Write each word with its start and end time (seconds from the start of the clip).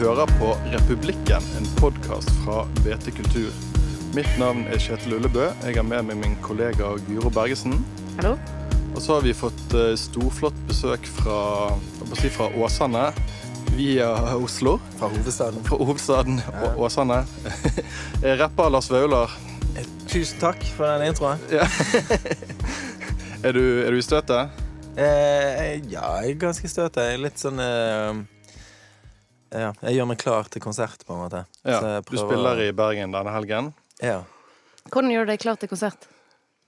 hører 0.00 0.30
på 0.38 0.54
Republikken, 0.72 1.44
en 1.58 1.66
podkast 1.76 2.30
fra 2.40 2.62
BT 2.80 3.10
Kultur. 3.18 3.50
Mitt 4.16 4.30
navn 4.40 4.62
er 4.72 4.80
Kjetil 4.80 5.18
Ullebø. 5.18 5.50
Jeg 5.66 5.76
har 5.76 5.84
med 5.84 6.06
meg 6.08 6.16
min 6.22 6.36
kollega 6.40 6.94
Guro 7.04 7.28
Bergesen. 7.28 7.74
Hallo. 8.16 8.30
Og 8.94 9.02
så 9.04 9.18
har 9.18 9.26
vi 9.26 9.34
fått 9.36 9.60
eh, 9.76 9.92
storflott 10.00 10.56
besøk 10.70 11.04
fra, 11.18 11.36
si, 12.14 12.32
fra 12.32 12.48
Åsane 12.56 13.10
via 13.74 14.08
Oslo. 14.38 14.78
Fra 14.96 15.12
hovedstaden. 15.12 15.60
Fra 15.68 15.80
hovedstaden 15.82 16.40
ja. 16.46 16.72
Åsane. 16.80 17.20
Rapper 18.40 18.72
Lars 18.72 18.88
Vaular. 18.88 19.36
Tusen 20.08 20.40
takk 20.40 20.64
for 20.78 20.88
den 20.88 21.10
introen. 21.12 21.44
Er 23.40 23.56
du, 23.56 23.62
er 23.84 23.88
du 23.88 23.96
i 23.96 24.04
støtet? 24.04 24.52
Eh, 25.00 25.78
ja, 25.88 26.02
jeg 26.20 26.34
er 26.34 26.40
ganske 26.42 26.68
i 26.68 26.88
er 27.00 27.14
litt 27.22 27.40
sånn 27.40 27.56
eh, 27.64 28.18
Ja, 29.50 29.72
jeg 29.82 29.96
gjør 29.98 30.08
meg 30.12 30.20
klar 30.22 30.48
til 30.50 30.62
konsert, 30.62 31.02
på 31.06 31.16
en 31.16 31.24
måte. 31.24 31.44
Ja. 31.64 31.80
Så 31.80 31.92
jeg 31.94 32.06
Du 32.06 32.16
spiller 32.20 32.62
i 32.62 32.70
Bergen 32.76 33.14
denne 33.14 33.34
helgen. 33.34 33.72
Ja. 33.98 34.22
Hvordan 34.88 35.10
gjør 35.12 35.26
du 35.26 35.32
deg 35.32 35.42
klar 35.42 35.58
til 35.60 35.70
konsert? 35.70 36.06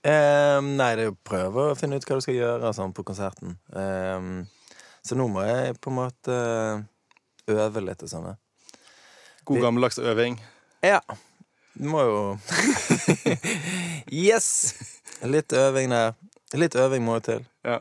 Um, 0.03 0.73
nei, 0.75 0.89
det 0.99 1.05
er 1.05 1.13
å 1.13 1.19
prøve 1.23 1.69
å 1.71 1.75
finne 1.79 1.95
ut 1.95 2.03
hva 2.03 2.17
du 2.19 2.25
skal 2.25 2.35
gjøre 2.35 2.73
sånn 2.75 2.91
på 2.95 3.05
konserten. 3.07 3.55
Um, 3.71 4.43
så 5.03 5.15
nå 5.15 5.29
må 5.31 5.45
jeg 5.47 5.77
på 5.79 5.93
en 5.93 5.99
måte 6.01 6.35
øve 7.51 7.83
litt 7.83 8.03
og 8.03 8.11
sånn. 8.11 8.33
God 9.47 9.63
gammeldags 9.63 9.99
øving. 9.99 10.37
Ja. 10.83 10.99
Du 11.73 11.87
må 11.89 12.03
jo 12.05 12.17
Yes! 14.27 14.75
Litt 15.23 15.55
øving 15.55 15.91
der. 15.95 16.13
Litt 16.59 16.75
øving 16.77 17.03
må 17.07 17.17
jo 17.17 17.25
til. 17.31 17.47
Ja. 17.65 17.79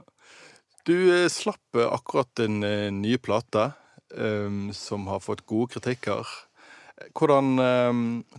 Du 0.87 0.95
eh, 0.95 1.29
slapp 1.31 1.79
eh, 1.79 1.87
akkurat 1.87 2.43
en 2.43 2.63
eh, 2.67 2.89
nye 2.95 3.19
plate 3.23 3.69
eh, 3.69 3.82
som 4.77 5.07
har 5.09 5.21
fått 5.25 5.47
gode 5.47 5.73
kritikker. 5.75 6.27
Hvordan, 7.17 7.59
eh, 7.59 7.93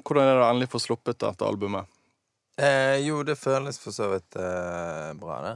hvordan 0.06 0.24
er 0.30 0.38
det 0.40 0.48
endelig 0.50 0.70
å 0.70 0.74
få 0.76 0.82
sluppet 0.86 1.20
dette 1.24 1.46
albumet? 1.48 1.90
Eh, 2.62 3.00
jo, 3.02 3.24
det 3.26 3.36
føles 3.42 3.80
for 3.82 3.92
så 3.96 4.12
vidt 4.12 4.36
eh, 4.38 5.14
bra, 5.18 5.40
det. 5.42 5.56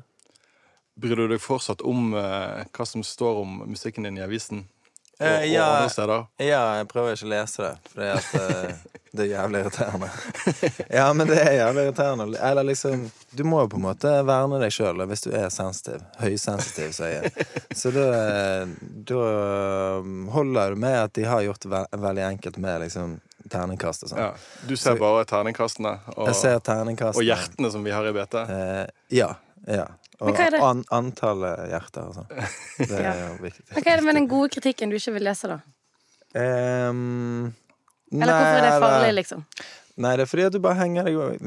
Bryr 0.98 1.16
du 1.20 1.28
deg 1.30 1.42
fortsatt 1.44 1.84
om 1.86 2.16
eh, 2.18 2.64
hva 2.74 2.86
som 2.90 3.04
står 3.06 3.44
om 3.44 3.60
musikken 3.70 4.08
din 4.08 4.18
i 4.18 4.26
avisen? 4.26 4.66
Og, 4.66 4.74
Eh, 5.20 5.48
ja. 5.50 5.64
og 5.64 5.76
andre 5.80 5.90
steder? 5.94 6.26
Ja, 6.46 6.64
jeg 6.78 6.88
prøver 6.92 7.16
ikke 7.16 7.26
å 7.26 7.30
lese 7.32 7.64
det, 7.64 7.72
fordi 7.90 8.10
at 8.14 8.28
eh, 8.38 8.82
det 9.18 9.26
er 9.28 9.32
jævlig 9.34 9.60
irriterende. 9.66 10.10
Ja, 10.94 11.08
men 11.18 11.28
det 11.30 11.38
er 11.42 11.52
jævlig 11.58 11.84
irriterende. 11.88 12.28
Eller 12.50 12.64
liksom 12.68 13.08
Du 13.36 13.44
må 13.44 13.60
jo 13.64 13.70
på 13.74 13.80
en 13.80 13.86
måte 13.88 14.12
verne 14.28 14.60
deg 14.62 14.72
sjøl 14.74 15.02
hvis 15.10 15.26
du 15.26 15.32
er 15.36 15.50
sensitiv. 15.54 16.02
Høysensitiv, 16.22 16.92
sier 16.96 17.18
jeg. 17.28 17.48
Så 17.78 17.92
da, 17.96 18.06
da 19.10 19.22
holder 20.34 20.76
det 20.76 20.82
med 20.86 20.98
at 21.04 21.14
de 21.18 21.26
har 21.28 21.42
gjort 21.46 21.62
det 21.66 21.72
ve 21.74 21.84
veldig 22.08 22.26
enkelt 22.32 22.58
med 22.64 22.82
liksom 22.86 23.18
terningkast 23.52 24.04
og 24.04 24.10
sånn. 24.12 24.20
Ja. 24.20 24.32
Du 24.68 24.76
ser 24.76 24.96
Så- 24.96 25.00
bare 25.00 25.24
terningkastene 25.26 25.94
og, 26.16 26.28
Jeg 26.28 26.36
ser 26.36 26.60
terningkastene. 26.60 27.22
og 27.22 27.24
hjertene 27.24 27.72
som 27.72 27.84
vi 27.84 27.92
har 27.96 28.06
i 28.10 28.12
BT? 28.14 28.36
Eh, 28.50 28.88
ja. 29.16 29.30
ja. 29.68 29.86
Og? 30.20 30.34
An 30.40 30.84
antallet 30.92 31.70
hjerter 31.70 32.08
og 32.10 32.16
sånn. 32.18 32.28
Det 32.90 33.00
er 33.06 33.22
jo 33.22 33.44
viktig. 33.46 33.64
Men 33.76 33.84
Hva 33.86 33.92
er 33.94 34.02
det 34.02 34.06
med 34.10 34.16
den 34.18 34.28
gode 34.28 34.50
kritikken 34.50 34.90
du 34.92 34.98
ikke 34.98 35.14
vil 35.20 35.28
lese, 35.30 35.48
da? 35.52 35.60
Ehm, 36.36 37.54
Eller 38.12 38.34
hvorfor 38.34 38.58
er 38.58 38.62
det 38.68 38.82
farlig, 38.82 39.14
liksom? 39.22 39.44
Nei, 39.98 40.12
det 40.16 40.22
er 40.28 40.30
fordi 40.30 40.44
at 40.46 40.54
du 40.54 40.60
bare 40.62 40.78
henger 40.78 41.08
deg 41.08 41.16
opp, 41.18 41.40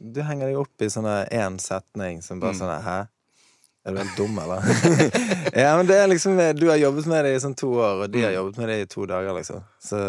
Du 0.00 0.22
henger 0.24 0.46
deg 0.48 0.56
opp 0.56 0.82
i 0.82 0.88
sånne 0.88 1.28
én 1.30 1.58
setning 1.60 2.22
som 2.24 2.40
bare 2.40 2.54
Mm. 2.54 2.60
sånn 2.60 2.82
Hæ? 2.82 3.06
Er 3.86 3.92
du 3.92 3.98
helt 4.00 4.16
dum, 4.16 4.38
eller? 4.42 4.62
ja, 5.62 5.76
men 5.76 5.86
det 5.86 5.94
er 6.00 6.08
liksom 6.08 6.38
Du 6.58 6.66
har 6.70 6.76
jobbet 6.80 7.06
med 7.06 7.24
det 7.24 7.34
i 7.36 7.42
sånn 7.44 7.54
to 7.54 7.68
år, 7.76 8.02
og 8.02 8.10
de 8.10 8.22
har 8.24 8.32
Mm. 8.32 8.36
jobbet 8.40 8.58
med 8.58 8.68
det 8.68 8.78
i 8.80 8.86
to 8.86 9.06
dager, 9.06 9.32
liksom. 9.36 9.62
Så 9.80 10.00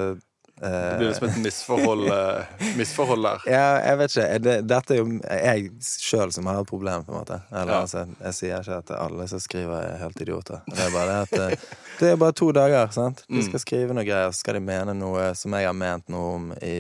Det 0.59 0.69
eh, 0.73 0.97
blir 0.97 1.07
liksom 1.12 1.28
et 1.29 1.38
misforhold, 1.44 2.07
eh, 2.18 2.68
misforhold 2.78 3.23
der. 3.28 3.44
ja, 3.45 3.66
jeg 3.85 3.97
vet 4.00 4.16
ikke. 4.16 4.40
Det, 4.47 4.56
dette 4.68 4.95
er 4.95 4.97
jo 5.03 5.07
jeg 5.22 5.72
sjøl 5.85 6.31
som 6.34 6.50
har 6.50 6.62
et 6.63 6.69
problem, 6.72 7.03
på 7.06 7.13
en 7.13 7.19
måte. 7.19 7.40
Eller, 7.51 7.73
Ja. 7.75 7.81
altså, 7.85 8.06
jeg 8.23 8.34
sier 8.40 8.59
ikke 8.66 8.78
at 8.81 8.91
alle 8.97 9.28
som 9.29 9.40
skriver, 9.44 9.75
er 9.94 9.97
helt 10.01 10.22
idioter. 10.25 10.62
Det 10.72 10.79
er 10.88 10.91
bare 10.96 11.07
det 11.13 11.19
at 11.28 11.40
eh, 11.57 11.67
Det 12.00 12.12
er 12.12 12.17
bare 12.22 12.34
to 12.38 12.51
dager, 12.53 12.90
sant. 12.94 13.23
De 13.28 13.38
Mm. 13.40 13.46
skal 13.50 13.59
skrive 13.59 13.94
noe 13.94 14.06
greier, 14.06 14.29
så 14.34 14.40
skal 14.44 14.53
de 14.59 14.66
mene 14.66 14.94
noe 14.97 15.31
som 15.35 15.53
jeg 15.53 15.66
har 15.66 15.73
ment 15.78 16.09
noe 16.09 16.34
om 16.35 16.51
i 16.62 16.75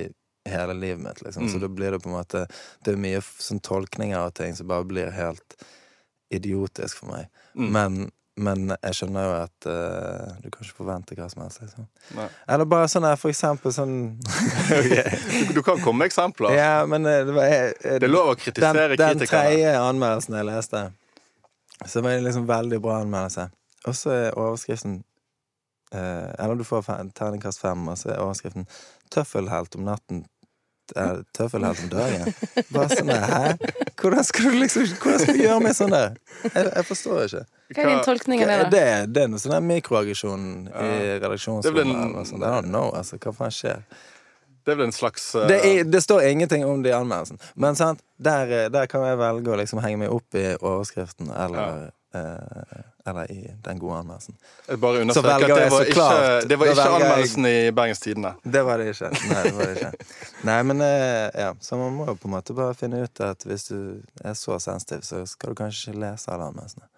hele 0.47 0.73
livet 0.77 1.01
mitt, 1.03 1.21
liksom. 1.25 1.43
Mm. 1.45 1.53
Så 1.53 1.59
da 1.59 1.67
blir 1.67 1.91
det 1.91 1.99
på 2.03 2.07
en 2.09 2.15
måte 2.17 2.45
Det 2.85 2.93
er 2.93 3.01
mye 3.01 3.21
sånn 3.21 3.59
tolkninger 3.61 4.17
av 4.17 4.31
ting 4.37 4.53
som 4.55 4.67
bare 4.69 4.85
blir 4.87 5.09
helt 5.11 5.57
idiotisk 6.33 6.97
for 7.01 7.11
meg. 7.13 7.27
Mm. 7.55 7.69
Men 7.73 7.97
men 8.37 8.69
jeg 8.75 8.97
skjønner 8.99 9.25
jo 9.25 9.33
at 9.39 9.65
uh, 9.65 10.35
du 10.43 10.51
kan 10.53 10.61
ikke 10.61 10.77
forvente 10.77 11.15
hva 11.17 11.25
som 11.31 11.41
helst. 11.41 11.63
Liksom. 11.63 11.87
Eller 12.53 12.69
bare 12.69 12.89
sånn 12.91 13.07
her, 13.07 13.17
for 13.17 13.33
eksempel 13.33 13.73
sånn 13.73 13.95
Du, 14.69 15.55
du 15.57 15.61
kan 15.65 15.81
komme 15.81 16.03
med 16.03 16.11
eksempler. 16.11 16.53
Ja, 16.53 16.85
men 16.89 17.07
eh, 17.09 17.23
det 17.25 17.33
var 17.33 17.49
jeg, 17.49 17.73
eh, 17.81 17.97
Det 18.03 18.07
er 18.07 18.13
lov 18.13 18.33
å 18.35 18.37
kritisere 18.37 18.91
den, 18.93 19.01
den 19.01 19.25
tredje 19.25 19.73
anmeldelsen 19.81 20.37
jeg 20.37 20.49
leste, 20.51 20.83
så 21.81 22.05
var 22.05 22.13
det 22.13 22.27
liksom 22.27 22.47
veldig 22.49 22.81
bra 22.85 23.01
anmeldelse. 23.01 23.49
Og 23.89 23.97
så 23.97 24.13
er 24.13 24.37
overskriften 24.37 24.99
uh, 25.95 26.29
Eller 26.37 26.57
du 26.59 26.65
får 26.67 26.85
terningkast 27.17 27.61
fem, 27.63 27.89
og 27.89 27.97
så 27.97 28.13
er 28.13 28.21
overskriften 28.21 28.69
'Tøffelhelt 29.09 29.77
om 29.79 29.87
natten'. 29.87 30.25
Tøffelhelt 31.35 31.81
om 31.83 31.89
dagen. 31.91 32.33
Bare 32.71 32.93
sånn 32.93 33.11
Hæ? 33.11 33.55
Hvordan 33.97 34.23
skal 34.23 34.51
du 34.51 34.59
liksom 34.61 34.85
Hvordan 35.01 35.23
skal 35.23 35.35
du 35.35 35.41
gjøre 35.41 35.63
med 35.63 35.75
sånn 35.75 35.95
der? 35.95 36.19
Jeg, 36.47 36.67
jeg 36.69 36.85
forstår 36.87 37.23
ikke. 37.25 37.47
Hva 37.75 37.83
er 37.83 37.89
din 37.91 38.03
tolkning 38.05 38.43
av 38.43 38.47
det, 38.47 38.57
da? 38.63 38.69
det, 38.69 39.13
det 39.13 39.23
er 39.23 39.31
noe 39.33 39.39
sånn 39.43 39.65
mikroaggresjon 39.67 40.43
i 40.67 40.71
Det 40.71 41.17
redaksjonsrommet 41.23 41.81
en- 41.83 42.15
eller. 42.15 42.37
I 42.37 42.51
don't 42.53 42.69
know, 42.71 42.91
altså. 42.95 43.17
Hva 43.19 43.33
faen 43.35 43.51
skjer? 43.51 43.81
Det 44.67 44.73
er 44.73 44.79
vel 44.81 44.85
en 44.89 44.95
slags 44.95 45.25
uh... 45.35 45.45
Det, 45.47 45.57
er, 45.63 45.83
det 45.87 46.01
står 46.03 46.25
ingenting 46.27 46.65
om 46.67 46.81
det 46.83 46.89
i 46.91 46.95
anmeldelsen. 46.95 47.39
Men 47.55 47.75
sant, 47.79 48.01
der, 48.19 48.49
eh, 48.51 48.65
der 48.71 48.87
kan 48.91 49.03
jeg 49.07 49.17
velge 49.19 49.53
å 49.53 49.59
liksom 49.61 49.79
henge 49.83 50.01
meg 50.01 50.11
opp 50.11 50.35
i 50.35 50.41
overskriften 50.59 51.29
eller, 51.31 51.85
eh, 52.11 52.81
eller 53.07 53.31
i 53.31 53.45
den 53.63 53.79
gode 53.79 54.01
anmeldelsen. 54.01 54.35
Jeg 54.67 54.81
bare 54.83 54.97
Så 54.99 55.05
understreker 55.05 55.35
at 55.35 55.47
det 55.47 55.61
jeg 55.63 55.71
var 55.71 55.77
så 55.79 55.85
ikke, 55.87 55.95
klart. 55.95 56.47
det 56.51 56.57
var 56.59 56.73
ikke 56.73 56.87
anmeldelsen 56.97 57.47
jeg- 57.47 57.67
i 57.67 57.71
Bergens 57.79 58.03
Tidende. 58.03 58.33
Det 58.43 58.65
var 58.67 58.77
det 58.83 58.89
ikke. 58.91 59.11
Nei, 59.31 59.43
det 59.47 59.55
var 59.55 59.65
det 59.71 59.77
ikke. 59.77 60.11
Nei, 60.51 60.59
men 60.71 60.81
eh, 60.81 61.29
ja, 61.45 61.53
Så 61.61 61.79
man 61.79 61.95
må 61.95 62.07
jo 62.11 62.15
på 62.19 62.27
en 62.27 62.35
måte 62.35 62.55
bare 62.59 62.75
finne 62.75 63.03
ut 63.07 63.23
at 63.23 63.47
hvis 63.47 63.69
du 63.71 63.79
er 64.23 64.35
så 64.35 64.59
sensitiv, 64.59 64.99
så 65.07 65.23
skal 65.27 65.55
du 65.55 65.63
kanskje 65.63 65.93
ikke 65.93 66.03
lese 66.03 66.27
alle 66.35 66.51
anmeldelsene. 66.51 66.91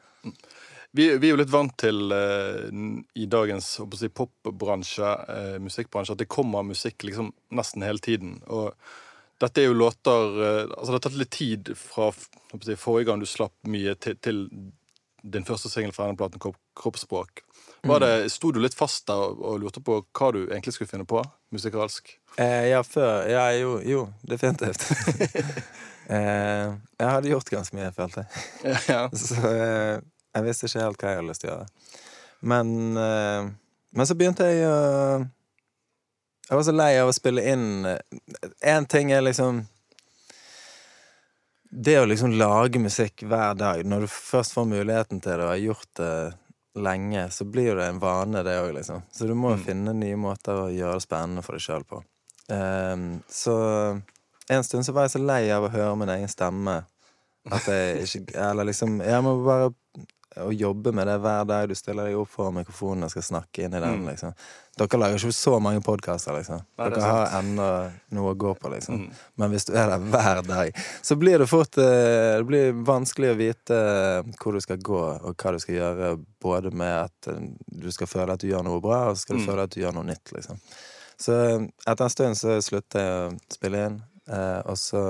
Vi, 0.91 1.05
vi 1.21 1.27
er 1.27 1.35
jo 1.35 1.37
litt 1.37 1.51
vant 1.53 1.75
til 1.77 2.09
uh, 2.09 2.65
i 3.13 3.27
dagens 3.29 3.67
si, 3.99 4.09
popbransje, 4.09 5.11
uh, 5.29 5.59
musikkbransje, 5.61 6.15
at 6.15 6.23
det 6.23 6.31
kommer 6.31 6.65
musikk 6.65 7.05
liksom 7.05 7.29
nesten 7.53 7.85
hele 7.85 8.01
tiden. 8.01 8.39
Og 8.49 8.73
dette 9.39 9.61
er 9.61 9.69
jo 9.69 9.77
låter 9.77 10.41
uh, 10.41 10.63
Altså, 10.73 10.89
det 10.89 10.97
har 10.97 11.05
tatt 11.05 11.21
litt 11.21 11.35
tid 11.35 11.71
fra 11.77 12.09
si, 12.15 12.73
forrige 12.73 13.11
gang 13.11 13.21
du 13.21 13.29
slapp 13.29 13.53
mye, 13.69 13.93
til, 14.01 14.17
til 14.17 14.43
din 15.21 15.45
første 15.45 15.69
singel 15.69 15.93
fra 15.93 16.07
denne 16.07 16.17
platen, 16.17 16.41
Kropp, 16.41 16.57
'Kroppsspråk'. 16.79 17.45
Var 17.81 17.99
det, 17.99 18.31
Sto 18.31 18.51
du 18.51 18.59
litt 18.59 18.75
fast 18.75 19.07
der 19.07 19.19
og, 19.19 19.39
og 19.45 19.59
lurte 19.61 19.81
på 19.83 20.01
hva 20.03 20.31
du 20.35 20.41
egentlig 20.47 20.73
skulle 20.75 20.89
finne 20.89 21.07
på 21.07 21.21
musikalsk? 21.53 22.11
Eh, 22.37 22.69
ja, 22.71 22.81
før 22.83 23.27
Ja, 23.29 23.49
jo, 23.55 23.77
jo 23.85 24.07
definitivt. 24.27 24.83
eh, 26.15 26.65
jeg 26.99 27.11
hadde 27.13 27.31
gjort 27.31 27.51
ganske 27.53 27.77
mye, 27.77 27.91
følte 27.95 28.25
jeg. 28.25 28.79
ja. 28.89 29.03
Så 29.27 29.53
eh, 29.53 29.99
jeg 30.35 30.45
visste 30.45 30.67
ikke 30.69 30.83
helt 30.85 31.01
hva 31.01 31.09
jeg 31.13 31.19
hadde 31.19 31.29
lyst 31.31 31.41
til 31.43 31.49
å 31.49 31.55
gjøre. 31.55 31.67
Men, 32.41 32.97
eh, 32.97 33.49
men 33.97 34.05
så 34.07 34.15
begynte 34.15 34.45
jeg 34.47 34.63
å 34.69 35.27
Jeg 36.49 36.57
var 36.57 36.63
så 36.65 36.73
lei 36.73 36.93
av 36.97 37.09
å 37.09 37.13
spille 37.13 37.43
inn 37.45 37.85
Én 38.65 38.87
ting 38.89 39.11
er 39.11 39.21
liksom 39.21 39.59
Det 41.69 41.97
å 41.99 42.05
liksom 42.09 42.31
lage 42.39 42.79
musikk 42.81 43.21
hver 43.29 43.53
dag. 43.59 43.83
Når 43.85 44.05
du 44.05 44.07
først 44.09 44.55
får 44.55 44.65
muligheten 44.71 45.19
til 45.21 45.35
det 45.37 45.43
og 45.45 45.51
har 45.51 45.59
gjort 45.61 45.91
det 45.99 46.13
lenge, 46.79 47.27
så 47.33 47.45
blir 47.45 47.75
det 47.77 47.85
en 47.91 47.99
vane, 48.01 48.41
det 48.45 48.55
òg, 48.61 48.71
liksom. 48.79 49.03
Så 49.13 49.27
du 49.27 49.35
må 49.35 49.51
Mm. 49.55 49.63
finne 49.65 49.93
nye 49.93 50.15
måter 50.17 50.53
å 50.63 50.71
gjøre 50.73 50.93
det 50.97 51.05
spennende 51.05 51.43
for 51.43 51.53
deg 51.53 51.61
sjøl 51.61 51.83
på. 51.85 52.01
Um, 52.49 53.21
så 53.29 54.01
en 54.49 54.63
stund 54.63 54.85
så 54.85 54.93
var 54.93 55.03
jeg 55.05 55.11
så 55.11 55.25
lei 55.25 55.49
av 55.51 55.63
å 55.67 55.69
høre 55.69 55.95
min 55.97 56.09
egen 56.09 56.27
stemme 56.31 56.85
at 57.51 57.65
jeg 57.69 58.01
ikke 58.07 58.35
Eller 58.49 58.65
liksom 58.65 58.99
Jeg 59.05 59.21
må 59.21 59.35
bare 59.45 59.69
å 60.37 60.51
jobbe 60.53 60.91
med 60.93 61.07
det 61.09 61.15
hver 61.23 61.45
dag. 61.49 61.67
Du 61.69 61.75
stiller 61.75 62.05
deg 62.09 62.17
opp 62.19 62.29
foran 62.29 62.53
mikrofonen 62.59 63.07
og 63.07 63.11
skal 63.11 63.23
snakke 63.25 63.63
inn 63.65 63.73
i 63.73 63.79
den. 63.81 64.03
Mm. 64.03 64.09
liksom 64.11 64.33
Dere 64.79 64.99
lager 65.01 65.17
ikke 65.19 65.35
så 65.35 65.55
mange 65.59 65.81
podkaster, 65.83 66.37
liksom. 66.37 66.61
Nei, 66.77 66.85
er 66.85 66.93
Dere 66.93 67.07
har 67.09 67.33
ennå 67.41 67.65
noe 68.15 68.31
å 68.31 68.37
gå 68.39 68.53
på, 68.61 68.69
liksom. 68.71 69.01
Mm. 69.01 69.17
Men 69.41 69.51
hvis 69.51 69.65
du 69.67 69.73
er 69.73 69.89
der 69.91 70.05
hver 70.13 70.39
dag, 70.47 70.77
så 71.03 71.17
blir 71.19 71.41
det 71.41 71.49
fort 71.51 71.75
eh, 71.81 72.37
Det 72.39 72.45
blir 72.47 72.77
vanskelig 72.87 73.33
å 73.33 73.39
vite 73.41 73.79
hvor 74.39 74.55
du 74.55 74.61
skal 74.63 74.79
gå, 74.79 75.01
og 75.19 75.35
hva 75.35 75.51
du 75.51 75.59
skal 75.59 75.75
gjøre, 75.75 76.13
både 76.39 76.71
med 76.71 76.95
at 77.09 77.31
eh, 77.33 77.41
du 77.83 77.89
skal 77.91 78.07
føle 78.07 78.37
at 78.37 78.45
du 78.45 78.47
gjør 78.53 78.63
noe 78.69 78.79
bra, 78.85 79.09
og 79.09 79.17
så 79.17 79.25
skal 79.25 79.35
du 79.41 79.43
Mm. 79.43 79.49
føle 79.51 79.67
at 79.67 79.75
du 79.75 79.81
gjør 79.81 79.97
noe 79.97 80.07
nytt, 80.13 80.31
liksom. 80.37 80.61
Så 81.19 81.35
etter 81.83 82.03
en 82.05 82.13
stund 82.15 82.37
så 82.39 82.61
slutter 82.63 83.03
jeg 83.03 83.17
å 83.19 83.55
spille 83.57 83.85
inn, 83.89 83.99
eh, 84.31 84.61
og 84.63 84.77
så 84.79 85.03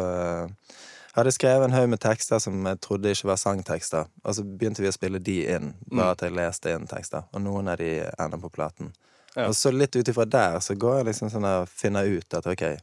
eh, 1.10 1.16
hadde 1.16 1.28
jeg 1.34 1.34
skrevet 1.40 1.66
en 1.70 1.76
haug 1.76 1.90
med 1.90 2.00
tekster 2.00 2.40
som 2.40 2.66
jeg 2.66 2.80
trodde 2.82 3.12
ikke 3.12 3.28
var 3.32 3.38
sangtekster, 3.42 4.08
og 4.24 4.36
så 4.36 4.44
begynte 4.46 4.82
vi 4.82 4.88
å 4.92 4.96
spille 4.96 5.20
de 5.20 5.38
inn, 5.56 5.74
bare 5.90 6.06
Mm. 6.06 6.12
at 6.12 6.22
jeg 6.22 6.32
leste 6.38 6.74
inn 6.76 6.88
tekster, 6.88 7.24
og 7.34 7.42
noen 7.42 7.68
av 7.68 7.78
de 7.78 7.92
ender 8.20 8.38
på 8.38 8.50
platen. 8.52 8.94
Ja. 9.36 9.48
Og 9.48 9.54
så 9.54 9.72
litt 9.72 9.96
ut 9.96 10.08
ifra 10.08 10.26
der 10.26 10.60
så 10.60 10.76
går 10.78 10.98
jeg 10.98 11.06
liksom 11.06 11.30
sånn 11.30 11.46
og 11.46 11.68
finner 11.70 12.06
ut 12.06 12.34
at 12.34 12.46
ok, 12.48 12.78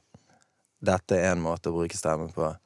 dette 0.82 1.16
er 1.18 1.32
en 1.32 1.42
måte 1.42 1.70
å 1.70 1.74
bruke 1.74 1.96
stemmen 1.96 2.32
på. 2.32 2.56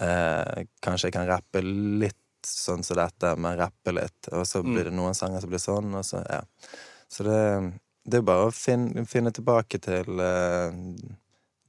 Eh, 0.00 0.64
kanskje 0.80 1.10
jeg 1.10 1.12
kan 1.12 1.26
rappe 1.28 1.60
litt 1.62 2.16
sånn 2.46 2.82
som 2.82 2.96
dette, 2.96 3.36
men 3.36 3.58
rappe 3.58 3.92
litt. 3.92 4.28
Og 4.32 4.46
så 4.46 4.62
blir 4.62 4.84
det 4.84 4.92
noen 4.94 5.14
sanger 5.14 5.40
som 5.40 5.50
blir 5.50 5.58
sånn, 5.60 5.94
og 5.94 6.04
så 6.04 6.22
ja. 6.28 6.40
Så 7.08 7.22
det, 7.24 7.72
det 8.08 8.18
er 8.18 8.22
bare 8.22 8.48
å 8.48 8.54
finne, 8.54 9.04
finne 9.06 9.30
tilbake 9.30 9.78
til 9.78 10.18
eh, 10.18 10.72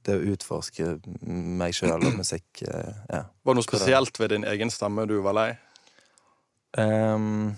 det 0.06 0.16
å 0.18 0.24
utforske 0.34 0.88
meg 1.26 1.74
sjøl 1.76 1.96
og 1.98 2.16
musikk. 2.18 2.62
eh, 2.68 2.92
ja. 3.10 3.22
Var 3.44 3.54
det 3.54 3.58
noe 3.60 3.66
spesielt 3.68 4.20
ved 4.20 4.30
din 4.34 4.44
egen 4.44 4.70
stemme 4.70 5.06
du 5.10 5.18
var 5.24 5.34
lei? 5.38 5.50
Um, 6.78 7.54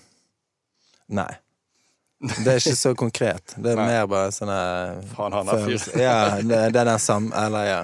nei. 1.09 1.31
Det 2.21 2.49
er 2.49 2.61
ikke 2.63 2.77
så 2.77 2.95
konkret. 2.97 3.55
Det 3.61 3.75
er 3.75 3.77
Nei. 3.77 3.87
mer 3.91 4.07
bare 4.09 4.31
sånne 4.33 4.57
Faen, 5.13 5.35
han 5.37 5.51
er 5.53 5.67
fyr. 5.67 5.83
Ja, 6.01 6.15
det, 6.41 6.61
det 6.73 6.81
er 6.81 6.89
den 6.89 7.01
samme 7.03 7.29
Eller, 7.37 7.67
ja. 7.69 7.83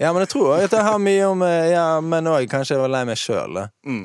Ja, 0.00 0.10
men 0.12 0.22
jeg 0.24 0.30
tror 0.34 0.54
at 0.56 0.72
det 0.72 0.80
har 0.84 0.98
mye 1.00 1.24
om 1.28 1.42
eh, 1.44 1.70
Ja, 1.74 1.86
men 2.04 2.28
òg 2.28 2.44
kanskje 2.52 2.76
jeg 2.76 2.80
var 2.84 2.92
lei 2.92 3.02
meg 3.08 3.18
sjøl. 3.20 3.58
Mm. 3.84 4.04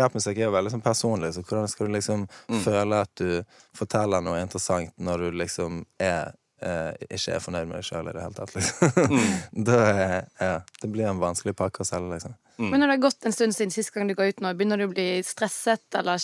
Rappmusikk 0.00 0.38
er 0.40 0.46
jo 0.46 0.52
veldig 0.54 0.72
sånn 0.72 0.84
personlig, 0.84 1.32
så 1.36 1.42
hvordan 1.44 1.68
skal 1.68 1.88
du 1.90 1.96
liksom 1.96 2.26
Mm. 2.48 2.60
føle 2.64 3.00
at 3.04 3.10
du 3.20 3.42
forteller 3.76 4.24
noe 4.24 4.40
interessant 4.40 4.92
når 5.00 5.26
du 5.26 5.36
liksom 5.42 5.82
er 6.00 6.32
eh, 6.66 6.92
ikke 7.08 7.36
er 7.36 7.42
fornøyd 7.44 7.68
med 7.68 7.78
deg 7.78 7.86
sjøl 7.86 8.10
i 8.10 8.14
det 8.14 8.24
hele 8.24 8.36
tatt, 8.36 8.52
liksom. 8.56 9.10
Mm. 9.10 9.32
da 9.68 9.78
er, 9.88 10.14
ja, 10.40 10.52
det 10.82 10.90
blir 10.92 11.08
en 11.10 11.22
vanskelig 11.22 11.56
pakke 11.58 11.84
å 11.84 11.88
selge, 11.88 12.12
liksom. 12.16 12.36
Mm. 12.60 12.68
Men 12.68 12.82
når 12.82 12.86
det 12.86 12.96
har 12.96 13.04
gått 13.06 13.26
en 13.26 13.34
stund 13.36 13.56
siden 13.56 13.72
sist 13.74 13.92
gang 13.94 14.10
du 14.10 14.14
ga 14.18 14.28
ut 14.28 14.42
nå, 14.44 14.52
begynner 14.56 14.80
du 14.80 14.86
å 14.88 14.92
bli 14.92 15.08
stresset, 15.26 15.86
eller 15.96 16.20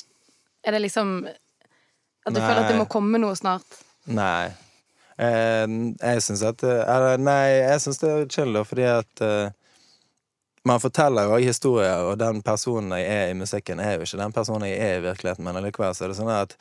er 0.67 0.77
det 0.77 0.83
liksom 0.85 1.19
At 1.27 2.35
du 2.35 2.41
Nei. 2.41 2.47
føler 2.49 2.65
at 2.65 2.73
det 2.73 2.79
må 2.81 2.89
komme 2.91 3.21
noe 3.23 3.37
snart? 3.39 3.79
Nei. 4.11 4.51
Eh, 5.17 5.67
jeg 6.03 6.25
syns 6.27 6.43
at 6.45 6.65
eh, 6.67 6.83
Eller 6.83 7.23
nei, 7.23 7.63
jeg 7.63 7.85
syns 7.85 8.03
det 8.03 8.11
er 8.11 8.27
chill, 8.35 8.53
da, 8.53 8.65
fordi 8.67 8.85
at 8.91 9.23
eh, 9.25 9.55
man 10.67 10.83
forteller 10.83 11.29
jo 11.29 11.37
også 11.37 11.47
historier, 11.47 12.03
og 12.11 12.19
den 12.19 12.43
personen 12.45 12.97
jeg 12.99 13.07
er 13.07 13.31
i 13.31 13.39
musikken, 13.39 13.81
er 13.81 13.95
jo 13.95 14.05
ikke 14.05 14.19
den 14.19 14.35
personen 14.35 14.67
jeg 14.67 14.83
er 14.83 14.99
i 14.99 15.05
virkeligheten, 15.05 15.47
men 15.47 15.61
allikevel 15.61 15.95
så 15.95 16.05
er 16.05 16.11
det 16.11 16.19
sånn 16.19 16.33
at 16.35 16.57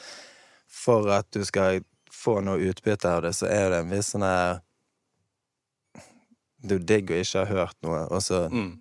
for 0.70 1.10
at 1.10 1.26
du 1.34 1.42
skal 1.48 1.82
få 2.26 2.40
noe 2.44 2.62
utbytte 2.72 3.12
av 3.12 3.26
det, 3.26 3.34
så 3.38 3.50
er 3.50 3.70
det 3.72 3.84
en 3.84 3.94
viss 3.94 4.14
sånn 4.16 4.26
her 4.26 4.62
Det 6.66 6.74
er 6.74 6.80
jo 6.80 6.88
digg 6.90 7.12
å 7.14 7.22
ikke 7.22 7.44
ha 7.44 7.60
hørt 7.60 7.78
noe, 7.86 8.08
og 8.10 8.24
så 8.26 8.48
Mm. 8.50 8.74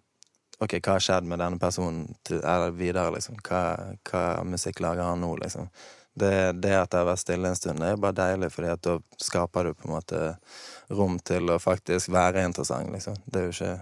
OK, 0.62 0.76
hva 0.79 0.94
har 0.94 1.02
skjedd 1.02 1.26
med 1.26 1.41
denne 1.43 1.58
personen 1.58 2.14
til, 2.25 2.38
eller 2.38 2.70
videre, 2.70 3.11
liksom? 3.17 3.37
Hva, 3.44 3.61
hva 4.06 4.23
musikk 4.46 4.79
lager 4.81 5.02
han 5.02 5.20
nå, 5.20 5.32
liksom? 5.43 5.67
Det, 6.14 6.52
det 6.62 6.70
at 6.79 6.93
det 6.93 7.00
har 7.00 7.08
vært 7.08 7.23
stille 7.25 7.50
en 7.50 7.58
stund, 7.58 7.82
det 7.82 7.88
er 7.91 7.99
bare 8.00 8.14
deilig, 8.14 8.52
fordi 8.55 8.70
at 8.70 8.82
da 8.87 8.94
skaper 9.19 9.67
du 9.67 9.73
på 9.75 9.88
en 9.88 9.96
måte 9.96 10.20
rom 10.94 11.19
til 11.26 11.50
å 11.50 11.58
faktisk 11.58 12.12
være 12.14 12.46
interessant, 12.46 12.93
liksom. 12.94 13.19
Det 13.26 13.41
er 13.41 13.49
jo 13.50 13.56
ikke 13.56 13.75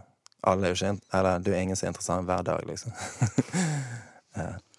Alle 0.50 0.66
er 0.66 0.72
jo 0.72 0.78
ikke 0.80 1.18
Eller 1.18 1.38
du 1.44 1.52
er 1.52 1.60
ingen 1.60 1.76
som 1.78 1.86
er 1.86 1.92
interessant 1.92 2.26
hver 2.26 2.42
dag, 2.48 2.64
liksom. 2.66 2.96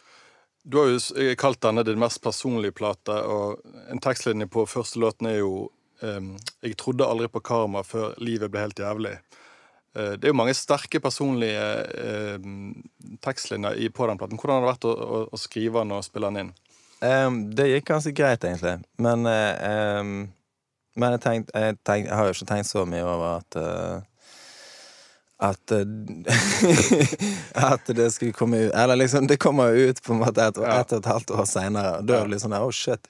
Du 0.64 0.78
har 0.80 0.92
jo 0.94 1.00
eh, 1.20 1.36
kalt 1.40 1.62
denne 1.64 1.84
din 1.84 2.00
mest 2.00 2.22
personlige 2.24 2.76
plate, 2.76 3.16
og 3.28 3.60
en 3.92 4.02
tekstlinje 4.04 4.48
på 4.52 4.66
første 4.70 5.02
låten 5.04 5.28
er 5.28 5.42
jo 5.42 5.70
ehm, 6.02 6.38
Jeg 6.64 6.78
trodde 6.80 7.08
aldri 7.08 7.28
på 7.28 7.44
karma 7.44 7.84
før 7.84 8.16
livet 8.24 8.52
ble 8.52 8.64
helt 8.64 8.80
jævlig. 8.80 9.18
Eh, 9.94 10.14
det 10.16 10.24
er 10.24 10.32
jo 10.32 10.40
mange 10.40 10.56
sterke 10.58 11.02
personlige 11.04 11.66
eh, 12.00 12.48
tekstlinjer 13.22 13.92
på 13.92 14.08
den 14.08 14.22
platen. 14.22 14.40
Hvordan 14.40 14.56
har 14.56 14.64
det 14.64 14.72
vært 14.72 14.88
å, 14.88 14.94
å, 14.94 15.20
å 15.36 15.42
skrive 15.42 15.84
den 15.84 15.98
og 15.98 16.08
spille 16.08 16.32
den 16.32 16.46
inn? 16.46 16.54
Um, 17.04 17.42
det 17.52 17.68
gikk 17.68 17.90
ganske 17.90 18.14
greit, 18.16 18.46
egentlig. 18.48 18.78
Men 19.04 19.28
uh, 19.28 20.00
um, 20.00 20.32
Men 20.96 21.16
jeg, 21.18 21.22
tenkt, 21.26 21.52
jeg, 21.52 21.76
tenkt, 21.84 22.08
jeg 22.08 22.16
har 22.16 22.28
jo 22.30 22.36
ikke 22.38 22.48
tenkt 22.54 22.70
så 22.70 22.84
mye 22.86 23.02
over 23.02 23.40
at 23.40 23.56
eh, 23.58 24.04
at 25.44 25.72
eh, 25.76 25.86
At 27.72 27.86
det 27.96 28.12
skulle 28.12 28.34
komme 28.34 28.58
ut 28.68 28.74
Eller 28.74 28.96
liksom, 28.96 29.28
det 29.28 29.38
kommer 29.42 29.74
jo 29.76 29.90
ut 29.90 30.04
på 30.04 30.14
en 30.14 30.20
måte 30.24 30.46
et, 30.50 30.58
Ja. 30.62 30.80
et 30.82 30.92
og 30.94 31.00
et 31.04 31.10
halvt 31.12 31.32
år 31.36 31.46
seinere. 31.50 31.98
Og 32.00 32.06
da 32.08 32.20
er 32.20 32.28
det 32.28 32.34
litt 32.36 32.44
sånn 32.44 32.56
der, 32.56 32.64
oh 32.66 32.72
shit. 32.74 33.10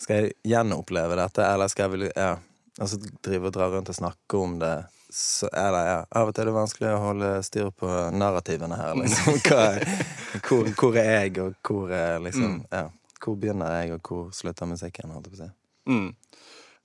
Skal 0.00 0.16
jeg 0.24 0.32
gjenoppleve 0.48 1.16
dette, 1.20 1.44
eller 1.44 1.68
skal 1.68 1.92
jeg 1.98 2.12
Ja. 2.16 2.36
Altså 2.80 2.96
drive 3.22 3.50
og 3.50 3.52
dra 3.52 3.66
rundt 3.68 3.90
og 3.92 3.96
snakke 3.98 4.38
om 4.40 4.58
det. 4.62 4.74
Så, 5.12 5.48
eller 5.52 5.86
ja, 5.88 5.96
Av 6.16 6.28
og 6.30 6.34
til 6.36 6.44
er 6.44 6.46
det 6.48 6.54
vanskelig 6.54 6.90
å 6.94 7.00
holde 7.02 7.30
styr 7.44 7.70
på 7.74 7.88
narrativene 8.14 8.76
her. 8.78 8.94
Liksom. 8.94 9.40
Er- 9.58 9.82
hvor, 10.46 10.68
hvor 10.78 10.96
er 10.96 11.26
jeg, 11.26 11.38
og 11.42 11.54
hvor 11.66 11.90
er 11.92 12.18
liksom 12.22 12.46
Mm. 12.46 12.64
Ja. 12.72 12.86
Hvor 13.20 13.34
begynner 13.36 13.74
jeg, 13.82 13.92
og 13.98 14.00
hvor 14.08 14.30
slutter 14.32 14.64
musikken? 14.70 15.10
Holdt 15.12 15.26
jeg 15.28 15.34
på 15.34 15.42
å 15.42 15.44
si. 15.44 15.50
Mm. 15.90 16.14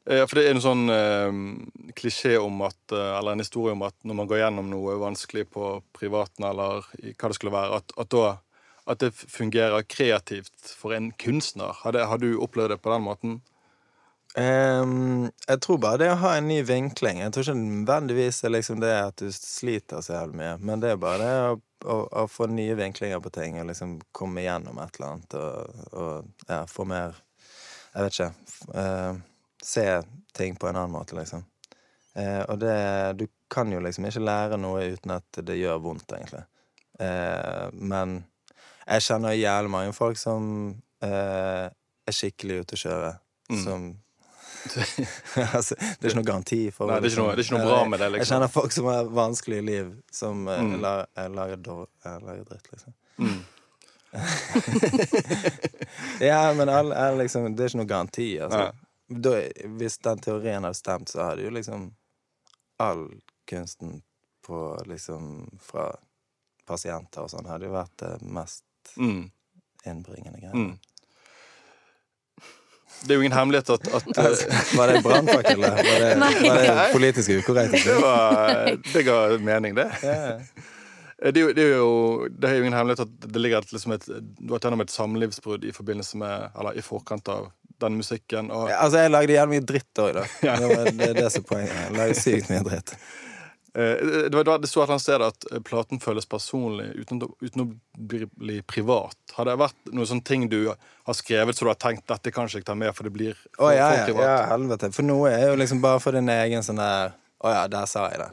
Eh, 0.05 0.23
For 0.25 0.37
det 0.37 0.45
er 0.45 0.55
en 0.55 0.63
sånn 0.63 0.85
eh, 0.93 1.37
klisjé 1.97 2.35
om 2.37 2.61
at 2.67 2.93
eh, 2.93 3.11
Eller 3.17 3.33
en 3.33 3.41
historie 3.43 3.73
om 3.73 3.85
at 3.87 3.95
når 4.05 4.19
man 4.21 4.29
går 4.29 4.43
gjennom 4.43 4.69
noe 4.69 4.97
vanskelig 5.01 5.47
på 5.53 5.79
privaten 5.97 6.45
eller 6.45 6.85
hva 6.85 7.31
det 7.31 7.37
skulle 7.37 7.55
være, 7.55 7.81
at, 7.81 7.95
at 8.01 8.11
da 8.13 8.25
at 8.85 9.01
det 9.01 9.15
fungerer 9.15 9.81
kreativt 9.89 10.73
for 10.77 10.93
en 10.93 11.11
kunstner. 11.11 11.73
Har, 11.81 11.95
det, 11.95 12.05
har 12.05 12.19
du 12.21 12.35
opplevd 12.37 12.75
det 12.75 12.81
på 12.83 12.91
den 12.93 13.01
måten? 13.01 13.35
Um, 14.37 15.31
jeg 15.47 15.61
tror 15.63 15.79
bare 15.79 16.01
det 16.01 16.09
å 16.11 16.19
ha 16.19 16.35
en 16.37 16.49
ny 16.49 16.59
vinkling. 16.67 17.21
Jeg 17.23 17.33
tror 17.33 17.47
ikke 17.47 17.61
nødvendigvis 17.61 18.41
det 18.43 18.49
er 18.49 18.55
liksom 18.57 18.81
det 18.83 18.93
at 18.93 19.21
du 19.21 19.29
sliter 19.33 20.03
så 20.03 20.17
jævlig 20.17 20.41
mye, 20.41 20.55
men 20.59 20.83
det 20.83 20.91
er 20.91 20.99
bare 21.01 21.21
det 21.21 21.35
å, 21.47 21.59
å, 21.85 21.99
å 22.23 22.25
få 22.29 22.49
nye 22.51 22.75
vinklinger 22.77 23.23
på 23.23 23.31
ting 23.33 23.61
og 23.61 23.69
liksom 23.71 23.95
komme 24.15 24.43
igjennom 24.43 24.81
et 24.83 24.99
eller 24.99 25.13
annet 25.13 25.37
og, 25.39 25.85
og 25.93 26.49
ja, 26.51 26.65
få 26.69 26.85
mer 26.89 27.21
Jeg 27.95 28.03
vet 28.03 28.19
ikke. 28.19 28.31
Uh, 28.75 29.23
se 29.65 29.85
ting 30.37 30.53
på 30.61 30.69
en 30.69 30.77
annen 30.77 30.93
måte, 30.93 31.15
liksom. 31.17 31.41
Eh, 32.15 32.43
og 32.47 32.59
det 32.61 32.75
Du 33.19 33.25
kan 33.51 33.71
jo 33.73 33.79
liksom 33.83 34.05
ikke 34.07 34.21
lære 34.23 34.57
noe 34.61 34.85
uten 34.93 35.11
at 35.17 35.41
det 35.45 35.57
gjør 35.59 35.81
vondt, 35.83 36.05
egentlig. 36.15 36.43
Eh, 36.99 37.67
men 37.73 38.19
jeg 38.87 39.01
kjenner 39.07 39.33
jævlig 39.35 39.71
mange 39.73 39.93
folk 39.97 40.17
som 40.21 40.45
eh, 41.03 41.65
er 42.05 42.13
skikkelig 42.15 42.61
ute 42.63 42.77
å 42.77 42.83
kjøre. 42.85 43.11
Mm. 43.51 43.63
Som 43.65 43.87
altså, 45.53 45.75
det 45.77 46.01
er 46.01 46.09
ikke 46.09 46.17
noe 46.17 46.25
garanti 46.29 46.59
for 46.73 46.89
Nei, 46.89 46.95
det 47.03 47.11
er 47.11 47.19
noe- 47.21 47.35
det 47.35 47.43
er 47.43 47.45
ikke 47.45 47.57
noe 47.59 47.67
bra 47.69 47.81
med 47.85 47.99
det, 48.01 48.07
liksom. 48.15 48.21
Jeg 48.23 48.29
kjenner 48.31 48.49
folk 48.53 48.71
som 48.73 48.87
har 48.89 49.11
vanskelige 49.13 49.65
liv, 49.67 49.91
som 50.11 50.47
eh, 50.49 50.61
Mm. 50.63 50.79
la- 50.81 51.05
eh, 51.17 51.27
lager, 51.29 51.57
eh, 52.05 52.17
lager 52.25 52.43
dritt, 52.49 52.71
liksom. 52.71 52.93
Mm. 53.19 53.43
Ja, 56.19 56.53
men 56.53 56.69
all, 56.69 56.93
all, 56.93 57.17
liksom, 57.17 57.55
det 57.55 57.63
er 57.65 57.69
ikke 57.71 57.81
noe 57.83 57.89
garanti. 57.89 58.27
Altså. 58.41 58.65
Nei. 58.65 58.71
Da, 59.09 59.35
hvis 59.77 59.97
den 60.01 60.19
teorien 60.25 60.63
hadde 60.65 60.77
stemt, 60.79 61.09
så 61.13 61.27
hadde 61.29 61.43
jo 61.45 61.51
liksom 61.53 61.91
all 62.81 63.05
kunsten 63.49 63.99
på 64.45 64.59
liksom 64.89 65.59
fra 65.61 65.91
pasienter 66.65 67.21
og 67.25 67.29
sånn 67.29 67.45
hadde 67.49 67.67
jo 67.69 67.75
vært 67.75 67.93
det 68.01 68.15
mest 68.25 68.63
Mm. 68.97 69.31
innbringende 69.85 70.39
greia. 70.39 70.53
Mm. 70.53 70.75
Det 73.05 73.11
er 73.13 73.17
jo 73.19 73.21
ingen 73.25 73.35
hemmelighet 73.37 73.69
at, 73.69 73.87
at 73.97 74.17
eh, 74.17 74.53
Var 74.77 74.87
det 74.93 75.01
brannfakkel? 75.03 75.63
eller? 75.63 75.75
Var 75.75 75.99
det, 75.99 76.49
var 76.49 76.61
det 76.61 76.85
politisk 76.93 77.29
ukorrekt? 77.29 77.75
det, 77.85 77.95
var, 78.01 78.71
det 78.93 79.03
ga 79.05 79.17
mening, 79.41 79.75
det. 79.77 79.89
Ja. 80.03 80.15
Eh, 81.19 81.31
Det 81.33 81.39
er, 81.39 81.41
jo, 81.47 81.51
det, 81.55 81.63
er 81.63 81.75
jo, 81.77 82.27
det 82.29 82.49
er 82.49 82.55
jo 82.57 82.63
ingen 82.65 82.73
hemmelighet 82.77 83.05
at 83.07 83.27
det 83.33 83.39
ligger 83.41 83.63
et, 83.63 83.71
liksom 83.73 83.93
et, 83.95 84.05
du 84.05 84.49
har 84.49 84.57
vært 84.57 84.65
gjennom 84.67 84.81
et 84.83 84.91
samlivsbrudd 84.93 85.63
i 85.65 85.71
forbindelse 85.73 86.17
med, 86.19 86.49
eller 86.59 86.75
i 86.77 86.83
forkant 86.83 87.29
av 87.31 87.47
den 87.83 87.99
musikken. 87.99 88.51
Og, 88.51 88.69
Ja, 88.71 88.81
Altså, 88.85 89.03
jeg 89.03 89.13
lagde 89.13 89.37
jævlig 89.37 89.59
mye 89.59 89.67
dritt 89.73 90.01
òg, 90.01 90.11
da. 90.19 90.25
Ja. 90.47 90.57
Det, 90.61 90.71
var, 90.71 90.91
det 90.91 91.13
det 91.19 91.29
som 91.33 91.43
er 91.43 91.47
poenget. 91.51 91.77
Jeg 91.81 91.95
lagde 91.99 92.19
sykt 92.21 92.51
mye 92.53 92.65
dritt. 92.71 92.97
Eh, 93.75 94.29
det, 94.31 94.31
var, 94.31 94.59
det 94.63 94.69
sto 94.71 94.79
et 94.79 94.85
eller 94.85 94.93
annet 94.93 95.03
sted 95.03 95.23
at 95.25 95.45
eh, 95.51 95.59
platen 95.67 95.99
føles 95.99 96.23
personlig 96.31 96.85
uten, 96.95 97.19
uten 97.43 97.63
å 97.65 97.65
bli, 97.99 98.61
privat. 98.63 99.17
Har 99.35 99.49
det 99.49 99.57
vært 99.59 99.91
noen 99.91 100.07
sånne 100.07 100.23
ting 100.23 100.45
du 100.47 100.69
har 100.71 101.17
skrevet 101.17 101.57
så 101.57 101.67
du 101.67 101.71
har 101.73 101.81
tenkt 101.83 102.05
dette 102.07 102.31
kan 102.31 102.47
ikke 102.47 102.61
jeg 102.61 102.67
ta 102.69 102.75
med, 102.79 102.95
for 102.95 103.03
det 103.03 103.11
blir 103.11 103.35
for, 103.35 103.65
oh, 103.67 103.73
ja, 103.75 103.89
for 103.91 104.13
privat? 104.13 104.29
ja, 104.29 104.37
helvete. 104.53 104.91
For 104.95 105.03
noe 105.03 105.27
er 105.33 105.49
jo 105.49 105.59
liksom 105.59 105.83
bare 105.83 105.99
for 105.99 106.15
din 106.15 106.31
egen 106.31 106.63
sånn 106.63 106.79
der 106.79 107.17
Å 107.43 107.51
ja, 107.51 107.65
der 107.67 107.91
sa 107.91 108.05
jeg 108.13 108.23
det. 108.23 108.29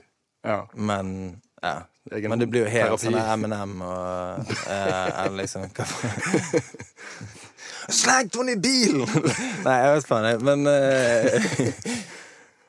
Ja. 0.47 0.61
Men 0.79 1.11
ja. 1.59 1.81
Men 2.11 2.39
det 2.39 2.47
blir 2.51 2.65
jo 2.65 2.71
helt 2.71 2.99
terapi. 2.99 3.11
sånn 3.11 3.43
M&M 3.47 3.83
og 3.87 4.55
eh, 4.67 5.11
Eller 5.25 5.37
liksom 5.43 5.69
hva? 5.71 5.87
Slengt 7.89 8.37
henne 8.37 8.55
i 8.55 8.61
bilen! 8.61 9.07
Nei, 9.67 9.77
jeg 9.83 9.95
vet 9.97 10.09
faen, 10.09 10.29
jeg. 10.31 10.41
Men 10.47 10.67
uh, 10.73 11.93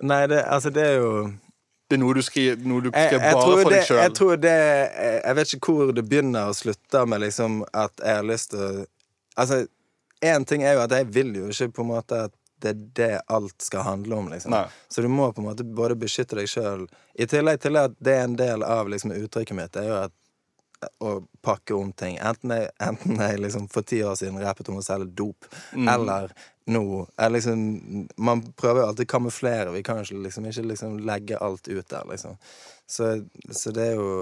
Nei, 0.03 0.21
det, 0.27 0.43
altså, 0.43 0.69
det 0.73 0.83
er 0.83 0.97
jo 0.99 1.13
Det 1.89 1.97
er 1.97 2.01
noe 2.01 2.15
du 2.17 2.23
skriver, 2.25 2.63
noe 2.67 2.83
du 2.83 2.89
jeg, 2.89 3.11
jeg, 3.13 3.21
bare 3.21 3.43
tror 3.43 3.61
for 3.61 3.69
det, 3.69 3.77
deg 3.77 3.87
sjøl. 3.87 4.01
jeg 4.01 4.15
tror 4.19 4.41
det 4.43 4.57
Jeg 5.23 5.37
vet 5.39 5.53
ikke 5.57 5.77
hvor 5.77 5.93
det 5.95 6.05
begynner 6.09 6.51
og 6.51 6.57
slutter 6.57 7.05
med 7.09 7.23
liksom 7.23 7.61
at 7.71 8.03
jeg 8.03 8.21
har 8.21 8.27
lyst 8.27 8.53
til 8.55 8.65
å 8.67 8.71
Altså, 9.33 9.63
én 10.21 10.43
ting 10.45 10.61
er 10.61 10.75
jo 10.77 10.83
at 10.83 10.91
jeg 10.93 11.07
vil 11.09 11.31
jo 11.33 11.47
ikke 11.49 11.71
på 11.73 11.81
en 11.81 11.87
måte 11.89 12.19
at 12.27 12.33
det 12.63 12.69
er 12.69 12.83
det 12.95 13.21
alt 13.33 13.65
skal 13.65 13.81
handle 13.83 14.15
om, 14.15 14.27
liksom. 14.31 14.53
Nei. 14.53 14.67
Så 14.87 15.01
du 15.01 15.09
må 15.11 15.31
på 15.33 15.41
en 15.41 15.49
måte 15.49 15.65
både 15.65 15.97
beskytte 15.99 16.37
deg 16.37 16.47
sjøl 16.47 16.85
I 17.19 17.25
tillegg 17.27 17.59
til 17.65 17.79
at 17.81 17.95
det 17.99 18.13
er 18.13 18.27
en 18.27 18.37
del 18.39 18.63
av 18.63 18.91
liksom 18.93 19.11
uttrykket 19.17 19.57
mitt, 19.57 19.75
er 19.75 19.89
jo 19.89 19.97
at 20.05 20.13
å 21.03 21.13
pakke 21.45 21.75
om 21.75 21.91
ting. 21.97 22.17
Enten 22.21 22.53
jeg, 22.55 22.69
enten 22.83 23.19
jeg 23.21 23.39
liksom 23.43 23.67
for 23.71 23.85
ti 23.87 24.01
år 24.05 24.15
siden 24.19 24.39
rappet 24.43 24.69
om 24.69 24.79
å 24.79 24.85
selge 24.85 25.09
dop, 25.17 25.47
eller 25.75 26.31
nå 26.65 26.83
liksom 27.29 28.07
Man 28.17 28.41
prøver 28.55 28.81
jo 28.81 28.87
alltid 28.87 29.07
å 29.09 29.11
kamuflere. 29.11 29.71
Vi 29.75 29.83
kan 29.83 29.99
jo 30.03 30.21
liksom, 30.23 30.45
ikke 30.47 30.63
liksom 30.69 30.99
legge 31.03 31.37
alt 31.43 31.67
ut 31.67 31.87
der, 31.89 32.05
liksom. 32.09 32.37
Så, 32.87 33.09
så 33.51 33.71
det 33.75 33.89
er 33.91 33.97
jo 33.99 34.13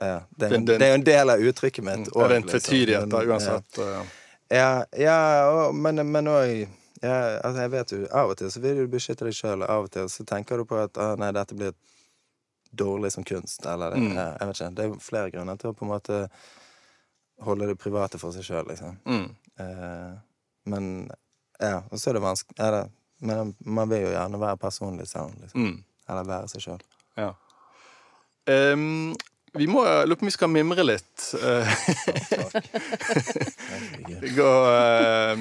ja, 0.00 0.20
det, 0.36 0.46
er, 0.50 0.54
en, 0.58 0.64
det- 0.66 0.80
er 0.82 0.90
jo 0.92 0.94
en 1.00 1.04
del 1.06 1.30
av 1.30 1.40
uttrykket 1.40 1.84
mitt. 1.84 2.08
Ja, 2.14 2.26
det 2.28 2.34
er 2.34 2.36
en 2.36 2.42
også, 2.42 2.52
liksom. 2.52 2.60
tvetydighet, 2.60 3.10
da, 3.10 3.22
uansett. 3.24 3.78
Ja, 3.78 4.02
Ja, 4.48 4.84
ja 4.94 5.20
og, 5.50 5.74
men, 5.74 6.02
men 6.10 6.28
òg 6.30 6.66
ja, 7.02 7.16
altså 7.44 7.60
jeg 7.64 7.70
vet 7.74 7.92
jo, 7.92 7.98
Av 8.14 8.30
og 8.32 8.38
til 8.40 8.50
så 8.52 8.60
vil 8.62 8.78
du 8.80 8.86
beskytte 8.90 9.26
deg 9.26 9.34
sjøl, 9.36 9.62
og 9.64 9.70
av 9.70 9.86
og 9.86 9.90
til 9.92 10.06
så 10.10 10.24
tenker 10.28 10.58
du 10.62 10.64
på 10.68 10.78
at 10.80 10.96
ah, 11.02 11.14
nei, 11.20 11.28
dette 11.36 11.56
blir 11.58 11.74
dårlig 12.76 13.12
som 13.14 13.24
kunst. 13.24 13.64
Eller 13.66 13.90
det, 13.94 14.00
Mm. 14.02 14.14
jeg 14.16 14.46
vet 14.48 14.56
ikke. 14.60 14.74
Det 14.76 14.84
er 14.84 14.98
flere 15.00 15.30
grunner 15.34 15.56
til 15.60 15.70
å 15.70 15.76
på 15.76 15.84
en 15.86 15.92
måte 15.94 16.20
holde 17.42 17.66
det 17.68 17.78
private 17.78 18.18
for 18.18 18.32
seg 18.32 18.44
sjøl, 18.48 18.66
liksom. 18.70 18.98
Mm. 19.06 19.26
Eh, 19.60 20.12
men 20.72 21.10
ja, 21.60 21.82
og 21.90 21.98
så 21.98 22.10
er 22.10 22.14
det 22.18 22.22
vanskelig 22.24 22.58
ja, 22.58 22.70
det, 22.70 22.84
Men 23.20 23.54
man 23.64 23.88
vil 23.88 24.02
jo 24.02 24.10
gjerne 24.12 24.38
være 24.40 24.56
personlig 24.60 25.06
selv, 25.08 25.32
liksom. 25.40 25.62
Mm. 25.70 25.84
Eller 26.08 26.24
være 26.28 26.48
seg 26.52 26.60
sjøl. 26.66 26.82
Ja. 27.16 27.30
Um, 28.46 29.14
vi 29.56 29.66
må 29.66 29.80
lurer 29.82 30.18
på 30.20 30.26
om 30.26 30.28
vi 30.28 30.34
skal 30.34 30.48
mimre 30.52 30.84
litt. 30.84 31.32
Eh, 33.66 34.34
gå 34.36 34.50
uh, 34.66 35.38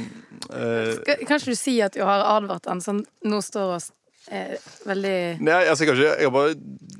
uh, 0.49 0.93
Skal- 1.01 1.25
Kanskje 1.27 1.51
du 1.53 1.55
sier 1.59 1.85
at 1.89 1.93
du 1.93 2.01
har 2.05 2.23
advart 2.37 2.65
han, 2.69 2.81
sånn 2.81 3.03
nå 3.27 3.41
står 3.43 3.75
oss 3.77 3.91
eh, 4.31 4.55
veldig 4.85 5.15
Nei, 5.41 5.59
altså, 5.69 5.83
jeg 5.85 5.93
har 5.93 6.01
ikke, 6.01 6.15
jeg 6.21 6.29
har 6.29 6.33
bare, 6.35 6.55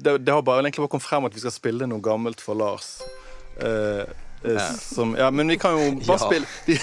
det, 0.06 0.16
det 0.28 0.34
har 0.34 0.42
bare 0.42 0.60
egentlig 0.66 0.84
bare 0.86 0.94
kommet 0.96 1.08
frem 1.08 1.26
at 1.26 1.34
vi 1.36 1.40
skal 1.46 1.52
spille 1.56 1.88
noe 1.90 2.02
gammelt 2.06 2.42
for 2.42 2.54
Lars. 2.60 3.00
Eh, 3.60 4.04
eh, 4.46 4.54
Ja. 4.56 4.68
Som, 4.78 5.16
ja, 5.18 5.32
men 5.34 5.48
vi 5.50 5.56
kan 5.58 5.72
jo 5.74 5.92
bare 6.06 6.20
Ja. 6.20 6.26
spille 6.28 6.46
vi, 6.68 6.78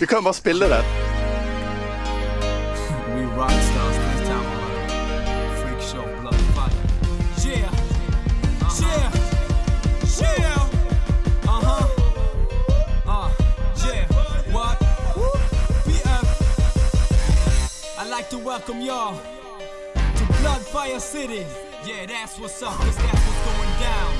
vi 0.00 0.06
kan 0.06 0.18
jo 0.20 0.24
bare 0.28 0.34
spille 0.36 0.68
det. 0.68 0.82
We 3.14 3.24
welcome 18.44 18.82
y'all 18.82 19.16
to 19.94 20.24
Bloodfire 20.42 21.00
City. 21.00 21.46
Yeah, 21.86 22.04
that's 22.04 22.38
what's 22.38 22.62
up, 22.62 22.74
cause 22.74 22.96
that's 22.96 23.26
what's 23.26 23.42
going 23.48 23.74
down. 23.80 24.12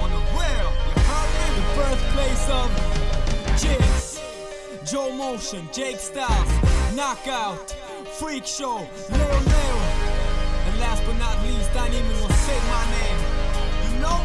On 0.00 0.10
the 0.10 0.16
real, 0.32 0.70
you 0.88 0.94
heard 1.04 1.30
me? 1.36 1.46
The 1.60 1.64
birthplace 1.76 2.48
of 2.48 2.70
Jiz. 3.60 4.20
Joe 4.90 5.12
Motion, 5.12 5.68
Jake 5.72 5.98
Styles, 5.98 6.48
Knockout, 6.94 7.70
Freak 8.18 8.46
Show, 8.46 8.76
Leo 9.10 9.38
Leo. 9.50 9.76
And 10.64 10.80
last 10.80 11.04
but 11.04 11.18
not 11.18 11.36
least, 11.42 11.76
I 11.76 11.86
ain't 11.86 11.94
even 11.96 12.20
gonna 12.20 12.32
say 12.32 12.58
my 12.70 12.84
name. 12.96 13.20
You 13.92 14.00
know? 14.00 14.20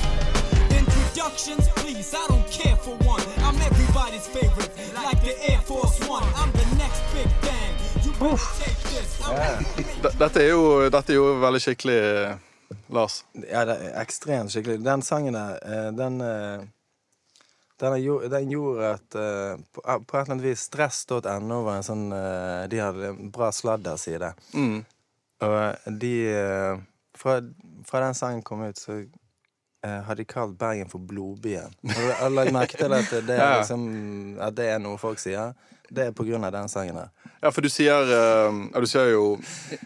Introductions, 0.77 1.67
please, 1.75 2.13
I 2.13 2.25
don't 2.27 2.49
care 2.49 2.77
for 2.77 2.95
one. 3.03 3.23
I'm 3.39 3.59
everybody's 3.61 4.27
favorite, 4.27 4.71
like 4.95 5.21
the 5.21 5.51
Air 5.51 5.59
Force 5.59 5.99
One. 6.07 6.23
I'm 6.35 6.51
the 6.53 6.75
next 6.77 7.01
big 7.13 7.27
thing. 7.43 7.68
Dette 10.19 10.41
er 10.43 10.49
jo, 10.51 10.63
dette 10.91 11.13
er 11.13 11.17
jo 11.19 11.27
veldig 11.41 11.61
skikkelig 11.63 11.95
eh, 11.99 12.33
Lars. 12.93 13.21
Ja, 13.47 13.63
det 13.69 13.75
er 13.87 13.95
ekstremt 14.01 14.51
skikkelig. 14.53 14.81
Den 14.85 15.03
sangen 15.05 15.37
der, 15.37 15.55
eh, 15.63 15.89
den 15.95 16.19
eh, 16.25 16.65
den, 17.79 17.93
er 17.95 18.01
jo- 18.03 18.27
den 18.27 18.49
gjorde 18.51 18.89
at 18.97 19.15
uh, 19.15 19.53
på, 19.71 19.79
på 19.81 20.17
et 20.17 20.25
eller 20.25 20.33
annet 20.35 20.43
vis 20.49 20.65
Stress.no 20.67 21.61
var 21.63 21.77
en 21.79 21.85
sånn 21.87 22.09
uh, 22.11 22.65
De 22.67 22.81
hadde 22.83 23.13
en 23.13 23.29
bra 23.31 23.53
sladderside. 23.55 24.33
Mm. 24.51 24.81
Og 25.47 25.95
de 26.01 26.11
uh, 26.35 26.81
fra, 27.15 27.37
fra 27.87 28.01
den 28.03 28.17
sangen 28.19 28.43
kom 28.43 28.65
ut, 28.67 28.75
så 28.83 28.99
har 29.87 30.17
de 30.19 30.25
kalt 30.27 30.57
Bergen 30.59 30.89
for 30.91 30.99
Blodbyen. 31.07 31.71
Har 31.87 32.27
du- 32.27 32.35
lagt 32.35 32.51
merke 32.51 32.75
til 32.81 32.91
at 32.91 33.07
det, 33.15 33.37
er 33.37 33.39
Ja. 33.45 33.53
liksom, 33.61 33.85
at 34.43 34.57
det 34.59 34.65
er 34.73 34.81
noe 34.83 34.99
folk 34.99 35.21
sier? 35.23 35.53
Det 35.89 36.09
er 36.09 36.11
på 36.15 36.23
grunn 36.27 36.43
av 36.45 36.51
den 36.53 36.69
sangen 36.69 36.97
her. 36.99 37.09
Ja, 37.41 37.51
for 37.55 37.63
du 37.63 37.69
sier 37.71 38.09
uh, 38.11 38.81
Du 38.81 38.87
sier 38.87 39.13
jo 39.13 39.39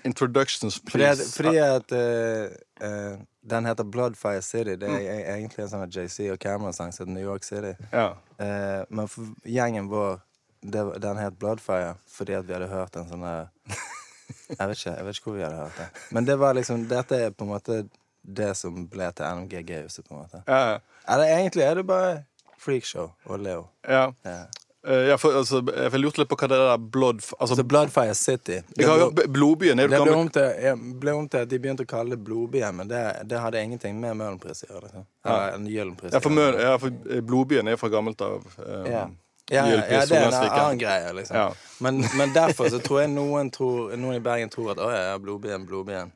'introductions, 0.03 0.81
Fordi 0.89 1.03
at, 1.03 1.17
please'. 1.17 1.36
fordi 1.36 1.57
at 1.57 1.91
uh, 1.91 2.88
uh, 2.88 3.22
den 3.43 3.65
heter 3.65 3.83
Bloodfire 3.83 4.41
City. 4.41 4.75
Det 4.75 4.89
er 4.89 5.00
mm. 5.00 5.33
egentlig 5.36 5.63
en 5.63 5.72
sånn 5.72 5.89
JC 5.91 6.29
og 6.31 6.39
Cameron-sang 6.39 6.93
som 6.93 7.03
heter 7.03 7.15
New 7.15 7.25
York 7.25 7.43
City. 7.43 7.74
Ja. 7.91 8.13
Eh, 8.39 8.83
men 8.89 9.10
for 9.12 9.33
gjengen 9.43 9.89
vår 9.91 10.22
det, 10.63 10.83
Den 11.03 11.19
het 11.19 11.36
Bloodfire 11.39 11.98
fordi 12.07 12.38
at 12.38 12.48
vi 12.48 12.55
hadde 12.55 12.69
hørt 12.72 12.95
en 12.95 13.10
sånn 13.10 13.25
Jeg 13.27 14.67
vet 14.69 14.77
ikke 14.77 14.93
jeg 14.93 15.05
vet 15.05 15.17
ikke 15.17 15.27
hvor 15.27 15.36
vi 15.36 15.43
hadde 15.43 15.60
hørt 15.60 15.81
det. 15.81 15.89
Men 16.15 16.27
det 16.29 16.39
var 16.39 16.55
liksom 16.55 16.88
dette 16.88 17.19
er 17.25 17.36
på 17.36 17.43
en 17.43 17.51
måte 17.51 17.83
det 18.24 18.53
som 18.55 18.86
ble 18.88 19.10
til 19.12 19.27
NMG-gauset, 19.27 20.05
på 20.07 20.15
en 20.15 20.22
måte. 20.22 20.39
Ja, 20.48 20.79
Eller 21.12 21.33
egentlig 21.36 21.65
er 21.65 21.75
det 21.75 21.83
bare 21.88 22.24
Freakshow 22.57 23.12
og 23.25 23.39
Leo. 23.39 23.67
ja. 23.88 24.13
Ja. 24.24 24.45
Eh, 24.88 25.06
ja, 25.08 25.18
for, 25.18 25.32
altså, 25.40 25.62
jeg 25.63 26.00
lurte 26.02 26.20
litt 26.20 26.30
på 26.32 26.36
hva 26.36 26.48
det 26.52 26.60
der 26.60 26.78
blood... 26.92 27.22
Altså, 27.40 27.56
Altså 27.56 27.63
Bloodfire 27.63 28.16
City. 28.20 28.60
jeg 28.75 28.88
har, 28.90 29.06
Blodbyen 29.32 29.80
er 29.80 29.88
Det 29.88 30.02
ble 30.02 30.16
om, 30.18 30.30
til, 30.30 30.50
ja, 30.60 30.74
ble 30.75 31.13
om 31.16 31.28
til 31.32 31.46
at 31.46 31.52
de 31.52 31.60
begynte 31.63 31.86
å 31.88 31.90
kalle 31.90 32.18
det 32.18 32.25
Blodbyen, 32.28 32.75
men 32.75 32.92
det, 32.92 33.04
det 33.32 33.40
hadde 33.40 33.62
ingenting 33.63 34.02
med 34.02 34.18
Møhlenpris 34.20 34.66
å 34.66 34.74
gjøre. 34.74 34.90
Liksom. 34.90 35.06
En 35.24 35.70
ja, 35.72 36.20
for, 36.20 36.36
Møl, 36.36 36.60
ja, 36.60 36.74
for 36.82 37.22
Blodbyen 37.24 37.72
er 37.72 37.80
fra 37.80 37.92
gammelt 37.94 38.24
av. 38.25 38.48
Um, 38.60 38.88
Ja. 38.92 39.10
Ja, 39.52 39.66
ja, 39.68 39.80
ja, 39.92 40.06
det 40.08 40.16
er 40.16 40.30
en 40.30 40.36
annen 40.56 40.78
greie, 40.80 41.10
liksom. 41.13 41.36
Ja. 41.36 41.50
Men, 41.84 41.98
men 42.16 42.32
derfor 42.34 42.70
så 42.72 42.80
tror 42.80 43.02
jeg 43.02 43.10
noen, 43.12 43.50
tror, 43.52 43.92
noen 44.00 44.16
i 44.16 44.24
Bergen 44.24 44.52
tror 44.52 44.72
at 44.72 44.80
å 44.80 44.88
ja, 44.88 45.02
ja, 45.10 45.18
Blodbyen, 45.20 45.66
Blodbyen. 45.68 46.13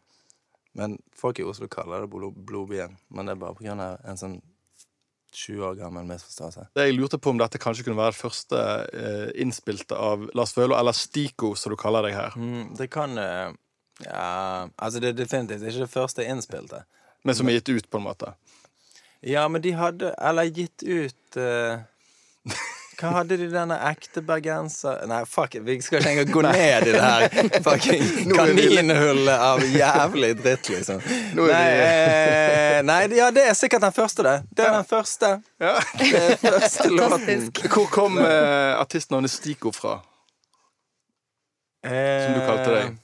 Men 0.80 0.96
folk 1.18 1.42
i 1.42 1.46
Oslo 1.48 1.68
kaller 1.68 2.06
det 2.06 2.32
Blodbyen. 2.48 2.96
Men 3.12 3.28
det 3.28 3.36
er 3.36 3.42
bare 3.42 3.76
av 3.76 4.08
en 4.08 4.20
sånn 4.20 4.38
20 5.34 5.66
år 5.68 5.76
gammel 5.76 6.06
misforståelse. 6.08 6.68
Det 6.76 6.86
Jeg 6.88 6.96
lurte 6.98 7.20
på 7.20 7.30
om 7.34 7.40
dette 7.40 7.60
kanskje 7.62 7.84
kunne 7.86 8.00
være 8.00 8.16
første 8.16 8.62
eh, 8.94 9.30
innspilte 9.44 9.96
av 9.96 10.28
Lars 10.38 10.56
Vølo, 10.58 10.76
eller 10.78 10.96
Stico, 10.96 11.54
som 11.56 11.74
du 11.74 11.78
kaller 11.80 12.08
deg 12.08 12.16
her. 12.18 12.38
Mm, 12.38 12.76
det 12.80 12.90
kan 12.94 13.18
eh, 13.18 13.52
Ja, 14.06 14.68
altså 14.78 15.02
det 15.02 15.10
er 15.10 15.20
definitivt 15.24 15.66
ikke 15.66 15.86
det 15.86 15.92
første 15.94 16.26
innspilte. 16.26 16.84
Men 17.26 17.36
som 17.36 17.50
er 17.50 17.60
gitt 17.60 17.74
ut, 17.74 17.90
på 17.90 18.00
en 18.00 18.08
måte. 18.08 18.34
Ja, 19.26 19.48
men 19.50 19.64
de 19.64 19.72
hadde 19.74 20.14
Eller 20.22 20.52
gitt 20.54 20.84
ut 20.86 21.38
eh, 21.42 21.80
Hva 22.98 23.12
hadde 23.20 23.38
de 23.38 23.48
denne 23.52 23.76
ekte 23.92 24.24
bergenser 24.26 25.04
Nei, 25.10 25.20
fuck 25.30 25.54
it, 25.60 25.62
vi 25.68 25.76
skal 25.86 26.00
ikke 26.02 26.14
engang 26.16 26.32
gå 26.34 26.44
ned 26.48 26.88
i 26.88 26.94
det 26.96 27.02
her 27.04 27.28
fucking 27.68 28.32
kaninhullet 28.34 29.34
av 29.36 29.62
jævlig 29.70 30.32
dritt, 30.42 30.72
liksom. 30.74 31.04
Nei, 31.38 31.64
eh, 31.86 32.80
nei, 32.88 33.00
ja, 33.18 33.30
det 33.34 33.46
er 33.52 33.58
sikkert 33.58 33.86
den 33.86 33.94
første, 33.94 34.26
det. 34.26 34.36
Det 34.50 34.66
er 34.66 34.76
den 34.80 34.90
første. 34.90 35.34
Ja. 35.62 35.76
Det 36.02 36.24
er 36.24 36.38
første 36.42 36.90
låten. 36.90 37.50
Hvor 37.70 37.90
kom 37.94 38.18
eh, 38.22 38.74
artistnavnet 38.80 39.34
Stico 39.34 39.74
fra? 39.76 40.00
Som 41.86 42.34
du 42.34 42.42
kalte 42.44 42.72
deg. 42.74 42.96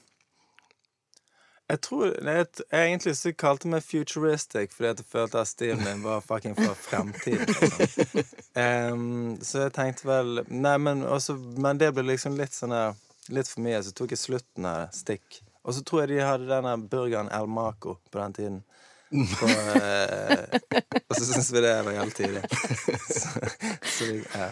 Jeg 1.70 1.80
tror 1.80 2.10
jeg, 2.12 2.46
jeg 2.72 2.88
egentlig 2.90 3.14
så 3.16 3.30
kalte 3.32 3.70
meg 3.72 3.84
futuristic 3.86 4.74
fordi 4.74 4.90
jeg 4.90 5.06
følte 5.08 5.40
at 5.40 5.48
stilen 5.48 5.80
min 5.80 6.02
var 6.04 6.20
fucking 6.20 6.56
fra 6.58 6.74
fremtiden. 6.76 7.48
Liksom. 7.48 8.20
Um, 8.54 9.38
så 9.42 9.64
jeg 9.64 9.72
tenkte 9.74 10.06
vel 10.06 10.44
Nei, 10.52 10.76
men, 10.78 11.02
også, 11.08 11.34
men 11.34 11.80
det 11.80 11.88
ble 11.96 12.04
liksom 12.12 12.36
litt 12.38 12.54
sånn 12.54 12.74
der 12.74 12.92
Litt 13.32 13.48
for 13.48 13.64
mye, 13.64 13.78
så 13.80 13.94
tok 13.96 14.10
jeg 14.12 14.20
slutten 14.20 14.66
av. 14.68 14.90
Stikk. 14.92 15.38
Og 15.64 15.72
så 15.72 15.80
tror 15.80 16.02
jeg 16.02 16.10
de 16.10 16.18
hadde 16.20 16.44
denne 16.44 16.74
burgeren 16.92 17.30
El 17.32 17.48
Maco 17.48 17.94
på 18.12 18.20
den 18.20 18.34
tiden. 18.36 18.58
På, 19.14 19.48
uh, 19.48 20.42
og 21.08 21.16
så 21.16 21.24
syns 21.30 21.48
vi 21.54 21.62
det 21.64 21.72
var 21.86 21.96
helt 22.02 22.18
tidlig. 22.18 22.42
Så, 23.08 23.32
så, 23.80 24.10
vi, 24.10 24.18
ja. 24.34 24.50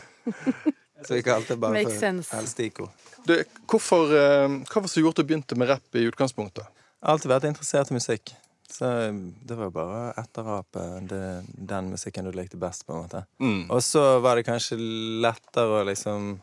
så 1.05 1.19
vi 1.19 1.21
kalte 1.27 1.53
det 1.53 1.61
bare 1.61 1.77
Makes 1.77 1.93
for 1.93 2.01
sense. 2.01 2.39
El 2.39 2.49
Stico. 2.49 2.89
Du, 3.29 3.37
hvorfor, 3.69 4.09
uh, 4.09 4.49
hva 4.65 4.81
var 4.81 4.89
det 4.89 4.95
som 4.95 5.05
gjorde 5.05 5.19
at 5.19 5.21
du 5.21 5.29
begynte 5.35 5.61
med 5.61 5.69
rapp 5.75 6.01
i 6.01 6.07
utgangspunktet? 6.09 6.65
Jeg 7.03 7.09
har 7.09 7.17
alltid 7.17 7.31
vært 7.33 7.47
interessert 7.49 7.89
i 7.91 7.95
musikk. 7.97 8.31
Så 8.71 8.89
det 9.43 9.57
var 9.59 9.67
jo 9.67 9.75
bare 9.75 9.95
å 9.99 10.11
etterape 10.23 10.83
den 11.03 11.89
musikken 11.91 12.29
du 12.29 12.31
likte 12.31 12.61
best, 12.63 12.87
på 12.87 12.95
en 12.95 13.01
måte. 13.03 13.25
Mm. 13.43 13.65
Og 13.75 13.83
så 13.83 14.21
var 14.23 14.39
det 14.39 14.47
kanskje 14.47 14.79
lettere 14.79 15.81
å 15.81 15.89
liksom 15.89 16.37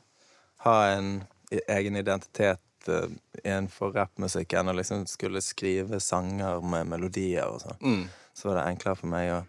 ha 0.66 0.75
en 0.92 1.08
egen 1.50 1.96
identitet 1.96 2.92
uh, 2.92 3.08
innenfor 3.39 3.96
rappmusikk 3.96 4.58
enn 4.60 4.74
å 4.74 4.75
liksom 4.75 5.08
skulle 5.08 5.39
skrive 5.42 6.01
sanger 6.04 6.60
med 6.60 6.92
melodier 6.92 7.48
og 7.48 7.63
sånn. 7.63 7.80
Mm. 7.80 8.04
Så 8.36 8.51
var 8.51 8.60
det 8.60 8.68
enklere 8.74 9.00
for 9.00 9.16
meg 9.16 9.32
å 9.38 9.39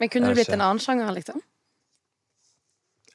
Men 0.00 0.08
kunne 0.08 0.32
du 0.32 0.40
blitt 0.40 0.56
en 0.56 0.64
annen 0.64 0.80
sjanger, 0.80 1.12
liksom? 1.20 1.44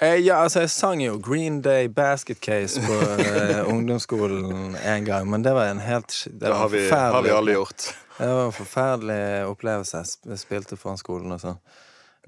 Eh, 0.01 0.15
Ja, 0.15 0.41
altså, 0.43 0.65
jeg 0.65 0.73
sang 0.73 1.01
jo 1.03 1.17
Green 1.19 1.61
Day 1.61 1.87
Basket 1.87 2.41
Case 2.41 2.81
på 2.81 2.99
eh, 3.25 3.61
ungdomsskolen 3.69 4.75
en 4.75 5.05
gang, 5.05 5.29
men 5.29 5.43
det 5.43 5.53
var 5.53 5.71
en 5.71 5.79
helt 5.79 6.27
Det 6.31 6.39
Det 6.47 6.53
har 6.53 6.69
vi, 6.69 6.89
har 6.89 7.21
vi 7.21 7.29
alle 7.29 7.57
gjort. 7.57 7.89
Det 8.17 8.27
var 8.27 8.45
en 8.45 8.55
forferdelig 8.55 9.47
opplevelse. 9.49 10.03
Jeg 10.29 10.39
spilte 10.39 10.77
foran 10.79 10.97
skolen 10.97 11.35
og 11.35 11.41
sånn. 11.43 11.59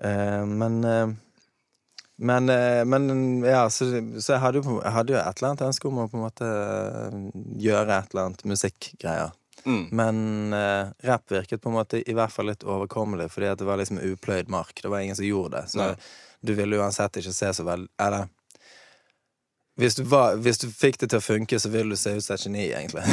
Eh, 0.04 0.44
men 0.46 0.84
eh, 0.84 1.08
men, 2.20 2.50
eh, 2.50 2.86
men 2.86 3.44
ja, 3.46 3.70
så, 3.70 3.86
så 4.22 4.34
jeg, 4.34 4.42
hadde 4.42 4.62
jo, 4.64 4.80
jeg 4.82 4.94
hadde 4.94 5.14
jo 5.14 5.20
et 5.20 5.38
eller 5.38 5.52
annet 5.52 5.68
ønske 5.68 5.90
om 5.90 6.00
å 6.02 6.08
på 6.10 6.18
en 6.18 6.24
måte 6.24 6.48
eh, 6.48 7.18
gjøre 7.62 7.94
et 7.94 8.14
eller 8.14 8.24
annet 8.24 8.42
musikkgreier. 8.50 9.36
Mm. 9.68 9.84
Men 10.00 10.22
eh, 10.58 10.90
rapp 11.06 11.32
virket 11.32 11.62
på 11.62 11.70
en 11.70 11.78
måte 11.78 12.02
i 12.02 12.16
hvert 12.18 12.34
fall 12.34 12.50
litt 12.50 12.66
overkommelig, 12.66 13.30
fordi 13.34 13.52
det 13.60 13.68
var 13.70 13.78
liksom 13.78 14.02
upløyd 14.02 14.50
mark. 14.50 14.82
Det 14.82 14.90
var 14.90 15.06
ingen 15.06 15.20
som 15.20 15.28
gjorde 15.30 15.60
det. 15.60 15.70
Så 15.76 15.84
Nei. 15.84 15.92
Du 16.42 16.54
ville 16.58 16.80
uansett 16.80 17.20
ikke 17.20 17.34
se 17.34 17.54
så 17.54 17.66
veldig 17.68 17.90
Eller 18.02 18.28
hvis 19.78 19.96
du, 19.96 20.02
var, 20.10 20.40
hvis 20.42 20.58
du 20.58 20.72
fikk 20.74 20.96
det 21.04 21.12
til 21.12 21.20
å 21.20 21.22
funke, 21.22 21.60
så 21.62 21.70
ville 21.70 21.94
du 21.94 22.00
se 22.02 22.16
ut 22.16 22.26
som 22.26 22.34
et 22.34 22.46
geni, 22.48 22.64
egentlig. 22.74 23.04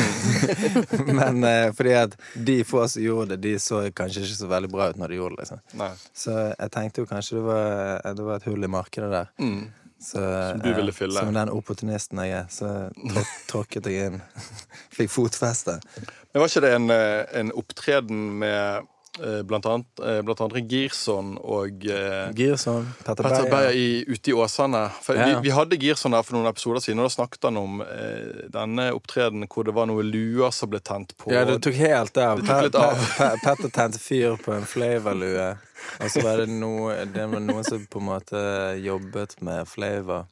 Men 1.19 1.45
eh, 1.45 1.67
fordi 1.77 1.93
at 1.99 2.15
de 2.41 2.55
få 2.65 2.87
som 2.89 3.05
gjorde 3.05 3.35
det, 3.35 3.43
de 3.45 3.59
så 3.61 3.83
kanskje 3.93 4.23
ikke 4.25 4.39
så 4.39 4.49
veldig 4.49 4.71
bra 4.73 4.87
ut 4.89 5.01
når 5.01 5.13
de 5.13 5.19
gjorde 5.19 5.37
det. 5.37 5.45
liksom. 5.45 5.99
Så 6.17 6.37
jeg 6.55 6.73
tenkte 6.73 7.05
jo 7.05 7.11
kanskje 7.11 7.37
det 7.37 7.43
var, 7.51 7.69
det 8.17 8.25
var 8.31 8.41
et 8.41 8.49
hull 8.49 8.65
i 8.65 8.73
markedet 8.73 9.11
der. 9.13 9.29
Mm. 9.45 9.67
Så, 10.01 10.17
Som 10.17 10.65
du 10.65 10.71
eh, 10.71 10.77
ville 10.77 10.93
fylle. 10.97 11.21
Som 11.21 11.37
den 11.37 11.53
opportunisten 11.53 12.25
jeg 12.25 12.33
er, 12.39 12.49
så 12.53 12.73
tråk, 12.97 13.37
tråkket 13.53 13.93
jeg 13.93 14.09
inn. 14.09 14.19
Fikk 14.97 15.13
fotfeste. 15.13 15.79
Men 16.33 16.43
var 16.43 16.51
ikke 16.51 16.65
det 16.65 16.73
en, 16.79 16.91
eh, 16.97 17.23
en 17.45 17.53
opptreden 17.61 18.27
med 18.41 18.57
eh, 18.57 18.83
blant 19.47 19.67
annet, 19.71 20.01
eh, 20.03 20.21
blant 20.27 20.41
annet 20.43 20.67
Girson 20.71 21.37
og 21.39 21.85
eh, 21.87 22.33
Girson, 22.35 22.89
Petter 23.07 23.29
Beyer. 23.51 23.71
ja. 23.71 24.15
ute 24.15 24.31
i 24.31 24.35
Åsane. 24.35 24.91
For 25.03 25.15
Ja. 25.15 25.27
vi, 25.41 25.49
vi 25.49 25.53
hadde 25.55 25.79
Girson 25.79 26.11
der 26.17 26.23
for 26.27 26.35
noen 26.39 26.49
episoder 26.51 26.81
siden, 26.83 26.99
og 26.99 27.07
da 27.11 27.15
snakket 27.15 27.47
han 27.47 27.57
om 27.61 27.81
eh, 27.85 28.49
denne 28.51 28.89
opptredenen 28.97 29.47
hvor 29.49 29.65
det 29.69 29.75
var 29.77 29.87
noen 29.87 30.11
luer 30.11 30.51
som 30.51 30.71
ble 30.73 30.81
tent 30.83 31.15
på. 31.17 31.31
Ja, 31.33 31.45
det 31.47 31.61
tok 31.63 31.75
helt 31.79 32.17
av. 32.19 32.43
Tok 32.43 32.75
av. 32.75 32.99
Pe- 32.99 33.15
Pe- 33.19 33.41
Petter 33.45 33.71
tente 33.71 33.99
fyr 34.03 34.35
på 34.43 34.53
en 34.57 34.67
flavorlue. 34.67 35.53
Og 36.01 36.11
så 36.11 36.23
var 36.25 36.39
det, 36.41 36.49
noe, 36.49 36.95
det 37.13 37.27
var 37.29 37.41
noen 37.45 37.65
som 37.67 37.83
på 37.87 38.01
en 38.01 38.07
måte 38.09 38.41
jobbet 38.83 39.37
med 39.45 39.69
flavor. 39.69 40.27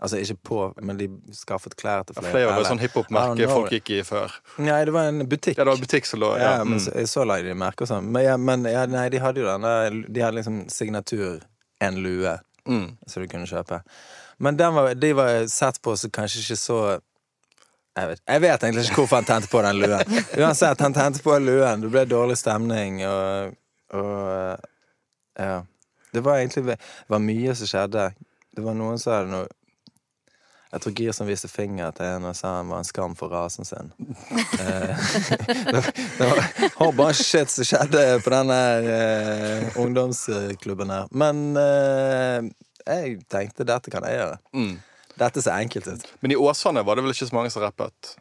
Altså 0.00 0.16
ikke 0.16 0.36
på, 0.48 0.58
men 0.80 0.96
de 0.96 1.06
skaffet 1.36 1.74
klær 1.76 2.06
til 2.08 2.16
flavor. 2.16 2.32
Flere 2.32 2.52
var 2.56 2.64
sånn 2.64 2.80
hiphop-merke 2.80 3.48
folk 3.50 3.72
gikk 3.74 3.90
i 3.98 4.00
før. 4.08 4.32
Nei, 4.64 4.78
det 4.88 4.94
var 4.96 5.10
en 5.10 5.26
butikk. 5.28 5.58
Ja, 5.58 5.66
det 5.66 5.74
var 5.74 5.76
en 5.76 5.84
butikk 5.84 6.08
som 6.08 6.22
lå 6.22 6.30
Ja, 6.40 6.54
ja. 6.56 6.62
men 6.64 6.78
mm. 6.78 6.84
så, 6.86 7.04
så 7.10 7.26
la 7.28 7.36
de 7.44 7.52
merke 7.60 7.84
og 7.84 7.90
sånn. 7.90 8.08
Men, 8.14 8.24
ja, 8.24 8.36
men 8.40 8.64
ja, 8.64 8.86
nei, 8.88 9.02
de 9.12 9.20
hadde 9.20 9.42
jo 9.42 9.50
den 9.50 9.66
der 9.66 9.98
De 10.08 10.24
hadde 10.24 10.38
liksom 10.40 10.62
signatur, 10.72 11.42
en 11.84 12.00
lue, 12.04 12.38
Mm. 12.68 12.90
som 13.08 13.22
du 13.22 13.28
kunne 13.28 13.48
kjøpe. 13.48 13.78
Men 14.38 14.56
den 14.56 14.74
var, 14.76 14.94
de 14.94 15.12
var 15.16 15.46
sett 15.48 15.78
på 15.82 15.94
som 15.96 16.10
kanskje 16.12 16.42
ikke 16.44 16.56
så 16.60 16.80
jeg 17.96 18.08
vet, 18.10 18.20
jeg 18.28 18.42
vet 18.44 18.62
egentlig 18.64 18.84
ikke 18.86 19.00
hvorfor 19.00 19.18
han 19.18 19.28
tente 19.28 19.48
på 19.50 19.62
den 19.64 19.80
luen. 19.80 20.12
Uansett, 20.40 20.80
han 20.84 20.94
tente 20.94 21.22
på 21.24 21.34
luen. 21.42 21.82
Det 21.82 21.90
ble 21.90 22.04
dårlig 22.08 22.36
stemning, 22.38 23.00
og, 23.08 23.56
og 23.96 25.40
Ja. 25.40 25.62
Det 26.12 26.20
var 26.26 26.40
egentlig 26.40 26.64
det 26.66 26.76
var 27.08 27.20
mye 27.22 27.54
som 27.54 27.68
skjedde. 27.70 28.04
Det 28.56 28.62
var 28.64 28.74
noen 28.74 28.98
som 28.98 29.12
hadde 29.14 29.30
noe 29.30 29.48
Jeg 30.70 30.82
tror 30.84 30.92
Girson 30.94 31.26
viste 31.26 31.48
finger 31.50 31.90
til 31.96 32.06
en 32.06 32.28
og 32.30 32.36
sa 32.38 32.52
han 32.60 32.68
var 32.70 32.78
en 32.84 32.86
skam 32.86 33.16
for 33.18 33.32
rasen 33.34 33.66
sin. 33.66 33.90
Eh, 34.60 34.96
det, 35.72 35.80
det 36.20 36.68
var 36.76 36.92
bare 36.94 37.14
shit 37.16 37.50
som 37.50 37.64
skjedde 37.66 38.02
på 38.22 38.30
den 38.34 38.50
der 38.52 38.86
uh, 38.86 39.78
ungdomsklubben 39.82 40.92
her. 40.92 41.08
Men 41.10 41.40
uh, 41.58 42.46
jeg 42.86 43.18
tenkte 43.32 43.66
dette 43.66 43.90
kan 43.92 44.04
jeg 44.06 44.18
gjøre. 44.20 44.38
Mm. 44.54 44.74
Dette 45.20 45.42
ser 45.42 45.58
enkelt 45.64 45.88
ut. 45.90 46.06
Men 46.22 46.34
i 46.34 46.38
Åsane 46.38 46.84
var 46.86 46.96
det 47.00 47.04
vel 47.06 47.14
ikke 47.16 47.28
så 47.30 47.36
mange 47.36 47.50
som 47.52 47.64
rappet? 47.64 48.14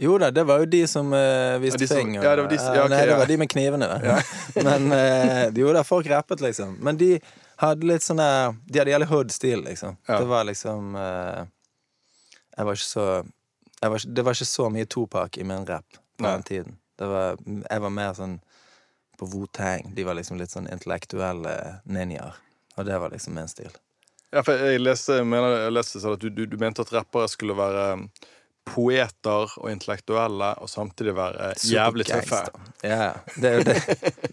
Jo 0.00 0.16
da, 0.18 0.30
det 0.34 0.46
var 0.48 0.62
jo 0.62 0.68
de 0.72 0.82
som 0.88 1.12
uh, 1.12 1.58
viste 1.62 1.76
Ja, 1.76 1.84
de 1.84 1.88
som- 1.90 1.98
fing. 2.00 2.14
ja, 2.16 2.32
det 2.36 2.42
var 2.46 2.50
de 2.50 2.58
som- 2.58 2.74
ja, 2.74 2.84
okay, 2.86 2.94
nei, 2.96 3.00
det 3.06 3.12
ja. 3.12 3.18
var 3.20 3.32
de 3.34 3.36
med 3.42 3.50
knivene. 3.52 3.88
Da. 3.92 4.18
Men 4.68 4.92
uh, 4.92 5.46
jo 5.60 5.72
da, 5.76 5.82
folk 5.84 6.08
rappet, 6.10 6.40
liksom. 6.40 6.78
Men 6.80 6.96
de 7.00 7.16
hadde 7.62 7.86
litt 7.86 8.02
sånn 8.06 8.18
De 8.22 8.78
hadde 8.80 8.90
jævlig 8.94 9.10
hood-stil, 9.12 9.60
liksom. 9.68 9.98
Ja. 10.08 10.18
Det 10.22 10.30
var 10.30 10.46
liksom 10.48 10.96
eh, 10.98 11.42
Jeg 12.56 12.66
var 12.68 12.78
ikke 12.78 12.88
så 12.88 13.06
var, 13.82 13.98
ikke- 13.98 14.14
Det 14.14 14.24
var 14.24 14.32
ikke 14.36 14.46
så 14.52 14.68
mye 14.70 14.86
Topak 14.86 15.38
i 15.38 15.44
min 15.44 15.64
rap 15.66 15.84
på 16.18 16.24
den 16.26 16.42
tiden. 16.42 16.76
Det 16.98 17.06
var, 17.08 17.36
jeg 17.70 17.80
var 17.80 17.90
mer 17.90 18.12
sånn 18.14 18.40
på 19.18 19.26
Wu-Tang. 19.32 19.94
De 19.94 20.04
var 20.04 20.14
liksom 20.14 20.38
litt 20.38 20.50
sånn 20.50 20.68
intellektuelle 20.70 21.80
ninjaer. 21.86 22.34
Og 22.76 22.86
det 22.86 22.98
var 23.00 23.10
liksom 23.10 23.34
min 23.34 23.48
stil. 23.48 23.70
Ja, 24.32 24.42
for 24.42 24.52
jeg 24.56 24.80
leste, 24.80 25.18
mener, 25.24 25.64
jeg 25.66 25.72
leste 25.76 26.00
sånn 26.00 26.14
at 26.14 26.20
du, 26.22 26.30
du, 26.30 26.46
du 26.46 26.56
mente 26.56 26.80
at 26.80 26.92
rappere 26.94 27.28
skulle 27.28 27.56
være 27.58 27.82
um, 27.98 28.06
poeter 28.64 29.50
og 29.58 29.66
intellektuelle, 29.72 30.52
og 30.62 30.70
samtidig 30.70 31.12
være 31.18 31.50
jævlig 31.66 32.06
tøffe. 32.06 32.38
Ja, 32.86 33.10
det 33.36 33.50
er 33.50 33.58
jo 33.58 33.64
det. 33.66 33.76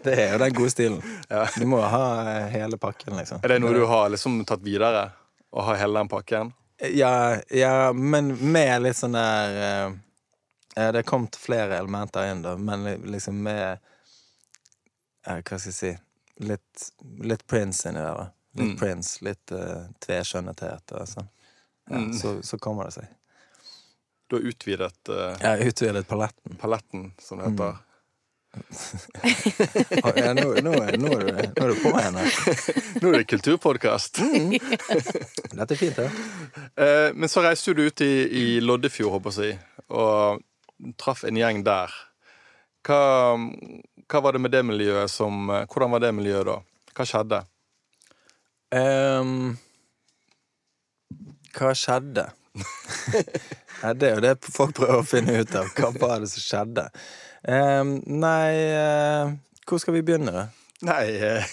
Det 0.05 0.13
er 0.13 0.32
jo 0.36 0.39
den 0.43 0.53
gode 0.53 0.69
stilen. 0.73 1.01
Ja. 1.34 1.47
Du 1.58 1.65
må 1.69 1.82
ha 1.82 2.03
eh, 2.38 2.47
hele 2.53 2.77
pakken, 2.82 3.17
liksom. 3.17 3.41
Er 3.43 3.55
det 3.55 3.60
noe 3.63 3.73
du 3.75 3.84
har 3.89 4.10
liksom 4.13 4.39
tatt 4.49 4.62
videre? 4.65 5.08
Å 5.51 5.65
ha 5.65 5.75
hele 5.82 5.99
den 5.99 6.10
pakken? 6.12 6.53
Ja, 6.82 7.42
ja, 7.52 7.94
men 7.94 8.30
med 8.54 8.82
litt 8.86 8.96
sånn 8.96 9.18
der 9.18 9.56
eh, 9.60 9.88
eh, 10.80 10.92
Det 10.96 11.02
er 11.02 11.08
kommet 11.08 11.36
flere 11.36 11.76
elementer 11.82 12.30
inn, 12.32 12.42
da, 12.46 12.54
men 12.58 12.86
liksom 13.12 13.42
med 13.44 13.80
eh, 15.28 15.42
Hva 15.44 15.60
skal 15.60 15.72
jeg 15.72 15.76
si 15.80 15.92
Litt, 16.39 16.86
litt 17.28 17.42
Prince 17.52 17.89
inni 17.89 18.00
der, 18.00 18.15
da. 18.15 18.30
Litt 18.56 18.70
Mm. 18.72 18.78
Prince, 18.80 19.20
litt 19.28 19.52
uh, 19.52 19.89
tveskjønnethet 20.02 20.92
og 20.96 21.04
sånn. 21.08 21.28
Ja, 21.89 21.98
Mm. 22.00 22.13
så, 22.15 22.32
så 22.44 22.58
kommer 22.58 22.88
det 22.88 22.94
seg. 22.96 23.10
Du 24.30 24.36
har 24.38 24.48
utvidet 24.50 25.10
eh, 25.12 25.36
Jeg 25.42 25.50
har 25.50 25.62
utvidet 25.68 26.08
paletten. 26.08 26.56
paletten, 26.62 27.04
som 27.20 27.38
det 27.42 27.50
heter. 27.52 27.76
Å, 27.76 27.88
Ja, 30.16 30.34
nå, 30.34 30.44
nå, 30.62 30.72
nå, 30.72 30.74
er 30.82 30.98
du, 30.98 31.04
nå 31.04 31.12
er 31.20 31.70
du 31.70 31.76
på 31.84 31.92
igjen 31.94 32.18
her. 32.18 32.38
Nå 33.02 33.12
er 33.12 33.22
det 33.22 33.28
kulturpodkast. 33.30 34.22
Dette 34.24 35.76
er 35.76 35.80
fint, 35.80 36.00
det. 36.00 36.10
Eh, 36.74 37.10
men 37.14 37.30
så 37.30 37.44
reiste 37.46 37.76
du 37.78 37.86
ut 37.86 38.02
i, 38.06 38.14
i 38.26 38.46
Loddefjord, 38.64 39.20
håper 39.20 39.40
jeg, 39.44 39.60
og 39.94 40.42
traff 41.00 41.24
en 41.28 41.38
gjeng 41.38 41.62
der. 41.68 41.94
Hva, 42.88 43.00
hva 44.10 44.24
var 44.26 44.36
det 44.36 44.44
med 44.44 44.56
det 44.56 44.64
miljøet 44.66 45.12
som 45.12 45.50
Hvordan 45.50 45.92
var 45.92 46.02
det 46.06 46.14
miljøet 46.16 46.48
da? 46.48 46.60
Hva 46.96 47.06
skjedde? 47.06 47.42
Um, 48.72 49.58
hva 51.58 51.74
skjedde? 51.76 52.30
det 54.00 54.10
er 54.10 54.16
jo 54.16 54.24
det 54.24 54.36
folk 54.46 54.76
prøver 54.80 55.02
å 55.02 55.08
finne 55.08 55.42
ut 55.42 55.56
av. 55.60 55.70
Hva 55.76 55.92
var 55.98 56.24
det 56.24 56.32
som 56.32 56.44
skjedde? 56.46 56.90
Ehm, 57.47 57.99
nei 58.06 58.56
eh, 58.73 59.32
Hvor 59.69 59.80
skal 59.80 59.93
vi 59.95 60.02
begynne. 60.04 60.49
Nei, 60.82 61.06
eh, 61.19 61.43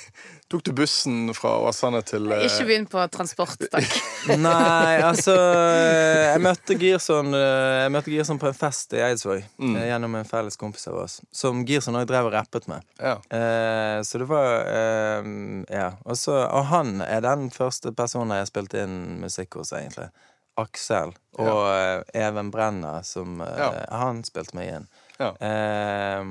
tok 0.50 0.62
du 0.62 0.70
bussen 0.78 1.32
fra 1.34 1.56
Åsane 1.66 1.98
til 2.06 2.28
eh, 2.30 2.44
Ikke 2.46 2.66
begynn 2.68 2.84
på 2.90 3.02
transport, 3.10 3.58
takk. 3.72 3.96
Nei, 4.38 5.00
altså 5.02 5.34
eh, 5.34 6.28
Jeg 6.32 6.42
møtte 6.44 6.76
Girson 6.78 7.34
eh, 7.34 7.80
Jeg 7.84 7.92
møtte 7.94 8.12
Girson 8.14 8.38
på 8.42 8.46
en 8.52 8.54
fest 8.58 8.94
i 8.94 9.02
Eidsvåg 9.02 9.42
Mm. 9.58 9.74
eh, 9.80 9.86
gjennom 9.90 10.14
en 10.20 10.28
felles 10.30 10.58
kompis 10.60 10.86
av 10.90 11.00
oss, 11.04 11.16
som 11.34 11.64
Girson 11.66 11.98
også 11.98 12.10
drev 12.12 12.28
og 12.30 12.34
rappet 12.36 12.66
med. 12.70 12.86
Ja. 13.02 13.16
Eh, 13.34 13.98
så 14.06 14.18
det 14.22 14.28
var 14.30 14.52
eh, 14.70 15.30
Ja. 15.74 15.88
Også, 16.06 16.34
og 16.46 16.68
han 16.70 17.00
er 17.02 17.22
den 17.26 17.48
første 17.54 17.90
personen 17.98 18.36
jeg 18.38 18.50
spilte 18.52 18.82
inn 18.86 19.20
musikk 19.22 19.58
hos, 19.58 19.72
egentlig. 19.74 20.10
Aksel 20.56 21.10
og 21.36 21.66
eh, 21.68 22.04
Even 22.26 22.50
Brenna, 22.54 23.00
som 23.04 23.40
eh, 23.44 23.58
Ja. 23.58 23.72
Han 24.02 24.22
spilte 24.24 24.54
meg 24.56 24.70
inn. 24.72 24.86
Ja. 25.20 25.30
Eh, 25.40 26.24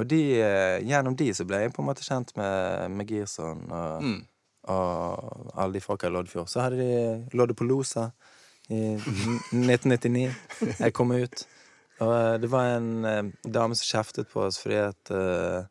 og 0.00 0.06
de, 0.08 0.20
eh, 0.40 0.80
gjennom 0.86 1.16
de 1.18 1.30
så 1.34 1.44
ble 1.48 1.62
jeg 1.64 1.72
på 1.74 1.82
en 1.82 1.88
måte 1.90 2.04
kjent 2.06 2.30
med, 2.38 2.90
med 2.96 3.08
Girson 3.10 3.64
og, 3.70 4.02
Mm. 4.04 4.20
og 4.70 5.50
alle 5.56 5.72
de 5.76 5.80
folka 5.84 6.06
i 6.08 6.14
Loddefjord. 6.14 6.48
Så 6.48 6.60
hadde 6.62 6.78
de 6.78 7.36
Loddepolosa 7.36 8.10
i 8.70 8.96
1999. 9.00 10.30
Jeg 10.78 10.92
kom 10.94 11.10
ut. 11.12 11.44
Og 12.00 12.12
eh, 12.14 12.36
det 12.40 12.48
var 12.52 12.76
en 12.78 13.04
eh, 13.04 13.22
dame 13.44 13.76
som 13.76 13.88
kjeftet 13.98 14.30
på 14.30 14.44
oss 14.46 14.60
fordi 14.62 14.78
at 14.86 15.10
eh, 15.12 15.64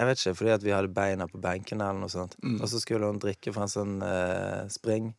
Jeg 0.00 0.08
vet 0.08 0.18
ikke, 0.22 0.34
fordi 0.40 0.50
at 0.56 0.62
vi 0.64 0.72
hadde 0.72 0.88
beina 0.96 1.26
på 1.28 1.38
benkene 1.38 1.84
eller 1.90 2.00
noe 2.06 2.10
sånt. 2.10 2.34
Mm. 2.42 2.56
Og 2.64 2.68
så 2.72 2.80
skulle 2.82 3.06
hun 3.10 3.20
drikke 3.22 3.52
fra 3.54 3.66
en 3.68 3.70
sånn 3.74 3.98
eh, 4.02 4.64
spring. 4.72 5.12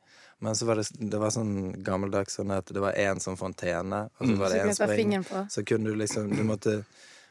Men 0.44 0.56
så 0.60 0.66
var 0.68 0.76
det, 0.82 0.86
det 1.00 1.20
var 1.22 1.32
sånn 1.32 1.54
gammeldags 1.86 2.36
sånn 2.40 2.52
at 2.52 2.68
det 2.76 2.82
var 2.84 2.98
én 3.00 3.22
sånn 3.24 3.38
fontene, 3.40 4.04
og 4.20 4.28
så 4.28 4.34
Mm. 4.34 4.40
var 4.42 4.50
det 4.52 4.62
én 4.66 4.76
spring. 4.76 5.14
Så 5.50 5.64
kunne 5.66 5.90
du 5.90 5.96
liksom 5.96 6.30
Du 6.36 6.44
måtte 6.44 6.84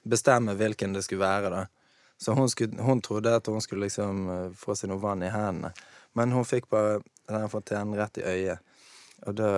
bestemme 0.08 0.54
hvilken 0.56 0.94
det 0.96 1.02
skulle 1.04 1.20
være, 1.26 1.50
da. 1.50 1.66
Så 2.22 2.34
hun, 2.38 2.48
skulle, 2.48 2.80
hun 2.82 3.00
trodde 3.02 3.34
at 3.36 3.46
hun 3.50 3.60
skulle 3.60 3.84
liksom 3.88 4.28
eh, 4.30 4.50
få 4.56 4.74
seg 4.78 4.88
noe 4.90 4.98
vann 5.02 5.22
i 5.22 5.28
hendene. 5.30 5.72
Men 6.14 6.32
hun 6.32 6.44
fikk 6.44 6.68
bare 6.70 7.00
den 7.28 7.48
fontenen 7.52 7.96
rett 7.98 8.18
i 8.18 8.22
øyet. 8.24 8.58
Og 9.26 9.34
da 9.38 9.50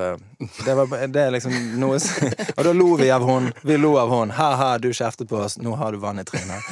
Det, 0.65 0.75
var, 0.77 1.07
det 1.09 1.21
er 1.23 1.31
liksom 1.33 1.55
noe 1.81 1.97
Og 2.59 2.65
da 2.67 2.73
lo 2.77 2.97
vi 3.01 3.11
av 3.11 3.23
hun. 3.25 3.53
Vi 3.65 3.77
lo 3.81 3.95
av 3.97 4.11
hun. 4.13 4.31
Ha-ha, 4.37 4.79
du 4.79 4.91
kjeftet 4.93 5.29
på 5.31 5.39
oss. 5.41 5.57
Nå 5.59 5.73
har 5.81 5.93
du 5.93 5.99
vann 6.03 6.19
i 6.21 6.25
trynet. 6.25 6.67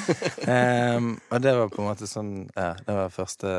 Um, 0.49 1.15
og 1.33 1.41
det 1.41 1.55
var 1.57 1.69
på 1.73 1.81
en 1.83 1.89
måte 1.89 2.09
sånn 2.11 2.33
Ja, 2.57 2.75
det 2.87 2.93
var 2.99 3.09
første 3.15 3.55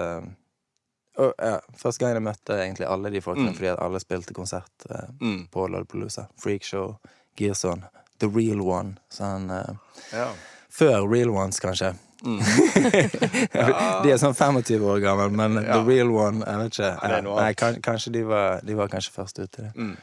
og, 1.18 1.34
ja, 1.40 1.60
Første 1.78 2.00
gang 2.06 2.14
jeg 2.14 2.24
møtte 2.24 2.54
egentlig 2.58 2.88
alle 2.90 3.10
de 3.12 3.22
folkene, 3.22 3.50
Mm. 3.52 3.56
fordi 3.56 3.68
at 3.74 3.80
alle 3.80 4.00
spilte 4.00 4.34
konsert 4.34 4.88
eh, 4.90 5.10
Mm. 5.22 5.48
på 5.52 5.68
Lollapalooza. 5.68 6.28
Freakshow, 6.40 6.96
Gearson, 7.38 7.84
The 8.20 8.28
Real 8.28 8.62
One. 8.62 8.98
Sånn, 9.12 9.50
eh, 9.52 9.76
ja. 10.14 10.32
før 10.72 11.08
Real 11.12 11.30
Ones, 11.30 11.60
kanskje. 11.60 11.96
De 12.24 14.12
er 14.12 14.20
sånn 14.22 14.36
25 14.36 14.84
år 14.88 15.02
gammel, 15.04 15.32
men 15.36 15.58
Ja. 15.64 15.74
the 15.74 15.84
real 15.84 16.10
one 16.12 16.40
Jeg 16.46 16.58
vet 16.58 16.72
ikke. 16.72 17.10
Ja, 17.10 17.22
Nei, 17.22 17.54
kan, 17.54 17.82
kanskje 17.82 18.12
de 18.14 18.24
var, 18.24 18.62
de 18.64 18.74
var 18.76 18.88
kanskje 18.88 19.12
først 19.12 19.40
ute 19.40 19.60
i 19.60 19.64
det. 19.68 19.98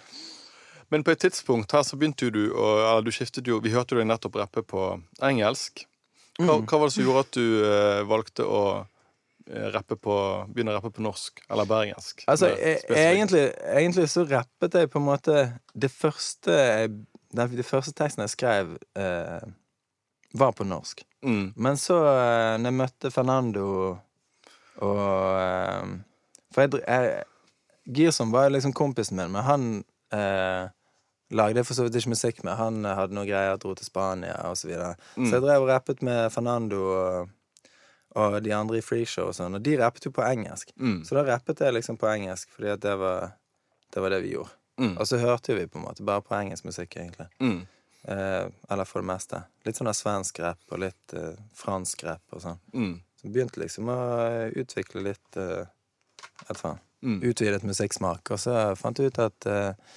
Men 0.90 1.04
på 1.04 1.12
et 1.12 1.18
tidspunkt 1.20 1.72
her 1.72 1.82
så 1.82 1.96
begynte 1.96 2.30
du 2.32 2.50
å 2.52 2.66
Eller 2.90 3.02
du 3.02 3.10
skiftet 3.10 3.46
jo 3.46 3.60
Vi 3.60 3.70
hørte 3.70 3.94
deg 3.96 4.06
nettopp 4.06 4.34
rappe 4.36 4.62
på 4.62 5.00
engelsk. 5.22 5.84
Hva, 6.40 6.58
hva 6.64 6.78
var 6.78 6.86
det 6.88 6.92
som 6.92 7.04
gjorde 7.04 7.20
at 7.20 7.30
du 7.32 7.64
eh, 7.64 8.02
valgte 8.08 8.44
å 8.44 8.86
rappe 9.74 9.96
på 9.98 10.16
begynne 10.50 10.74
å 10.74 10.78
rappe 10.78 10.92
på 10.94 11.04
norsk? 11.04 11.42
Eller 11.50 11.68
bergensk? 11.68 12.24
Altså, 12.30 12.52
egentlig, 12.88 13.48
egentlig 13.74 14.08
så 14.12 14.24
rappet 14.30 14.76
jeg 14.78 14.90
på 14.92 15.00
en 15.00 15.08
måte 15.08 15.38
Det 15.74 15.90
første 15.90 16.56
det 17.30 17.66
første 17.66 17.92
teksten 17.94 18.24
jeg 18.24 18.32
skrev, 18.34 18.72
eh, 18.98 19.50
var 20.34 20.52
på 20.52 20.64
norsk. 20.64 21.04
mm. 21.22 21.52
Men 21.56 21.76
så, 21.76 21.98
eh, 22.06 22.58
når 22.58 22.70
jeg 22.70 22.78
møtte 22.78 23.10
Fernando 23.10 23.98
og 24.76 25.40
eh, 25.40 25.86
For 26.52 26.62
jeg, 26.62 26.82
jeg 26.88 27.24
Girson 27.86 28.30
var 28.32 28.50
liksom 28.50 28.72
kompisen 28.72 29.16
min, 29.16 29.30
men 29.30 29.42
han 29.42 29.84
eh, 30.12 30.68
lagde 31.30 31.60
jeg 31.60 31.66
for 31.66 31.74
så 31.74 31.86
vidt 31.86 31.96
ikke 32.00 32.12
musikk 32.14 32.42
med. 32.44 32.56
Han 32.58 32.84
eh, 32.84 32.94
hadde 32.94 33.14
noe 33.14 33.26
greier, 33.26 33.58
dro 33.58 33.74
til 33.74 33.86
Spania 33.86 34.34
osv. 34.50 34.62
så 34.62 34.70
videre. 34.70 34.94
Så 35.14 35.36
jeg 35.36 35.44
drev 35.44 35.62
og 35.62 35.70
rappet 35.70 36.02
med 36.02 36.30
Fernando 36.34 36.80
og, 36.90 37.30
og 38.18 38.38
de 38.42 38.54
andre 38.54 38.80
i 38.80 38.84
freeshow 38.84 39.28
og 39.30 39.36
sånn, 39.36 39.58
og 39.58 39.62
de 39.66 39.76
rappet 39.78 40.06
jo 40.08 40.12
på 40.14 40.24
engelsk. 40.26 40.72
Mm. 40.80 41.02
Så 41.06 41.18
da 41.18 41.26
rappet 41.28 41.60
jeg 41.62 41.76
liksom 41.76 41.98
på 42.00 42.08
engelsk, 42.10 42.50
fordi 42.56 42.72
at 42.72 42.82
det 42.82 42.96
var 42.98 43.36
det, 43.90 44.00
var 44.00 44.14
det 44.14 44.22
vi 44.24 44.32
gjorde. 44.34 44.56
Mm. 44.80 44.96
Og 44.96 45.06
så 45.08 45.18
hørte 45.20 45.54
vi 45.54 45.66
på 45.68 45.78
en 45.78 45.84
måte 45.84 46.06
bare 46.06 46.24
på 46.24 46.34
engelsk 46.34 46.64
musikk, 46.64 46.96
egentlig. 46.96 47.26
Mm. 47.42 47.66
Eh, 48.02 48.46
eller 48.70 48.88
for 48.88 49.02
det 49.02 49.10
meste. 49.10 49.42
Litt 49.66 49.78
sånn 49.78 49.92
svensk 49.94 50.40
rapp 50.40 50.72
og 50.72 50.82
litt 50.82 51.14
eh, 51.16 51.36
fransk 51.54 52.04
rapp 52.08 52.36
og 52.36 52.44
sånn. 52.46 52.62
Mm. 52.72 52.94
Så 53.20 53.32
begynte 53.34 53.60
liksom 53.60 53.90
å 53.92 53.98
eh, 54.24 54.46
utvikle 54.62 55.04
litt 55.04 55.40
eh, 55.40 55.68
vet 56.48 56.62
faen. 56.62 56.80
Mm. 57.02 57.20
Utvidet 57.30 57.64
musikksmak. 57.64 58.30
Og 58.32 58.40
så 58.40 58.54
fant 58.76 58.98
jeg 58.98 59.12
ut 59.12 59.20
at 59.24 59.46
eh, 59.48 59.92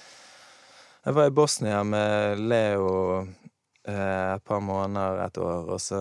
Jeg 1.04 1.16
var 1.16 1.28
i 1.28 1.34
Bosnia 1.36 1.82
med 1.84 2.40
Leo 2.40 2.92
eh, 3.20 4.34
et 4.34 4.44
par 4.44 4.60
måneder, 4.64 5.20
et 5.26 5.38
år, 5.38 5.66
og 5.74 5.80
så 5.80 6.00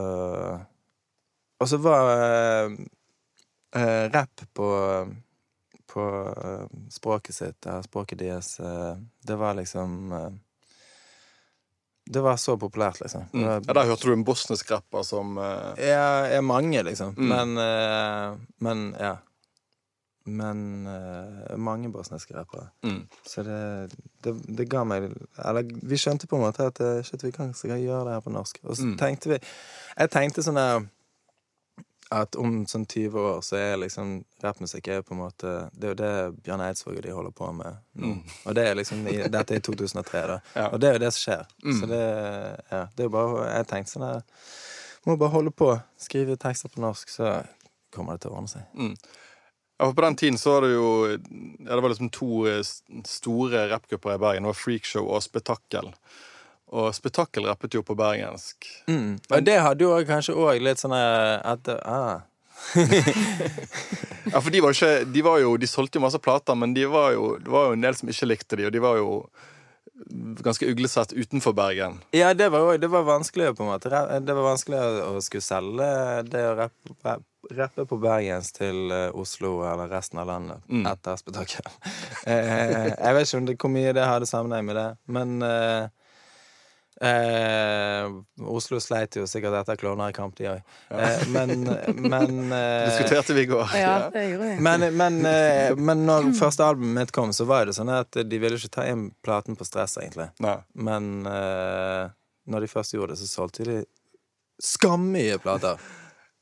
Og 1.61 1.69
så 1.69 1.77
var 1.77 2.09
uh, 2.09 2.71
eh, 3.75 4.09
rapp 4.13 4.41
på 4.53 4.69
på 5.93 6.03
eh, 6.45 6.63
språket 6.89 7.35
sitt, 7.35 7.67
språket 7.85 8.17
deres, 8.17 8.55
eh, 8.59 8.95
det 9.27 9.35
var 9.37 9.53
liksom 9.53 10.11
eh, 10.11 10.31
Det 12.05 12.19
var 12.19 12.35
så 12.37 12.57
populært, 12.57 12.97
liksom. 12.99 13.27
Mm. 13.33 13.43
Ja, 13.45 13.59
der 13.61 13.85
hørte 13.85 14.07
du 14.09 14.13
en 14.13 14.23
bosnisk 14.27 14.71
rapper 14.71 15.03
som 15.07 15.37
uh... 15.37 15.71
ja, 15.79 16.25
er 16.33 16.41
mange, 16.41 16.81
liksom. 16.83 17.13
Mm. 17.15 17.29
Men 17.29 17.53
uh, 17.61 18.39
Men, 18.59 18.81
ja. 18.99 19.13
Men 20.25 20.87
uh, 20.87 21.55
mange 21.57 21.91
bosniske 21.91 22.35
rappere. 22.35 22.67
mm. 22.83 23.07
Så 23.27 23.43
det, 23.43 23.93
det, 24.23 24.33
det 24.57 24.69
ga 24.71 24.83
meg 24.83 25.11
Eller 25.45 25.63
vi 25.83 25.97
skjønte 25.99 26.27
på 26.27 26.35
en 26.35 26.43
måte 26.47 26.67
at 26.71 26.79
eh, 26.79 27.01
shit, 27.03 27.23
vi 27.23 27.31
kan 27.31 27.53
gjøre 27.53 28.03
det 28.07 28.13
her 28.17 28.19
på 28.25 28.33
norsk. 28.33 28.59
Og 28.63 28.75
så 28.77 28.83
Mm. 28.85 28.97
tenkte 28.97 29.29
vi 29.29 29.39
Jeg 29.97 30.09
tenkte 30.09 30.43
sånn 30.43 30.55
der 30.59 30.87
at 32.11 32.35
om 32.35 32.63
sånn 32.69 32.85
20 32.85 33.19
år 33.19 33.39
så 33.45 33.57
er 33.57 33.79
liksom 33.81 34.15
rappmusikk 34.43 34.89
er 34.91 35.05
på 35.05 35.15
en 35.15 35.21
måte 35.23 35.53
Det 35.71 35.87
er 35.87 35.93
jo 35.93 35.99
det 36.01 36.41
Bjørn 36.45 36.63
Eidsvåg 36.65 36.97
og 36.99 37.05
de 37.05 37.15
holder 37.15 37.33
på 37.37 37.49
med 37.55 37.79
nå. 37.99 38.13
Og 38.45 38.57
det 38.57 38.65
er 38.67 38.77
liksom 38.77 39.07
i, 39.07 39.15
Dette 39.31 39.55
er 39.55 39.61
i 39.61 39.65
2003, 39.65 40.23
da. 40.29 40.37
Ja. 40.59 40.67
Og 40.69 40.81
det 40.81 40.89
er 40.89 40.97
jo 40.97 41.03
det 41.05 41.11
som 41.15 41.23
skjer. 41.23 41.43
Mm. 41.63 41.79
Så 41.79 41.89
det, 41.89 42.03
ja, 42.69 42.81
det 42.93 43.05
er 43.05 43.09
jo 43.09 43.15
bare 43.15 43.47
Jeg 43.49 43.69
tenkte 43.71 43.95
sånn 43.95 44.07
der 44.07 44.23
Må 45.07 45.17
bare 45.19 45.35
holde 45.35 45.51
på. 45.51 45.73
Skrive 45.99 46.37
tekster 46.39 46.71
på 46.71 46.83
norsk, 46.83 47.09
så 47.11 47.35
kommer 47.93 48.15
det 48.15 48.23
til 48.23 48.33
å 48.33 48.37
ordne 48.39 48.51
seg. 48.51 48.67
Mm. 48.77 48.93
Ja, 49.79 49.87
for 49.89 49.97
på 49.97 50.05
den 50.05 50.15
tiden 50.15 50.37
så 50.39 50.53
var 50.55 50.63
det 50.63 50.75
jo 50.75 50.91
ja, 51.09 51.75
Det 51.75 51.81
var 51.81 51.91
liksom 51.91 52.11
to 52.13 52.45
eh, 52.47 52.61
store 53.09 53.65
rappgrupper 53.73 54.15
i 54.15 54.21
Bergen. 54.21 54.45
Det 54.45 54.53
var 54.53 54.61
Freakshow 54.61 55.09
og 55.09 55.25
Spetakkel. 55.25 55.91
Og 56.73 56.89
Spetakkel 56.97 57.45
rappet 57.45 57.75
jo 57.77 57.83
på 57.85 57.93
bergensk. 57.97 58.65
Mm. 58.89 59.19
Og 59.29 59.43
det 59.45 59.59
hadde 59.61 59.85
jo 59.85 59.93
kanskje 60.09 60.33
òg 60.33 60.61
litt 60.65 60.81
sånn 60.81 60.95
eh, 60.97 61.37
at 61.53 61.69
ah. 61.85 62.23
Ja, 64.33 64.39
for 64.41 64.49
de 64.53 64.61
var 64.63 64.73
ikke 64.73 64.91
De, 65.11 65.21
var 65.25 65.41
jo, 65.43 65.55
de 65.59 65.67
solgte 65.69 65.99
jo 65.99 66.03
masse 66.05 66.19
plater, 66.23 66.55
men 66.57 66.73
de 66.73 66.85
var 66.89 67.11
jo, 67.15 67.33
det 67.43 67.51
var 67.51 67.67
jo 67.69 67.75
en 67.77 67.83
del 67.83 67.97
som 67.97 68.09
ikke 68.09 68.29
likte 68.29 68.59
de, 68.59 68.67
og 68.69 68.73
de 68.73 68.81
var 68.83 68.97
jo 69.01 69.09
ganske 70.43 70.67
uglesett 70.67 71.13
utenfor 71.13 71.53
Bergen. 71.55 71.99
Ja, 72.11 72.33
det 72.33 72.49
var, 72.51 72.77
det 72.81 72.89
var 72.91 73.05
vanskelig 73.07 73.53
på 73.55 73.63
en 73.63 73.69
måte. 73.69 73.91
Det 73.93 74.33
var 74.35 74.47
vanskelig 74.49 74.79
å, 75.05 75.13
skulle 75.23 75.45
selge 75.45 75.87
det 76.27 76.41
å 76.49 76.55
rappe, 76.57 76.95
rappe, 77.05 77.53
rappe 77.55 77.85
på 77.87 77.99
bergensk 78.01 78.57
til 78.57 78.91
eh, 78.91 79.15
Oslo 79.19 79.59
eller 79.67 79.91
resten 79.93 80.19
av 80.23 80.27
landet 80.31 80.63
Mm. 80.67 80.87
etter 80.91 81.19
spetakkel. 81.21 81.69
eh, 82.25 82.89
jeg 82.95 83.15
vet 83.19 83.27
ikke 83.29 83.41
om 83.43 83.47
det, 83.51 83.57
hvor 83.61 83.73
mye 83.75 83.93
det 83.95 84.07
hadde 84.09 84.27
sammenheng 84.29 84.65
med 84.71 84.79
det, 84.81 84.87
men 85.07 85.37
eh, 87.03 88.07
Oslo 88.47 88.79
sleit 88.83 89.17
jo 89.19 89.25
sikkert 89.29 89.57
etter 89.61 89.79
Klovner 89.79 90.13
i 90.13 90.15
kamp, 90.15 90.35
de 90.39 90.49
òg. 90.53 90.75
Eh, 90.89 91.25
men 91.33 91.65
men 92.13 92.53
eh, 92.55 92.87
Diskuterte 92.89 93.35
vi 93.37 93.45
i 93.45 93.49
går. 93.51 93.75
Ja, 93.79 93.95
det 94.13 94.25
gjorde 94.29 94.49
vi. 94.53 94.59
men, 94.67 94.87
men, 94.99 95.19
eh, 95.29 95.75
men 95.77 96.05
når 96.09 96.31
første 96.39 96.65
albumet 96.65 96.95
mitt 97.01 97.15
kom, 97.15 97.33
så 97.35 97.47
var 97.49 97.67
det 97.67 97.75
sånn 97.77 97.91
at 97.93 98.17
de 98.23 98.41
ville 98.41 98.59
ikke 98.59 98.75
ta 98.79 98.87
inn 98.89 99.09
platen 99.25 99.59
på 99.59 99.67
stress, 99.67 99.97
egentlig. 100.01 100.29
Nei. 100.43 100.57
Men 100.73 101.27
eh, 101.29 102.13
når 102.49 102.65
de 102.65 102.71
først 102.71 102.95
gjorde 102.95 103.15
det, 103.15 103.21
så 103.23 103.29
solgte 103.31 103.67
de 103.67 103.81
skammye 104.63 105.39
plater. 105.43 105.81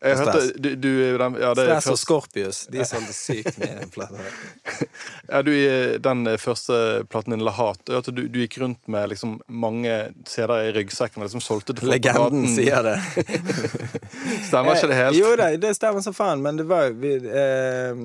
Jeg 0.02 0.18
hørte 0.18 0.40
du, 0.58 0.70
du 0.82 1.18
den, 1.18 1.36
ja, 1.38 1.52
det 1.54 1.64
Stress 1.68 1.86
og 1.86 1.92
først, 1.94 2.04
Scorpius. 2.04 2.60
De 2.74 2.86
solgte 2.90 3.14
sykt 3.14 3.60
mye 3.62 3.86
plater. 3.94 4.40
ja, 5.32 5.42
du, 5.46 5.52
i 5.54 5.68
den 6.02 6.26
første 6.42 6.78
platen 7.12 7.36
din, 7.36 7.44
La 7.46 7.54
Hat, 7.54 7.84
hørte 7.86 8.14
du, 8.18 8.24
du 8.26 8.40
gikk 8.42 8.58
rundt 8.64 8.82
med 8.90 9.12
liksom 9.12 9.36
mange 9.46 9.94
CD-er 10.26 10.72
i 10.72 10.74
ryggsekken 10.80 11.22
liksom 11.22 11.44
solgte 11.46 11.76
til 11.78 11.86
folk 11.86 11.94
Legenden 11.94 12.50
sier 12.50 12.82
det. 12.88 12.98
Stemmer 14.50 14.74
ikke 14.74 14.90
det 14.90 14.98
helt? 15.04 15.20
Jo 15.20 15.36
da, 15.38 15.52
det 15.62 15.76
stemmer 15.78 16.02
som 16.02 16.18
faen, 16.18 16.42
men 16.42 16.58
det 16.58 16.66
var 16.72 16.90
vi, 16.98 17.14
eh, 17.22 18.04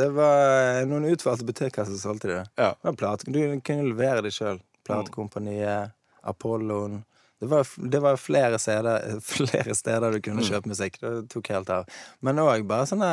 Det 0.00 0.08
var 0.16 0.88
noen 0.88 1.10
utvalgte 1.12 1.44
butikker 1.44 1.84
som 1.84 2.00
solgte 2.00 2.32
det. 2.32 2.42
Ja. 2.56 2.72
Det 2.80 3.28
du 3.28 3.60
kunne 3.60 3.90
levere 3.92 4.24
det 4.24 4.32
sjøl. 4.32 4.64
Platekompaniet, 4.88 5.92
Apollon 6.24 7.02
det 7.40 7.48
var, 7.48 7.66
det 7.90 8.00
var 8.04 8.16
flere, 8.20 8.58
steder, 8.60 9.16
flere 9.34 9.74
steder 9.74 10.12
du 10.12 10.20
kunne 10.24 10.44
kjøpe 10.44 10.68
musikk. 10.68 10.98
Det 11.00 11.28
tok 11.32 11.48
helt 11.54 11.70
av. 11.72 11.88
Men 12.20 12.40
òg 12.42 12.66
bare 12.68 12.86
sånne 12.90 13.10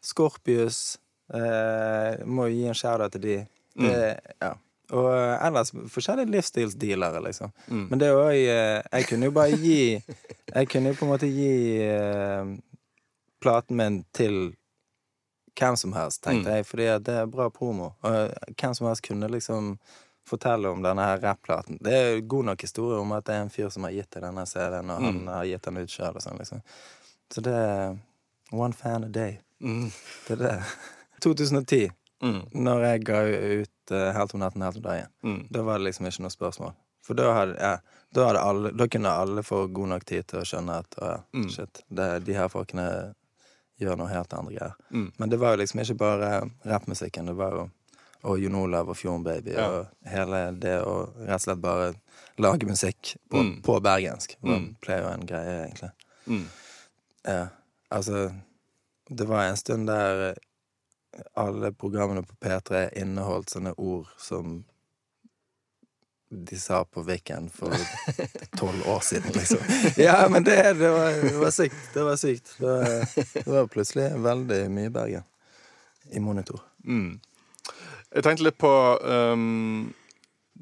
Scorpius 0.00 0.98
eh, 1.34 2.22
Må 2.24 2.46
jo 2.48 2.54
gi 2.56 2.66
en 2.70 2.78
shout-out 2.78 3.12
til 3.16 3.24
de. 3.26 3.34
Det, 3.80 3.98
ja. 4.40 4.54
Og 4.96 5.06
eh, 5.12 5.34
ellers 5.46 5.70
forskjellige 5.92 6.32
livsstilsdealere, 6.34 7.20
liksom. 7.28 7.52
Mm. 7.68 7.84
Men 7.92 8.00
det 8.00 8.08
er 8.08 8.16
òg 8.18 8.38
eh, 8.40 8.80
Jeg 8.96 9.06
kunne 9.12 9.28
jo 9.28 9.34
bare 9.36 9.58
gi 9.60 9.76
Jeg 10.00 10.70
kunne 10.72 10.90
jo 10.94 10.98
på 10.98 11.06
en 11.06 11.12
måte 11.12 11.28
gi 11.30 11.52
eh, 11.84 12.56
platen 13.44 13.76
min 13.78 14.00
til 14.16 14.40
hvem 15.60 15.76
som 15.76 15.92
helst, 15.92 16.22
tenkte 16.24 16.48
Mm. 16.48 16.54
jeg, 16.56 16.64
fordi 16.66 16.84
det 17.04 17.14
er 17.20 17.26
bra 17.28 17.50
promo. 17.52 17.90
Og 18.06 18.30
hvem 18.56 18.74
som 18.74 18.86
helst 18.88 19.02
kunne 19.04 19.28
liksom 19.28 19.74
fortelle 20.30 20.70
om 20.70 20.82
denne 20.84 21.04
her 21.04 21.18
rapplaten. 21.22 21.78
Det 21.82 21.92
er 21.96 22.08
jo 22.14 22.24
god 22.36 22.44
nok 22.52 22.62
historie 22.64 22.98
om 23.02 23.12
at 23.16 23.24
det 23.28 23.34
er 23.36 23.42
en 23.44 23.50
fyr 23.52 23.68
som 23.74 23.84
har 23.86 23.92
gitt 23.96 24.10
deg 24.14 24.22
denne 24.28 24.46
CD-en, 24.46 24.90
og 24.94 25.02
han 25.02 25.18
Mm. 25.20 25.26
har 25.34 25.44
gitt 25.50 25.62
den 25.68 25.76
ut 25.82 25.90
sjøl 25.92 26.14
og 26.16 26.22
sånn, 26.22 26.38
liksom. 26.38 26.62
Så 27.30 27.42
det 27.42 27.54
er 27.54 27.98
one 28.52 28.72
fan 28.72 29.04
a 29.04 29.08
day. 29.08 29.40
Mm. 29.62 29.90
Det 30.26 30.36
er 30.38 30.44
det. 30.46 30.54
2010, 31.20 31.90
Mm. 32.22 32.42
når 32.52 32.82
jeg 32.84 33.04
ga 33.08 33.20
ut 33.24 33.92
uh, 33.92 34.12
Helt 34.12 34.34
om 34.34 34.40
natten, 34.40 34.62
helt 34.62 34.76
om 34.76 34.82
dagen. 34.82 35.06
Mm. 35.24 35.46
Da 35.50 35.62
var 35.62 35.78
det 35.78 35.86
liksom 35.86 36.06
ikke 36.06 36.20
noe 36.26 36.30
spørsmål. 36.34 36.74
For 37.02 37.14
da, 37.16 37.30
hadde, 37.32 37.54
ja, 37.58 37.78
da, 38.12 38.26
hadde 38.26 38.40
alle, 38.44 38.70
da 38.76 38.86
kunne 38.92 39.08
alle 39.08 39.42
få 39.42 39.62
god 39.72 39.88
nok 39.88 40.04
tid 40.04 40.26
til 40.28 40.40
å 40.40 40.44
skjønne 40.44 40.76
at 40.82 40.98
å, 41.00 41.06
ja, 41.08 41.16
Mm. 41.34 41.48
shit, 41.50 41.80
det, 41.88 42.24
de 42.26 42.32
her 42.36 42.48
folkene 42.52 43.14
gjør 43.80 43.96
noe 43.96 44.08
helt 44.12 44.34
andre 44.36 44.52
greier. 44.54 44.74
Mm. 44.92 45.12
Men 45.18 45.30
det 45.30 45.38
var 45.40 45.56
jo 45.56 45.62
liksom 45.62 45.80
ikke 45.80 45.96
bare 45.96 46.50
rappmusikken. 46.66 47.26
Det 47.26 47.34
var 47.36 47.50
jo 47.56 47.70
og 48.24 48.38
Jon 48.42 48.54
Olav 48.54 48.88
og 48.92 48.96
Fjorden 48.96 49.24
Baby 49.24 49.54
Ja. 49.56 49.66
og 49.68 49.86
hele 50.06 50.40
det 50.60 50.76
å 50.84 50.96
rett 51.26 51.34
og 51.34 51.40
slett 51.40 51.60
bare 51.62 51.94
lage 52.38 52.66
musikk 52.68 53.16
på, 53.30 53.36
Mm. 53.42 53.62
på 53.62 53.80
bergensk. 53.80 54.36
Det 54.42 54.50
Mm. 54.58 54.76
ble 54.80 54.98
jo 55.00 55.08
en 55.08 55.26
greie, 55.26 55.64
egentlig. 55.66 55.90
Mm. 56.26 56.46
Ja, 57.24 57.46
altså 57.90 58.32
Det 59.10 59.26
var 59.26 59.42
en 59.48 59.56
stund 59.56 59.86
der 59.88 60.34
alle 61.36 61.72
programmene 61.72 62.22
på 62.22 62.34
P3 62.40 62.90
inneholdt 62.96 63.50
sånne 63.50 63.74
ord 63.76 64.06
som 64.18 64.64
de 66.30 66.56
sa 66.58 66.84
på 66.84 67.02
Viken 67.02 67.48
for 67.50 67.74
tolv 68.58 68.86
år 68.88 69.00
siden, 69.02 69.32
liksom. 69.34 69.58
Ja, 69.96 70.28
men 70.28 70.44
det, 70.44 70.62
det, 70.78 70.90
var, 70.90 71.10
det 71.10 71.36
var 71.40 71.50
sykt. 71.50 71.74
Det 71.94 72.02
var 72.06 72.16
sykt. 72.16 72.52
Det 72.58 72.66
var, 72.66 72.84
det 73.44 73.46
var 73.50 73.66
plutselig 73.66 74.12
veldig 74.22 74.60
mye 74.70 74.90
Bergen 74.94 75.24
i 76.12 76.20
monitor. 76.22 76.60
Mm. 76.86 77.18
Jeg 78.10 78.26
tenkte 78.26 78.46
litt 78.46 78.58
på 78.58 78.70
um, 79.02 79.92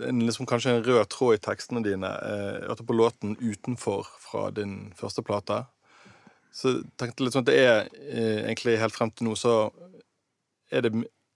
en, 0.04 0.20
liksom, 0.26 0.46
Kanskje 0.46 0.76
en 0.76 0.84
rød 0.84 1.08
tråd 1.08 1.38
i 1.38 1.42
tekstene 1.42 1.82
dine. 1.84 2.06
Eh, 2.06 2.54
Jeg 2.60 2.68
hørte 2.68 2.86
på 2.86 2.96
låten 2.96 3.36
'Utenfor' 3.36 4.06
fra 4.20 4.50
din 4.50 4.92
første 4.96 5.22
plate. 5.22 5.64
Så 6.52 6.68
jeg 6.68 6.84
tenkte 6.98 7.24
litt 7.24 7.32
sånn 7.32 7.46
at 7.46 7.50
det 7.52 7.58
er 7.58 7.88
eh, 8.10 8.44
egentlig 8.48 8.78
helt 8.78 8.94
frem 8.94 9.10
til 9.10 9.28
nå 9.28 9.34
så 9.36 9.70
er 10.72 10.84
det 10.84 10.92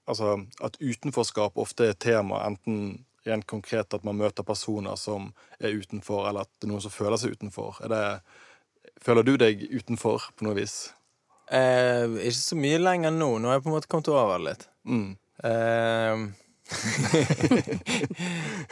altså 0.09 0.47
at 0.61 0.77
utenforskap 0.81 1.57
ofte 1.57 1.89
er 1.89 1.93
tema, 1.93 2.43
enten 2.47 3.05
rent 3.27 3.47
konkret 3.47 3.95
at 3.95 4.05
man 4.05 4.19
møter 4.19 4.43
personer 4.43 4.97
som 4.99 5.31
er 5.61 5.77
utenfor, 5.79 6.27
eller 6.29 6.43
at 6.43 6.51
det 6.59 6.67
er 6.67 6.73
noen 6.73 6.83
som 6.83 6.91
føler 6.91 7.21
seg 7.21 7.37
utenfor. 7.37 7.79
Det, 7.89 8.03
føler 9.03 9.23
du 9.23 9.37
deg 9.39 9.63
utenfor 9.71 10.33
på 10.37 10.47
noe 10.49 10.59
vis? 10.59 10.93
Eh, 11.53 12.09
ikke 12.27 12.41
så 12.41 12.59
mye 12.59 12.81
lenger 12.83 13.15
nå. 13.15 13.37
Nå 13.39 13.51
har 13.51 13.61
jeg 13.61 13.65
på 13.67 13.71
en 13.71 13.77
måte 13.77 13.91
kommet 13.93 14.11
over 14.11 14.39
det 14.39 14.49
litt. 14.49 14.67
Mm. 14.89 15.11
Eh, 15.39 16.17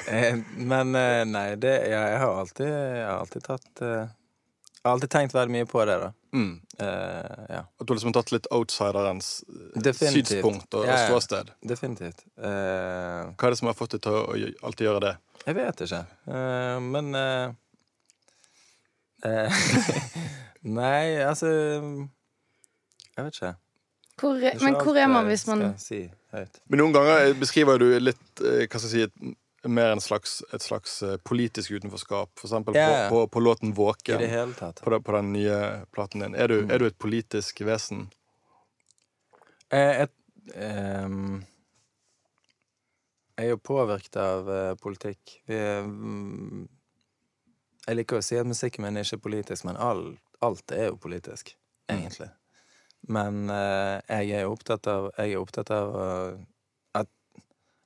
eh, 0.09 0.38
men 0.57 0.94
eh, 0.94 1.25
nei, 1.29 1.57
det 1.61 1.75
ja, 1.90 2.01
Jeg 2.12 2.18
har 2.23 2.38
alltid, 2.40 2.66
jeg 2.70 3.05
har 3.07 3.18
alltid 3.18 3.42
tatt 3.44 3.83
eh, 3.85 4.07
Jeg 4.07 4.85
har 4.85 4.92
alltid 4.94 5.11
tenkt 5.12 5.35
veldig 5.35 5.53
mye 5.57 5.66
på 5.68 5.85
det, 5.88 5.96
da. 6.01 6.11
Mm. 6.33 6.61
Eh, 6.79 7.44
ja, 7.49 7.59
At 7.79 7.87
du 7.87 7.92
har 7.92 7.96
liksom 7.99 8.12
tatt 8.12 8.33
litt 8.33 8.46
outsiderens 8.55 9.44
Definitivt. 9.75 10.29
synspunkt 10.29 10.75
og, 10.75 10.85
Ja, 10.87 10.92
og 10.92 10.99
ståsted. 11.09 11.51
definitivt. 11.61 12.23
Uh, 12.38 12.44
Hva 13.35 13.46
er 13.49 13.51
det 13.51 13.59
som 13.59 13.66
har 13.68 13.75
fått 13.77 13.90
deg 13.96 14.03
til 14.07 14.12
å, 14.14 14.20
alltid 14.62 14.87
gjøre 14.87 15.01
det? 15.09 15.14
jeg 15.46 15.55
vet 15.57 15.81
ikke. 15.87 16.03
Uh, 16.29 16.79
men 16.85 17.14
uh, 17.16 17.49
eh, 19.25 19.51
Nei, 20.79 21.16
altså 21.25 21.46
Jeg 21.51 23.25
vet 23.25 23.35
ikke. 23.35 23.55
Hvor, 24.20 24.33
men 24.37 24.75
hvor 24.85 24.96
er 25.01 25.07
man 25.09 25.25
hvis 25.27 25.46
man 25.49 25.59
skal 25.64 25.79
si 25.81 26.01
høyt. 26.32 26.60
Men 26.70 26.82
noen 26.82 26.96
ganger 26.96 27.34
beskriver 27.40 27.80
du 27.82 27.86
litt 28.00 28.42
eh, 28.44 28.66
hva 28.66 28.80
skal 28.80 28.96
jeg 28.96 29.10
si, 29.10 29.34
mer 29.68 29.92
en 29.92 30.00
slags, 30.00 30.38
et 30.54 30.64
slags 30.64 31.02
eh, 31.02 31.18
politisk 31.26 31.70
utenforskap. 31.76 32.32
For 32.38 32.48
eksempel 32.48 32.78
ja. 32.78 33.08
på, 33.10 33.26
på, 33.26 33.26
på 33.34 33.42
låten 33.44 33.72
I 33.72 33.76
'Våken'. 33.76 34.54
På, 34.80 35.00
på 35.00 35.12
den 35.16 35.32
nye 35.32 35.60
platen 35.92 36.20
din. 36.24 36.34
Er 36.34 36.48
du, 36.48 36.62
Mm. 36.62 36.70
er 36.70 36.78
du 36.78 36.86
et 36.86 36.98
politisk 36.98 37.60
vesen? 37.60 38.10
Eh, 39.70 40.02
et, 40.02 40.12
um, 40.56 41.44
jeg 43.38 43.46
er 43.46 43.50
jo 43.50 43.56
påvirket 43.56 44.16
av 44.16 44.48
uh, 44.48 44.74
politikk. 44.76 45.38
Er, 45.48 45.84
mm, 45.86 46.68
jeg 47.86 47.96
liker 47.96 48.18
å 48.18 48.24
si 48.24 48.36
at 48.36 48.48
musikken 48.48 48.84
min 48.84 48.96
er 48.96 49.06
ikke 49.06 49.22
politisk, 49.30 49.64
men 49.64 49.78
all, 49.80 50.18
alt 50.44 50.72
er 50.72 50.90
jo 50.90 50.98
politisk, 51.00 51.54
egentlig. 51.88 52.28
Men 53.08 53.48
eh, 53.50 54.00
jeg 54.20 54.42
er 54.42 54.50
opptatt 54.50 54.86
av, 54.90 55.10
jeg 55.16 55.32
er 55.32 55.40
opptatt 55.40 55.70
av 55.72 55.94
eh, 56.04 56.40
at, 57.00 57.08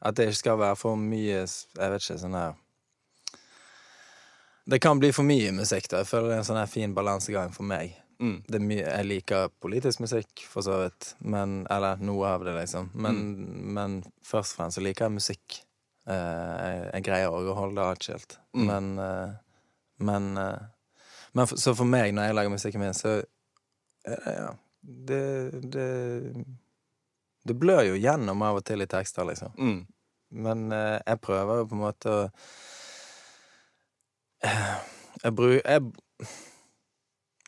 at 0.02 0.16
det 0.18 0.28
ikke 0.30 0.40
skal 0.40 0.58
være 0.58 0.76
for 0.76 0.98
mye 0.98 1.44
Jeg 1.44 1.92
vet 1.92 2.02
ikke, 2.02 2.18
sånn 2.18 2.34
her 2.34 2.56
Det 4.66 4.80
kan 4.82 4.98
bli 4.98 5.12
for 5.14 5.26
mye 5.28 5.52
musikk, 5.54 5.86
da. 5.92 6.02
Jeg 6.02 6.10
føler 6.10 6.32
det 6.32 6.38
er 6.38 6.42
en 6.42 6.48
sånn 6.50 6.60
her 6.62 6.72
fin 6.72 6.96
balansegang 6.96 7.54
for 7.54 7.68
meg 7.68 7.94
Mm. 8.20 8.42
det 8.48 8.60
mye, 8.62 8.84
jeg 8.84 9.06
liker 9.08 9.48
politisk 9.60 10.00
musikk, 10.00 10.44
for 10.48 10.64
så 10.64 10.78
vidt. 10.84 11.14
Men, 11.18 11.64
eller 11.70 12.00
noe 12.04 12.28
av 12.36 12.44
det, 12.46 12.54
liksom. 12.56 12.90
Men, 12.94 13.22
men 13.74 13.96
først 14.24 14.54
og 14.54 14.60
fremst 14.60 14.78
så 14.78 14.84
liker 14.84 15.08
jeg 15.08 15.16
musikk. 15.18 15.60
Uh, 16.08 16.14
jeg, 16.14 16.80
jeg 16.92 17.06
greier 17.06 17.32
å 17.32 17.56
holde 17.56 17.80
det 17.80 17.96
atskilt. 17.96 18.36
Mm. 18.56 18.64
Men, 18.68 18.90
uh, 19.00 19.68
men, 20.04 20.30
uh, 20.38 21.00
men 21.32 21.48
for, 21.50 21.60
Så 21.60 21.74
for 21.74 21.88
meg, 21.88 22.12
når 22.14 22.28
jeg 22.28 22.38
lager 22.38 22.54
musikken 22.54 22.84
min, 22.84 22.96
så 22.96 23.16
er 24.04 24.20
det 24.20 24.36
Ja. 24.36 24.52
Det, 24.84 25.50
det 25.72 25.88
Det 27.44 27.56
blør 27.60 27.82
jo 27.90 27.96
gjennom 28.00 28.42
av 28.44 28.56
og 28.60 28.64
til 28.64 28.84
i 28.84 28.86
tekster, 28.88 29.24
liksom. 29.28 29.52
Mm. 29.58 29.80
Men 30.44 30.64
eh, 30.72 30.98
jeg 31.06 31.20
prøver 31.24 31.60
jo 31.62 31.66
på 31.70 31.76
en 31.76 31.84
måte 31.84 32.12
å 32.12 32.22
Jeg 35.24 35.32
bruker 35.36 35.90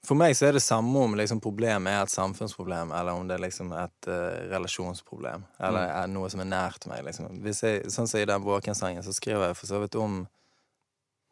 For 0.07 0.15
meg 0.15 0.37
så 0.39 0.47
er 0.49 0.55
det 0.55 0.63
samme 0.63 1.01
om 1.03 1.17
liksom 1.19 1.41
problemet 1.43 1.91
er 1.91 2.05
et 2.05 2.13
samfunnsproblem, 2.13 2.93
eller 2.95 3.19
om 3.19 3.27
det 3.27 3.35
er 3.35 3.43
liksom 3.43 3.73
et 3.75 4.07
uh, 4.07 4.47
relasjonsproblem. 4.53 5.43
Eller 5.59 5.89
Mm. 5.91 6.13
noe 6.15 6.29
som 6.31 6.41
er 6.45 6.47
nært 6.47 6.87
meg. 6.87 7.03
Liksom. 7.05 7.41
Jeg, 7.43 7.91
sånn 7.91 8.07
som 8.07 8.21
i 8.21 8.29
den 8.31 8.45
våkensangen, 8.45 9.03
så 9.03 9.13
skriver 9.13 9.49
jeg 9.49 9.57
for 9.59 9.67
så 9.67 9.81
vidt 9.83 9.97
om 9.99 10.21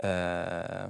eh, 0.02 0.88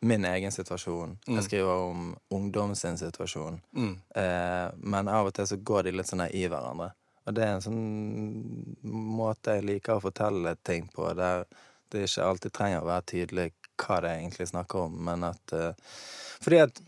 min 0.00 0.24
egen 0.24 0.52
situasjon. 0.52 1.18
Mm. 1.26 1.36
Jeg 1.38 1.44
skriver 1.44 1.72
om 1.72 2.16
ungdom 2.28 2.74
sin 2.76 2.98
situasjon. 2.98 3.60
Mm. 3.76 3.94
Eh, 4.14 4.66
men 4.76 5.08
av 5.08 5.30
og 5.30 5.34
til 5.34 5.48
så 5.48 5.56
går 5.56 5.86
de 5.86 5.96
litt 5.96 6.10
sånn 6.10 6.26
i 6.28 6.44
hverandre. 6.46 6.90
Og 7.26 7.34
det 7.34 7.42
er 7.42 7.56
en 7.56 7.64
sånn 7.64 8.76
måte 8.86 9.56
jeg 9.56 9.66
liker 9.66 9.96
å 9.96 10.04
fortelle 10.04 10.54
ting 10.66 10.86
på, 10.94 11.08
der 11.18 11.46
det 11.90 12.06
ikke 12.06 12.26
alltid 12.26 12.54
trenger 12.54 12.82
å 12.82 12.90
være 12.90 13.06
tydelig 13.12 13.48
hva 13.80 14.00
det 14.02 14.12
egentlig 14.18 14.48
snakker 14.50 14.86
om, 14.86 14.94
men 15.08 15.24
at 15.26 15.52
eh, 15.54 15.96
Fordi 16.42 16.60
at 16.66 16.80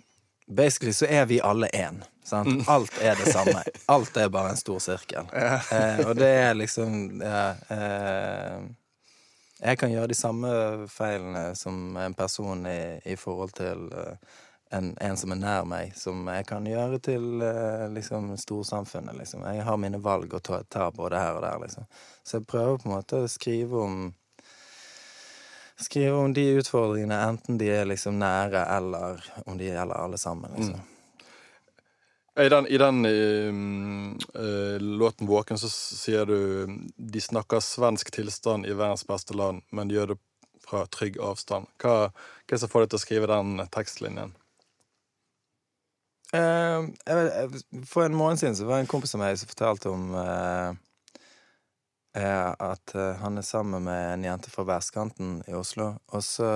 basically 0.46 0.94
så 0.94 1.06
er 1.06 1.26
vi 1.26 1.40
alle 1.44 1.68
én. 1.74 2.02
Sant? 2.24 2.68
Alt 2.68 2.92
er 3.02 3.16
det 3.16 3.32
samme. 3.32 3.62
Alt 3.94 4.16
er 4.16 4.28
bare 4.28 4.52
en 4.52 4.60
stor 4.60 4.78
sirkel. 4.84 5.28
Eh, 5.32 6.02
og 6.04 6.14
det 6.18 6.28
er 6.28 6.58
liksom 6.58 7.22
ja, 7.22 7.44
eh, 7.72 8.68
Jeg 9.58 9.78
kan 9.78 9.90
gjøre 9.90 10.10
de 10.12 10.14
samme 10.14 10.50
feilene 10.92 11.50
som 11.58 11.96
en 11.98 12.14
person 12.14 12.66
i, 12.70 13.00
i 13.10 13.16
forhold 13.18 13.56
til 13.58 13.88
eh, 13.90 14.36
en, 14.70 14.92
en 15.00 15.16
som 15.16 15.32
er 15.32 15.40
nær 15.40 15.66
meg, 15.68 15.94
som 15.96 16.26
jeg 16.30 16.46
kan 16.48 16.66
gjøre 16.68 17.00
til 17.02 17.42
eh, 17.42 17.88
liksom 17.94 18.30
storsamfunnet, 18.38 19.16
liksom. 19.18 19.42
Jeg 19.48 19.64
har 19.66 19.80
mine 19.80 20.00
valg 20.04 20.34
å 20.36 20.42
ta, 20.42 20.90
både 20.94 21.18
her 21.18 21.40
og 21.40 21.42
der, 21.46 21.58
liksom. 21.64 21.88
Så 22.22 22.38
jeg 22.38 22.46
prøver 22.50 22.78
på 22.78 22.90
en 22.90 22.96
måte 22.98 23.24
å 23.24 23.30
skrive 23.30 23.84
om 23.84 24.00
Skrive 25.78 26.16
om 26.18 26.32
de 26.34 26.42
utfordringene, 26.58 27.14
enten 27.22 27.54
de 27.54 27.68
er 27.70 27.84
liksom 27.86 28.16
nære, 28.18 28.64
eller 28.74 29.20
om 29.46 29.54
de 29.54 29.68
gjelder 29.68 29.94
alle 29.94 30.18
sammen, 30.18 30.50
liksom. 30.56 30.80
I 32.38 32.48
den, 32.48 32.66
i 32.66 32.78
den 32.78 33.04
eh, 34.34 34.80
låten 34.80 35.28
'Våken' 35.28 35.58
så 35.58 35.68
sier 35.68 36.26
du 36.26 36.68
De 36.96 37.20
snakker 37.20 37.60
svensk 37.60 38.10
tilstand 38.14 38.66
i 38.66 38.76
verdens 38.78 39.06
beste 39.06 39.34
land, 39.34 39.62
men 39.70 39.88
de 39.88 39.96
gjør 39.96 40.12
det 40.12 40.18
fra 40.62 40.84
trygg 40.86 41.18
avstand. 41.18 41.66
Hva, 41.82 41.94
hva 42.12 42.52
er 42.52 42.52
det 42.54 42.60
som 42.62 42.70
får 42.70 42.84
deg 42.84 42.92
til 42.92 43.00
å 43.00 43.02
skrive 43.02 43.30
den 43.30 43.64
tekstlinjen? 43.74 44.34
Uh, 46.28 46.92
jeg 47.08 47.86
for 47.88 48.04
en 48.04 48.14
måned 48.14 48.38
siden 48.38 48.54
så 48.54 48.68
var 48.68 48.78
det 48.78 48.86
en 48.86 48.92
kompis 48.92 49.16
av 49.16 49.22
meg 49.24 49.38
som 49.40 49.50
fortalte 49.50 49.90
om 49.90 50.12
uh, 50.12 50.76
at 52.18 52.94
han 53.22 53.38
er 53.38 53.46
sammen 53.46 53.82
med 53.86 54.12
en 54.12 54.28
jente 54.28 54.50
fra 54.50 54.66
vestkanten 54.68 55.40
i 55.48 55.54
Oslo. 55.58 55.90
Og 56.12 56.22
så 56.26 56.46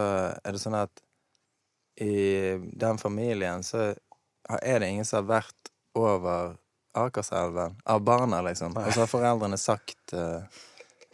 er 0.42 0.54
det 0.54 0.62
sånn 0.62 0.78
at 0.78 1.02
i 2.02 2.58
den 2.58 2.98
familien 2.98 3.62
så 3.66 3.92
er 4.62 4.80
det 4.80 4.88
ingen 4.90 5.06
som 5.06 5.22
har 5.22 5.28
vært 5.40 5.71
over 5.98 6.56
Akerselven 6.92 7.78
av 7.88 8.02
barna, 8.04 8.42
liksom. 8.44 8.76
Og 8.76 8.92
så 8.92 9.04
har 9.04 9.10
foreldrene 9.10 9.56
sagt 9.60 10.12
uh, 10.12 10.44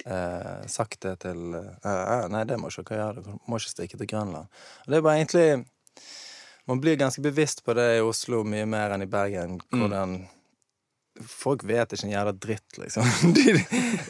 uh, 0.06 0.64
sagt 0.66 1.00
det 1.06 1.20
til 1.22 1.54
uh, 1.54 2.24
Nei, 2.32 2.42
det 2.48 2.58
må 2.58 2.72
ikke 2.72 2.88
dere 2.90 3.04
gjøre. 3.04 3.22
Dere 3.22 3.42
må 3.46 3.60
ikke 3.60 3.74
stikke 3.74 4.00
til 4.00 4.10
Grønland. 4.10 4.50
Og 4.84 4.90
det 4.90 4.98
er 4.98 5.04
bare 5.06 5.20
egentlig 5.20 5.48
man 6.68 6.80
blir 6.80 6.96
ganske 6.96 7.22
bevisst 7.24 7.64
på 7.64 7.72
det 7.78 7.86
i 7.96 8.00
Oslo 8.04 8.42
mye 8.44 8.66
mer 8.68 8.92
enn 8.92 9.06
i 9.06 9.08
Bergen. 9.08 9.56
Hvordan 9.72 10.18
Folk 11.18 11.64
vet 11.66 11.90
ikke 11.90 12.04
en 12.06 12.12
jævla 12.12 12.32
dritt, 12.36 12.76
liksom. 12.78 13.06
De, 13.34 13.54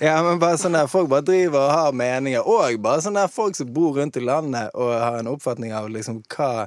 ja, 0.04 0.18
men 0.26 0.40
bare 0.42 0.58
sånn 0.60 0.74
der, 0.76 0.90
Folk 0.92 1.08
bare 1.08 1.24
driver 1.24 1.62
og 1.62 1.70
har 1.72 1.94
meninger. 1.96 2.42
Og 2.44 2.80
bare 2.84 3.00
sånn 3.04 3.16
der 3.16 3.30
folk 3.32 3.56
som 3.56 3.70
bor 3.72 3.94
rundt 3.96 4.18
i 4.18 4.24
landet 4.24 4.74
og 4.74 4.90
har 4.92 5.16
en 5.20 5.30
oppfatning 5.30 5.72
av 5.72 5.88
liksom 5.92 6.18
hva 6.34 6.66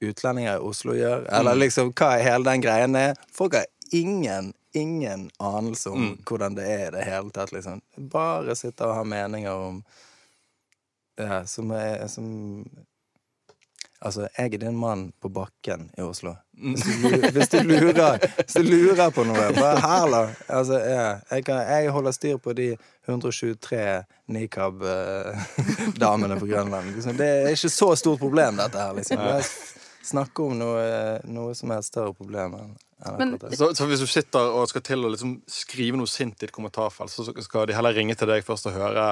utlendinger 0.00 0.56
i 0.56 0.68
Oslo 0.70 0.94
gjør. 0.96 1.26
Eller 1.38 1.58
liksom 1.58 1.92
hva 1.92 2.14
hele 2.22 2.44
den 2.50 2.64
greien 2.64 2.98
er. 2.98 3.16
Folk 3.34 3.54
har 3.58 3.66
ingen, 3.92 4.52
ingen 4.76 5.30
anelse 5.38 5.90
om 5.90 6.18
hvordan 6.28 6.58
det 6.58 6.66
er 6.68 6.86
i 6.88 6.90
det 6.98 7.08
hele 7.08 7.30
tatt, 7.34 7.52
liksom. 7.52 7.80
Bare 7.96 8.56
sitter 8.58 8.90
og 8.90 9.00
har 9.00 9.08
meninger 9.08 9.54
om 9.54 9.82
Ja, 11.18 11.42
som 11.50 11.72
er 11.74 12.06
som 12.06 12.28
Altså, 13.98 14.28
jeg 14.38 14.54
er 14.54 14.58
din 14.62 14.76
mann 14.78 15.10
på 15.20 15.28
bakken 15.28 15.90
i 15.98 16.02
Oslo. 16.06 16.34
Hvis 16.52 16.82
du, 16.82 16.90
hvis 17.34 17.48
du 17.48 17.58
lurer 17.66 18.18
Hvis 18.36 18.54
du 18.54 18.62
lurer 18.62 19.10
på 19.10 19.24
noe, 19.26 19.52
bare 19.56 19.80
herla. 19.82 20.28
Altså, 20.46 20.78
ja, 20.78 21.18
jeg, 21.30 21.44
kan, 21.44 21.56
jeg 21.66 21.90
holder 21.90 22.10
styr 22.14 22.36
på 22.36 22.52
de 22.54 22.76
123 23.08 24.04
nikab-damene 24.30 26.38
på 26.40 26.46
Grønland. 26.46 26.94
Liksom, 26.94 27.16
det 27.18 27.26
er 27.26 27.48
ikke 27.56 27.68
så 27.74 27.96
stort 27.98 28.18
problem, 28.22 28.56
dette 28.62 28.78
her. 28.78 28.92
Liksom. 28.94 29.18
Snakke 30.08 30.44
om 30.46 30.54
noe, 30.58 30.84
noe 31.28 31.54
som 31.58 31.72
er 31.74 31.82
et 31.82 31.88
større 31.88 32.14
problem 32.16 32.54
enn 32.58 32.76
Men- 33.18 33.34
Så, 33.54 33.68
så 33.78 33.86
hvis 33.86 34.00
du 34.02 34.06
sitter 34.10 34.48
og 34.58 34.68
skal 34.70 34.82
til 34.82 35.04
å 35.06 35.10
liksom 35.12 35.36
skrive 35.46 35.96
noe 36.00 36.08
sint 36.10 36.40
i 36.42 36.48
et 36.48 36.52
kommentarfelt, 36.54 37.12
så 37.12 37.28
skal 37.44 37.68
de 37.68 37.76
heller 37.76 37.94
ringe 37.94 38.16
til 38.18 38.26
deg 38.30 38.42
først 38.46 38.66
og 38.66 38.74
høre 38.74 39.04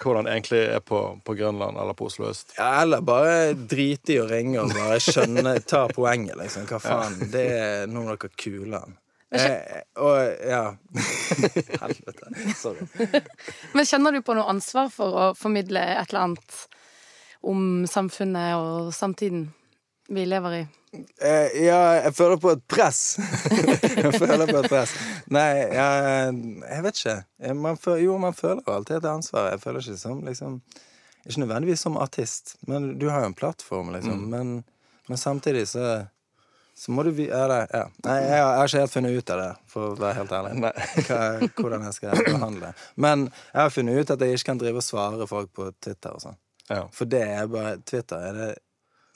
hvordan 0.00 0.24
det 0.26 0.32
egentlig 0.34 0.60
er 0.74 0.80
på, 0.84 0.98
på 1.24 1.34
Grønland 1.36 1.76
eller 1.80 1.92
på 1.96 2.06
Oslo 2.08 2.30
øst. 2.30 2.54
Ja, 2.58 2.82
eller 2.82 3.00
bare 3.04 3.52
drite 3.54 4.14
i 4.14 4.20
å 4.22 4.28
ringe 4.28 4.62
og 4.62 4.72
bare 4.72 4.96
skjønne 5.04 5.52
Ta 5.68 5.82
poenget, 5.92 6.36
liksom. 6.40 6.64
Hva 6.68 6.78
faen? 6.80 7.18
Det 7.32 7.42
er 7.56 7.86
noen 7.92 8.08
av 8.14 8.16
dere 8.20 8.32
kulene. 8.40 8.80
Eh, 9.36 9.82
og 10.00 10.16
ja 10.48 10.62
Helvete. 11.82 12.30
Sorry. 12.56 12.86
Men 13.74 13.84
kjenner 13.88 14.14
du 14.16 14.22
på 14.24 14.36
noe 14.38 14.48
ansvar 14.52 14.88
for 14.94 15.18
å 15.18 15.26
formidle 15.36 15.82
et 15.82 16.08
eller 16.12 16.22
annet 16.28 16.60
om 17.46 17.84
samfunnet 17.90 18.54
og 18.56 18.92
samtiden? 18.96 19.48
Vi 20.08 20.24
lever 20.26 20.58
i? 20.60 20.66
Eh, 20.96 21.56
ja, 21.66 21.78
jeg 22.06 22.14
føler 22.16 22.40
på 22.40 22.52
et 22.54 22.62
press. 22.70 23.00
jeg 24.00 24.12
føler 24.16 24.46
på 24.48 24.62
et 24.62 24.68
press. 24.70 24.94
Nei, 25.34 25.46
jeg, 25.74 26.34
jeg 26.62 26.84
vet 26.86 27.00
ikke. 27.02 27.16
Eh, 27.42 27.54
Man 27.58 27.80
føler, 27.80 28.04
jo, 28.06 28.18
man 28.22 28.36
føler 28.36 28.62
jo 28.64 28.76
alltid 28.78 29.00
et 29.00 29.08
ansvar. 29.10 29.50
Jeg 29.52 29.62
føler 29.64 29.84
ikke 29.84 30.00
som 30.00 30.22
liksom 30.26 30.60
Ikke 31.26 31.40
nødvendigvis 31.42 31.82
som 31.82 31.96
artist, 31.98 32.54
men 32.70 32.92
du 33.00 33.08
har 33.10 33.24
jo 33.24 33.32
en 33.32 33.34
plattform, 33.34 33.90
liksom. 33.96 34.28
Men, 34.30 34.60
men 35.08 35.18
samtidig 35.18 35.66
så 35.68 36.04
så 36.76 36.92
må 36.92 37.02
du 37.02 37.10
vi... 37.16 37.24
Ja, 37.30 37.46
det, 37.48 37.62
ja. 37.72 37.86
Nei, 38.04 38.14
jeg 38.20 38.32
har, 38.36 38.50
jeg 38.50 38.58
har 38.60 38.68
ikke 38.68 38.80
helt 38.82 38.92
funnet 38.92 39.14
ut 39.16 39.30
av 39.32 39.38
det, 39.40 39.52
for 39.72 39.86
å 39.86 39.94
være 39.96 40.16
helt 40.18 40.32
ærlig. 40.36 40.72
Hva, 41.06 41.20
hvordan 41.56 41.86
jeg 41.86 41.96
skal 41.96 42.20
behandle 42.26 42.66
det. 42.68 42.72
Men 43.00 43.22
jeg 43.30 43.60
har 43.62 43.72
funnet 43.72 43.96
ut 44.02 44.12
at 44.12 44.24
jeg 44.26 44.36
ikke 44.36 44.48
kan 44.50 44.60
drive 44.60 44.82
og 44.82 44.84
svare 44.84 45.28
folk 45.30 45.54
på 45.56 45.70
Twitter 45.80 46.12
og 46.12 46.20
sånn. 46.26 46.36
Ja. 46.68 46.82
For 46.92 47.08
det 47.08 47.22
er 47.32 47.48
bare 47.48 47.78
Twitter 47.88 48.26
er 48.28 48.36
det 48.36 48.50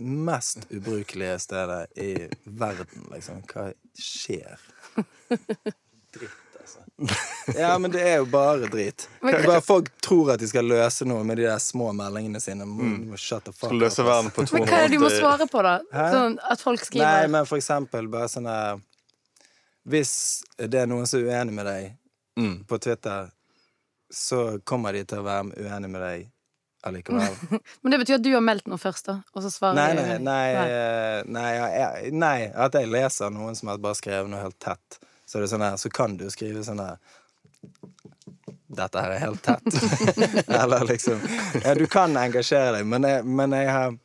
mest 0.01 0.67
ubrukelige 0.71 1.39
stedet 1.39 1.87
i 1.99 2.29
verden, 2.45 3.07
liksom. 3.13 3.43
Hva 3.51 3.71
skjer? 3.99 4.59
Dritt, 6.15 6.31
altså. 6.61 6.81
Ja, 7.59 7.79
men 7.79 7.91
det 7.95 8.03
er 8.03 8.17
jo 8.21 8.27
bare 8.33 8.67
drit. 8.73 9.09
Men- 9.23 9.47
bare 9.47 9.61
Folk 9.65 9.89
tror 10.03 10.33
at 10.35 10.41
de 10.41 10.49
skal 10.49 10.65
løse 10.69 11.05
noe 11.09 11.25
med 11.25 11.37
de 11.39 11.47
der 11.49 11.59
små 11.63 11.93
meldingene 11.97 12.41
sine. 12.41 12.65
Mm. 12.67 13.17
Shut 13.17 13.45
the 13.45 13.53
fuck 13.53 13.73
løse 13.73 14.03
verden 14.05 14.31
på 14.35 14.45
Men 14.53 14.67
hva 14.69 14.79
er 14.85 14.89
det 14.89 14.99
du 14.99 15.05
må 15.05 15.11
svare 15.15 15.47
på, 15.51 15.63
da? 15.63 15.79
Sånn 15.93 16.39
at 16.51 16.61
folk 16.61 16.95
Nei, 16.95 17.27
men 17.27 17.47
for 17.47 17.59
eksempel 17.61 18.09
bare 18.11 18.29
sånn 18.29 18.49
Hvis 19.89 20.43
det 20.59 20.75
er 20.83 20.87
noen 20.91 21.07
som 21.09 21.21
er 21.23 21.31
uenig 21.33 21.53
med 21.57 21.67
deg 21.67 21.97
Mm. 22.39 22.65
på 22.65 22.79
Twitter, 22.81 23.31
så 24.13 24.61
kommer 24.65 24.93
de 24.93 25.03
til 25.05 25.19
å 25.19 25.25
være 25.27 25.51
uenig 25.59 25.91
med 25.91 26.01
deg 26.01 26.29
allikevel. 26.87 27.37
Men 27.83 27.93
det 27.95 27.99
betyr 28.03 28.17
at 28.19 28.25
du 28.25 28.31
har 28.35 28.45
meldt 28.45 28.67
noe 28.71 28.79
først, 28.81 29.07
da? 29.11 29.19
Og 29.35 29.43
så 29.45 29.51
svarer 29.53 29.77
Nei, 29.77 29.89
de- 29.95 30.05
nei, 30.07 30.19
nei, 30.25 30.67
eh, 30.67 31.23
nei, 31.27 31.49
jeg- 31.57 32.13
nei, 32.17 32.37
At 32.55 32.75
jeg 32.79 32.89
leser 32.93 33.31
noen 33.35 33.57
som 33.59 33.69
har 33.73 33.79
bare 33.83 33.99
skrevet 33.99 34.31
noe 34.33 34.41
helt 34.41 34.59
tett, 34.63 34.99
så 35.29 35.39
er 35.43 35.47
sånn 35.51 35.63
her, 35.67 35.77
så 35.81 35.91
kan 35.93 36.17
du 36.21 36.27
skrive 36.33 36.65
sånn 36.67 36.81
her 36.83 36.97
Dette 38.71 39.01
her 39.03 39.11
er 39.17 39.19
helt 39.25 39.43
tett. 39.43 39.67
Eller 40.61 40.85
liksom 40.87 41.21
Ja, 41.65 41.75
du 41.75 41.87
kan 41.91 42.15
engasjere 42.17 42.77
deg, 42.79 42.87
men 42.87 43.03
jeg, 43.09 43.25
men 43.27 43.53
jeg 43.57 43.69
har 43.75 43.97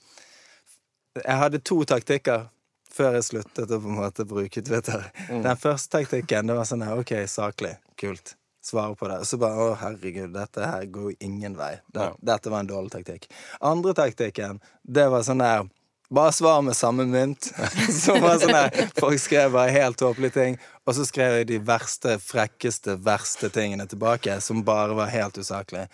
Jeg 1.21 1.37
hadde 1.43 1.61
to 1.63 1.77
taktikker 1.87 2.47
før 2.95 3.17
jeg 3.17 3.25
sluttet 3.27 3.71
å 3.75 3.77
på 3.83 3.89
en 3.91 3.97
måte 3.99 4.23
bruke 4.27 4.61
Twitter. 4.63 5.01
Den 5.27 5.57
første 5.59 5.97
taktikken 5.97 6.47
det 6.47 6.55
var 6.55 6.63
sånn 6.67 6.83
her, 6.85 6.95
OK, 7.01 7.11
saklig, 7.27 7.73
kult. 7.99 8.35
Svare 8.65 8.95
på 8.97 9.07
det. 9.11 9.19
Og 9.21 9.29
så 9.29 9.37
bare 9.37 9.61
å, 9.61 9.73
herregud, 9.77 10.31
dette 10.33 10.65
her 10.65 10.85
går 10.89 11.11
jo 11.11 11.15
ingen 11.27 11.57
vei. 11.57 11.75
Det, 11.93 12.01
Ja. 12.01 12.13
Dette 12.33 12.49
var 12.49 12.63
en 12.63 12.69
dårlig 12.71 12.91
taktikk. 12.95 13.27
Andre 13.61 13.93
taktikken, 13.93 14.61
det 14.81 15.05
var 15.13 15.25
sånn 15.27 15.43
der 15.43 15.67
bare 16.09 16.31
svar 16.31 16.61
med 16.61 16.75
samme 16.77 17.05
mynt. 17.09 17.49
Som 18.03 18.21
var 18.21 18.39
sånn 18.41 18.53
der, 18.53 18.89
Folk 18.97 19.19
skrev 19.21 19.53
bare 19.55 19.73
helt 19.73 19.97
tåpelige 19.97 20.35
ting, 20.37 20.57
og 20.85 20.97
så 20.97 21.05
skrev 21.05 21.39
jeg 21.39 21.49
de 21.49 21.57
verste, 21.65 22.17
frekkeste, 22.21 22.97
verste 23.05 23.49
tingene 23.53 23.87
tilbake, 23.89 24.37
som 24.41 24.61
bare 24.65 24.97
var 24.97 25.09
helt 25.13 25.37
usaklige. 25.37 25.87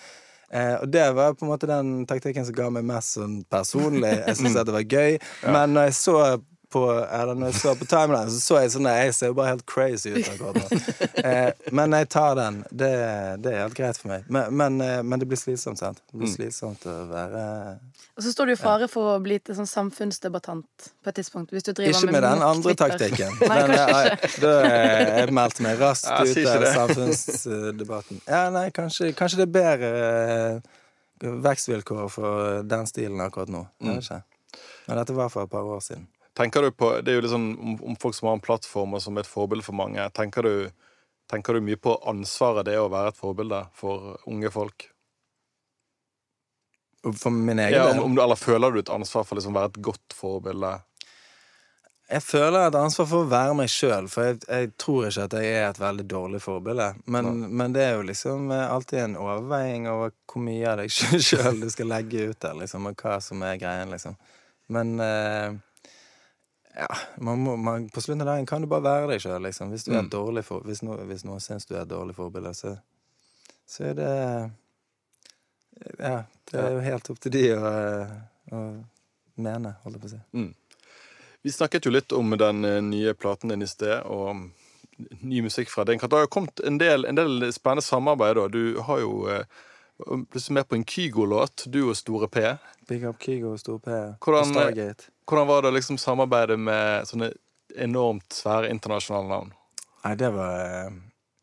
Eh, 0.52 0.76
og 0.82 0.90
det 0.92 1.06
var 1.16 1.34
på 1.34 1.46
en 1.46 1.52
måte 1.54 1.70
den 1.70 2.06
taktikken 2.08 2.44
som 2.48 2.56
ga 2.58 2.68
meg 2.76 2.84
mest 2.88 3.16
sånn 3.16 3.38
personlig. 3.52 4.18
Jeg 4.26 4.36
syntes 4.42 4.60
at 4.60 4.68
det 4.68 4.76
var 4.76 4.84
gøy. 4.88 5.20
Men 5.48 5.78
når 5.78 5.88
jeg 5.90 5.96
så 6.02 6.18
på, 6.72 6.82
eller 7.04 7.38
når 7.38 7.52
jeg 7.52 7.60
så 7.62 7.74
på 7.76 7.86
timeline, 7.90 8.32
så 8.32 8.40
så 8.42 8.60
jeg 8.62 8.72
sånn 8.74 8.88
Jeg 8.90 9.14
ser 9.16 9.32
jo 9.32 9.36
bare 9.38 9.52
helt 9.54 9.66
crazy 9.70 10.14
ut 10.16 10.30
akkurat 10.34 10.60
nå. 10.62 10.82
Eh, 11.22 11.52
men 11.76 11.94
jeg 11.94 12.08
tar 12.10 12.34
den. 12.40 12.56
Det, 12.74 12.90
det 13.44 13.52
er 13.54 13.60
helt 13.62 13.76
greit 13.78 13.98
for 14.00 14.10
meg. 14.10 14.24
Men, 14.32 14.56
men, 14.58 14.80
eh, 14.82 15.04
men 15.06 15.22
det 15.22 15.28
blir 15.30 15.38
slitsomt, 15.38 15.78
sant? 15.78 16.00
Det 16.10 16.18
blir 16.18 16.32
slitsomt 16.32 16.88
å 16.90 16.96
være 17.12 17.44
Og 18.18 18.24
så 18.26 18.32
står 18.34 18.50
du 18.50 18.54
i 18.56 18.58
fare 18.58 18.88
for 18.90 19.12
å 19.14 19.20
bli 19.22 19.38
til 19.38 19.58
sånn 19.60 19.70
samfunnsdebattant 19.70 20.88
på 21.04 21.12
et 21.12 21.20
tidspunkt. 21.20 21.54
Hvis 21.54 21.68
du 21.68 21.72
driver 21.78 21.94
Ikke 21.94 22.16
med 22.16 22.26
den 22.26 22.46
andre 22.48 22.74
taktikken. 22.80 23.38
Nei, 23.52 23.60
Den, 23.68 23.76
eh, 23.78 24.26
Da 24.42 24.56
eh, 24.66 25.14
jeg 25.22 25.36
meldte 25.38 25.68
meg 25.68 25.84
raskt 25.84 26.10
Ja, 26.10 26.24
ut 26.26 26.52
av 26.56 26.68
samfunnsdebatten. 26.80 28.24
Ja, 28.26 28.44
nei, 28.56 28.68
kanskje, 28.76 29.12
kanskje 29.18 29.44
det 29.44 29.50
er 29.50 29.56
bedre 29.60 29.92
vekstvilkår 31.22 32.10
for 32.10 32.64
den 32.66 32.90
stilen 32.90 33.22
akkurat 33.22 33.52
nå. 33.54 33.68
Jeg 33.84 34.00
vet 34.00 34.10
ikke. 34.10 34.22
Men 34.88 34.98
dette 35.00 35.16
var 35.16 35.30
for 35.30 35.46
et 35.46 35.54
par 35.54 35.68
år 35.70 35.84
siden. 35.86 36.08
Tenker 36.38 36.62
du 36.62 36.72
på, 36.72 36.94
Det 37.04 37.12
er 37.12 37.20
jo 37.20 37.34
sånn 37.34 37.50
om, 37.60 37.76
om 37.92 37.98
folk 38.00 38.16
som 38.16 38.30
har 38.30 38.38
en 38.38 38.44
plattform 38.44 38.96
og 38.96 39.04
som 39.04 39.18
er 39.18 39.26
et 39.26 39.32
forbilde 39.32 39.66
for 39.66 39.76
mange. 39.76 40.04
Tenker 40.16 40.48
du, 40.48 40.54
tenker 41.32 41.58
du 41.58 41.66
mye 41.66 41.80
på 41.80 41.98
ansvaret 42.08 42.68
det 42.68 42.78
er 42.78 42.86
å 42.86 42.92
være 42.92 43.12
et 43.12 43.20
forbilde 43.20 43.66
for 43.78 44.16
unge 44.32 44.52
folk? 44.54 44.88
For 47.18 47.34
min 47.34 47.60
egen 47.60 47.76
Ja, 47.76 47.90
om, 47.92 48.04
om, 48.06 48.16
eller 48.20 48.38
føler 48.40 48.72
du 48.72 48.80
et 48.80 48.94
ansvar 48.94 49.26
for 49.26 49.40
liksom 49.40 49.56
å 49.56 49.60
være 49.60 49.74
et 49.74 49.84
godt 49.84 50.16
forbilde? 50.16 50.76
Jeg 52.12 52.24
føler 52.28 52.68
et 52.68 52.76
ansvar 52.76 53.08
for 53.08 53.24
å 53.24 53.30
være 53.32 53.56
meg 53.56 53.72
sjøl, 53.72 54.08
for 54.12 54.28
jeg, 54.28 54.42
jeg 54.44 54.72
tror 54.80 55.08
ikke 55.08 55.26
at 55.30 55.36
jeg 55.40 55.52
er 55.56 55.68
et 55.70 55.80
veldig 55.80 56.06
dårlig 56.12 56.42
forbilde. 56.44 56.90
Men, 57.12 57.30
men 57.56 57.76
det 57.76 57.86
er 57.86 57.94
jo 57.96 58.04
liksom 58.10 58.52
eh, 58.52 58.66
alltid 58.68 59.00
en 59.06 59.18
overveiing 59.20 59.88
over 59.88 60.12
hvor 60.28 60.44
mye 60.44 60.74
av 60.74 60.82
deg 60.82 60.92
sjøl 61.30 61.62
du 61.64 61.70
skal 61.72 61.92
legge 61.92 62.28
ut 62.32 62.40
der, 62.44 62.58
liksom, 62.60 62.90
og 62.92 63.00
hva 63.00 63.16
som 63.24 63.44
er 63.48 63.60
greien, 63.62 63.96
liksom. 63.96 64.20
Men 64.72 64.94
eh, 65.04 65.56
ja, 66.76 66.88
man 67.18 67.40
må, 67.44 67.56
man, 67.58 67.90
på 67.90 68.02
slutten 68.02 68.22
av 68.22 68.28
dagen 68.34 68.46
kan 68.50 68.62
du 68.64 68.68
bare 68.72 68.84
være 68.86 69.10
deg 69.12 69.22
sjøl, 69.24 69.42
liksom. 69.44 69.70
Hvis, 69.74 69.84
du 69.86 69.92
Mm. 69.92 70.44
for, 70.44 70.62
hvis, 70.68 70.82
no, 70.84 70.96
hvis 70.98 71.26
noen 71.28 71.40
syns 71.44 71.66
du 71.66 71.76
er 71.76 71.82
et 71.82 71.90
dårlig 71.92 72.16
forbilde, 72.16 72.54
så, 72.56 72.78
så 73.68 73.84
er 73.92 73.94
det 74.00 74.12
Ja, 76.00 76.24
det 76.52 76.60
er 76.60 76.72
jo 76.76 76.80
helt 76.86 77.10
opp 77.10 77.20
til 77.24 77.32
de 77.32 77.44
å, 77.56 77.72
å 78.54 78.60
mene, 79.42 79.76
holdt 79.84 79.98
jeg 79.98 80.02
på 80.04 80.10
å 80.10 80.14
si. 80.14 80.20
Mm. 80.38 80.54
Vi 81.42 81.52
snakket 81.56 81.86
jo 81.88 81.92
litt 81.96 82.14
om 82.14 82.36
den 82.38 82.66
eh, 82.66 82.82
nye 82.86 83.14
platen 83.18 83.50
din 83.50 83.64
i 83.66 83.70
sted, 83.70 84.04
og 84.06 84.52
ny 85.26 85.42
musikk 85.42 85.72
fra 85.74 85.84
den. 85.88 85.98
Det 85.98 86.14
har 86.14 86.28
jo 86.28 86.34
kommet 86.36 86.62
en 86.68 86.78
del, 86.78 87.06
en 87.10 87.18
del 87.18 87.48
spennende 87.56 87.82
samarbeid. 87.82 88.36
da. 88.38 88.48
Du 88.54 88.80
har 88.86 89.00
jo 89.02 89.16
eh, 89.32 89.46
plutselig 90.06 90.54
med 90.60 90.68
på 90.70 90.78
en 90.78 90.86
Kygo-låt, 90.86 91.66
du 91.74 91.82
og 91.88 91.96
Store 91.98 92.30
P. 92.30 92.44
Big 92.90 93.08
Up 93.08 93.18
Kygo 93.22 93.56
og 93.56 93.60
Store 93.64 93.80
P 93.82 93.90
Hvordan- 94.22 94.52
og 94.52 94.54
Stargate. 94.54 95.10
Hvordan 95.32 95.48
var 95.48 95.62
det 95.64 95.70
å 95.72 95.76
liksom 95.78 95.96
samarbeide 95.96 96.58
med 96.60 97.06
sånne 97.08 97.30
enormt 97.80 98.34
svære 98.36 98.68
internasjonale 98.68 99.30
navn? 99.30 99.54
Nei, 100.04 100.12
det 100.20 100.28
var 100.36 100.58
eh, 100.60 100.90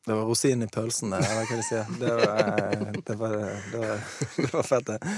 Det 0.05 0.13
var 0.13 0.27
rosinen 0.29 0.67
i 0.67 0.73
pølsen, 0.75 1.15
det, 1.15 1.23
eller 1.25 1.49
hva 1.49 1.57
de 1.57 1.65
sier. 1.65 1.89
Det 2.03 2.11
var, 2.19 2.43
eh, 2.43 2.99
det 3.07 3.17
var, 3.17 3.37
det 3.73 3.81
var, 3.81 4.03
det 4.43 4.51
var 4.53 4.69
fett, 4.69 4.91
det. 4.91 5.15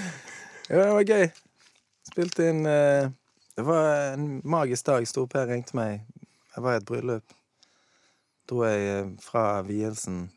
Ja, 0.69 0.85
det 0.85 0.93
var 0.95 1.03
gøy. 1.03 1.27
Spilte 2.13 2.47
inn 2.53 2.63
eh, 2.71 3.11
Det 3.57 3.67
var 3.67 3.91
en 4.13 4.31
magisk 4.47 4.87
dag. 4.87 5.09
Stor-Per 5.17 5.51
ringte 5.51 5.75
meg. 5.75 6.07
Jeg 6.55 6.63
var 6.63 6.79
i 6.79 6.83
et 6.85 6.87
bryllup. 6.87 7.37
Dro 8.47 8.63
jeg 8.69 9.11
fra 9.27 9.45
vielsen 9.67 10.29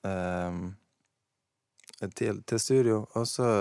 um, 0.00 0.64
til, 2.16 2.40
til 2.40 2.60
studio, 2.60 3.04
og 3.12 3.28
så 3.28 3.52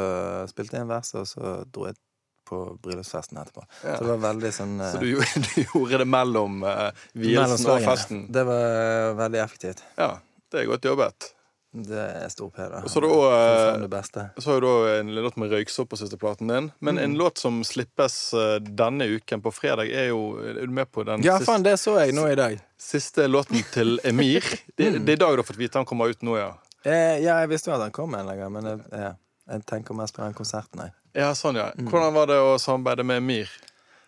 spilte 0.47 0.80
jeg 0.80 0.88
en 0.88 0.95
vers, 0.95 1.12
og 1.19 1.28
så 1.28 1.58
dro 1.67 1.89
jeg 1.91 1.99
på 2.45 2.60
bryllupsfesten 2.84 3.38
etterpå. 3.41 3.63
Ja. 3.84 3.97
Så 3.97 4.03
det 4.05 4.12
var 4.15 4.21
veldig 4.34 4.51
sånn 4.55 4.75
eh, 4.81 4.91
Så 4.95 5.01
du, 5.03 5.08
gjorde- 5.13 5.45
du 5.47 5.62
gjorde 5.63 6.01
det 6.03 6.10
mellom 6.15 6.62
uh, 6.63 6.89
vielsen 7.13 7.71
og 7.73 7.81
festen? 7.86 8.25
Det 8.31 8.43
var 8.47 8.65
eh, 8.81 9.13
veldig 9.23 9.41
effektivt. 9.45 9.81
Ja, 9.97 10.12
det 10.51 10.62
er 10.63 10.69
godt 10.73 10.86
jobbet. 10.86 11.31
Det 11.75 11.99
er 12.23 12.29
stor 12.31 12.47
P, 12.55 12.63
da. 12.71 12.77
Og 12.86 12.91
så 12.93 13.01
eh, 13.03 14.45
har 14.45 14.62
du 14.63 14.67
da 14.67 14.75
en 15.01 15.10
låt 15.17 15.36
med 15.41 15.51
røyksopp 15.51 15.89
på 15.91 15.97
siste 15.99 16.15
platen 16.21 16.47
din. 16.47 16.69
Men 16.79 16.95
Mm. 16.95 17.03
en 17.03 17.15
låt 17.19 17.38
som 17.41 17.58
slippes 17.67 18.34
eh, 18.34 18.60
denne 18.63 19.03
uken, 19.17 19.41
på 19.43 19.51
fredag, 19.51 19.89
er 19.91 20.08
jo 20.13 20.38
Er 20.39 20.62
du 20.65 20.71
med 20.71 20.88
på 20.91 21.03
den 21.03 21.23
Ja, 21.25 21.36
faen, 21.43 21.63
det 21.67 21.73
så 21.81 21.97
jeg 21.99 22.15
nå 22.15 22.29
i 22.31 22.36
dag. 22.39 22.62
siste 22.79 23.27
låten 23.27 23.60
til 23.73 23.99
Emir? 24.08 24.39
Det, 24.77 24.88
Mm. 24.93 25.03
det 25.05 25.10
er 25.12 25.19
i 25.19 25.23
dag 25.25 25.36
du 25.36 25.41
har 25.43 25.49
fått 25.49 25.60
vite 25.60 25.75
han 25.81 25.86
kommer 25.86 26.08
ut 26.15 26.21
nå, 26.23 26.38
ja. 26.39 26.53
Eh, 26.86 27.19
ja, 27.25 27.39
jeg 27.41 27.50
visste 27.50 27.71
jo 27.71 27.75
at 27.75 27.81
han 27.81 27.91
kom 27.91 28.13
en 28.15 28.27
gang, 28.27 28.52
men 28.54 28.63
jeg, 28.71 28.79
ja, 28.93 29.12
jeg 29.52 29.65
tenker 29.65 29.93
mest 29.98 30.15
på 30.15 30.23
den 30.23 30.33
konserten, 30.37 30.79
jeg. 30.85 30.93
Ja, 31.16 31.32
sånn, 31.38 31.56
ja. 31.60 31.70
Mm. 31.78 31.88
Hvordan 31.92 32.13
var 32.16 32.28
det 32.32 32.38
å 32.44 32.58
samarbeide 32.60 33.06
med 33.08 33.24
Mir? 33.24 33.52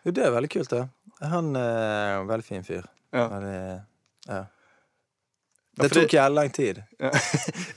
Jo, 0.04 0.12
det 0.12 0.26
er 0.28 0.34
veldig 0.36 0.52
kult, 0.52 0.74
det. 0.74 0.84
Han 1.24 1.56
er 1.56 2.18
en 2.20 2.30
veldig 2.30 2.46
fin 2.46 2.66
fyr. 2.68 2.86
Ja. 3.16 3.28
Veldig, 3.32 3.58
ja. 4.28 4.44
Ja, 5.78 5.84
Det 5.86 5.90
tok 5.94 6.14
jævlig 6.14 6.36
lang 6.36 6.52
tid. 6.52 6.82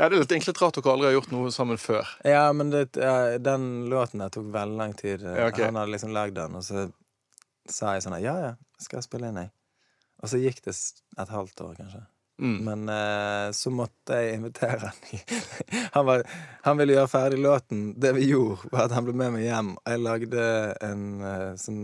Ja, 0.00 0.08
det 0.08 0.14
er 0.16 0.22
litt 0.22 0.32
egentlig 0.32 0.54
rart 0.56 0.78
dere 0.78 0.92
aldri 0.94 1.10
har 1.10 1.16
gjort 1.18 1.32
noe 1.34 1.50
sammen 1.52 1.78
før. 1.80 2.08
Ja, 2.24 2.46
men 2.56 2.70
det, 2.72 2.86
ja, 2.96 3.36
den 3.38 3.66
låten 3.92 4.22
der 4.24 4.32
tok 4.32 4.48
veldig 4.54 4.78
lang 4.80 4.94
tid. 4.96 5.26
Ja, 5.26 5.50
okay. 5.50 5.66
Han 5.68 5.76
hadde 5.76 5.92
liksom 5.92 6.14
lagd 6.16 6.38
den, 6.38 6.56
og 6.56 6.64
så 6.64 6.86
sa 7.70 7.94
jeg 7.94 8.06
sånn 8.06 8.16
Ja, 8.22 8.34
ja, 8.40 8.54
skal 8.80 9.02
jeg 9.02 9.08
spille 9.10 9.28
inn, 9.28 9.42
jeg. 9.42 9.52
Og 10.24 10.32
så 10.32 10.40
gikk 10.40 10.62
det 10.64 10.74
et 10.74 11.34
halvt 11.34 11.60
år, 11.66 11.76
kanskje. 11.76 12.02
Mm. 12.40 12.58
Men 12.64 12.88
eh, 12.88 13.52
så 13.52 13.70
måtte 13.70 14.16
jeg 14.16 14.38
invitere 14.38 14.88
han. 14.88 15.24
han, 15.96 16.06
var, 16.06 16.22
han 16.64 16.78
ville 16.80 16.96
gjøre 16.96 17.12
ferdig 17.12 17.40
låten. 17.44 17.82
Det 18.00 18.14
vi 18.16 18.30
gjorde, 18.30 18.70
var 18.72 18.86
at 18.88 18.94
han 18.96 19.04
ble 19.04 19.16
med 19.20 19.34
meg 19.36 19.44
hjem. 19.44 19.74
Jeg 19.84 20.04
lagde 20.06 20.46
en 20.86 21.04
eh, 21.20 21.50
sånn 21.60 21.82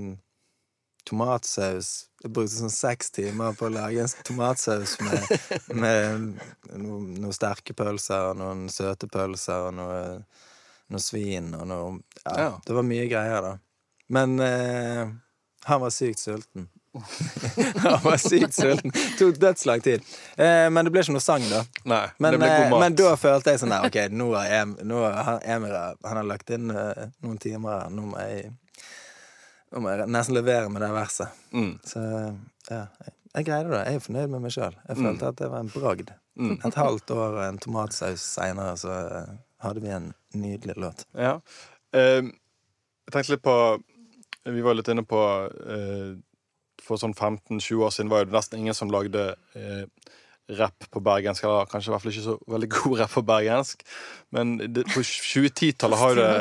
tomatsaus. 1.07 1.91
Jeg 2.23 2.33
brukte 2.35 2.57
sånn 2.57 2.73
seks 2.73 3.13
timer 3.15 3.55
på 3.59 3.69
å 3.69 3.75
lage 3.75 4.03
en 4.03 4.25
tomatsaus 4.27 4.97
med, 5.05 5.29
med 5.85 6.41
noen 6.73 7.13
noe 7.23 7.37
sterke 7.37 7.77
pølser 7.77 8.33
og 8.33 8.41
noen 8.41 8.67
søte 8.73 9.09
pølser 9.13 9.69
og 9.69 9.77
noe, 9.77 10.01
noe 10.91 11.03
svin 11.03 11.53
og 11.59 11.69
noe 11.71 11.93
ja, 12.25 12.35
Ja. 12.41 12.49
Det 12.67 12.75
var 12.75 12.89
mye 12.89 13.07
greier, 13.13 13.45
da. 13.45 13.55
Men 14.09 14.41
eh, 14.41 15.05
Han 15.67 15.81
var 15.83 15.91
sykt 15.91 16.23
sulten. 16.23 16.69
Han 17.85 17.99
var 18.05 18.17
sykt 18.23 18.57
sulten. 18.57 18.95
Tok 19.19 19.41
dødslang 19.43 19.83
tid. 19.85 20.05
Eh, 20.37 20.67
men 20.73 20.87
det 20.87 20.93
ble 20.95 21.05
ikke 21.05 21.17
noe 21.17 21.25
sang, 21.25 21.45
da. 21.51 21.63
Nei, 21.85 22.03
Men, 22.19 22.37
det 22.37 22.43
ble 22.43 22.51
god 22.53 22.65
eh, 22.67 22.71
mat. 22.75 22.85
men 22.85 22.99
da 23.01 23.15
følte 23.21 23.55
jeg 23.55 23.63
sånn 23.63 23.75
der, 23.75 23.89
OK, 23.89 23.99
nå 24.13 24.29
har 24.35 24.55
em, 24.61 24.77
nå 24.87 25.03
har 25.05 25.19
han, 25.31 25.41
Emir 25.57 25.77
Han 25.77 26.21
har 26.21 26.29
lagt 26.29 26.53
inn 26.57 26.71
uh, 26.73 27.07
noen 27.25 27.41
timer 27.43 27.77
her. 27.77 27.95
Nå 27.95 28.07
må 28.11 28.23
jeg 28.25 28.53
Nå 29.75 29.83
må 29.83 29.91
jeg 29.93 30.07
nesten 30.15 30.37
levere 30.37 30.71
med 30.71 30.85
det 30.85 30.93
verset. 30.95 31.41
Mm. 31.53 31.73
Så 31.85 32.01
ja, 32.71 32.85
jeg, 33.03 33.17
jeg 33.35 33.49
greide 33.49 33.73
det. 33.73 33.81
Jeg 33.89 33.99
er 33.99 34.05
fornøyd 34.05 34.31
med 34.33 34.45
meg 34.45 34.55
sjøl. 34.55 34.77
Jeg 34.87 35.01
følte 35.01 35.33
at 35.33 35.41
det 35.41 35.49
var 35.53 35.65
en 35.65 35.73
bragd. 35.73 36.13
Mm. 36.39 36.55
Et 36.65 36.79
halvt 36.79 37.13
år 37.17 37.35
og 37.35 37.43
en 37.47 37.59
tomatsaus 37.61 38.23
seinere 38.37 38.77
så 38.81 38.93
eh, 38.93 39.35
hadde 39.65 39.83
vi 39.85 39.93
en 39.93 40.11
nydelig 40.37 40.77
låt. 40.81 41.05
Ja. 41.17 41.39
Eh, 41.97 42.23
jeg 43.07 43.15
tenkte 43.15 43.37
litt 43.37 43.45
på 43.45 43.57
Vi 44.47 44.63
var 44.63 44.77
litt 44.79 44.89
inne 44.93 45.03
på 45.07 45.21
eh, 45.47 46.13
For 46.87 47.01
sånn 47.01 47.17
15-20 47.17 47.83
år 47.83 47.93
siden 47.95 48.13
var 48.13 48.25
det 48.27 48.37
nesten 48.37 48.63
ingen 48.63 48.77
som 48.77 48.93
lagde 48.95 49.29
eh, 49.59 49.85
rapp 50.59 50.87
på 50.91 51.03
bergensk. 51.03 51.45
Eller 51.45 51.69
kanskje 51.71 51.91
i 51.91 51.95
hvert 51.95 52.05
fall 52.05 52.15
ikke 52.15 52.27
så 52.27 52.39
veldig 52.55 52.73
god 52.79 52.99
rapp 53.03 53.15
på 53.19 53.25
bergensk. 53.27 53.87
Men 54.35 54.57
det, 54.63 54.87
på 54.95 55.03
2010-tallet 55.03 56.03
har 56.05 56.21
det 56.21 56.35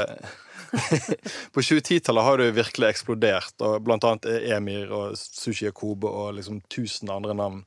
På 1.56 1.62
2010-tallet 1.62 2.24
har 2.24 2.42
det 2.42 2.48
virkelig 2.58 2.90
eksplodert. 2.90 3.54
Og 3.66 3.84
blant 3.86 4.06
annet 4.08 4.28
Emir 4.56 4.92
og 4.94 5.18
Sushi 5.20 5.70
Yakobe 5.70 6.10
og 6.10 6.36
liksom 6.40 6.62
tusen 6.72 7.12
andre 7.14 7.36
navn. 7.38 7.62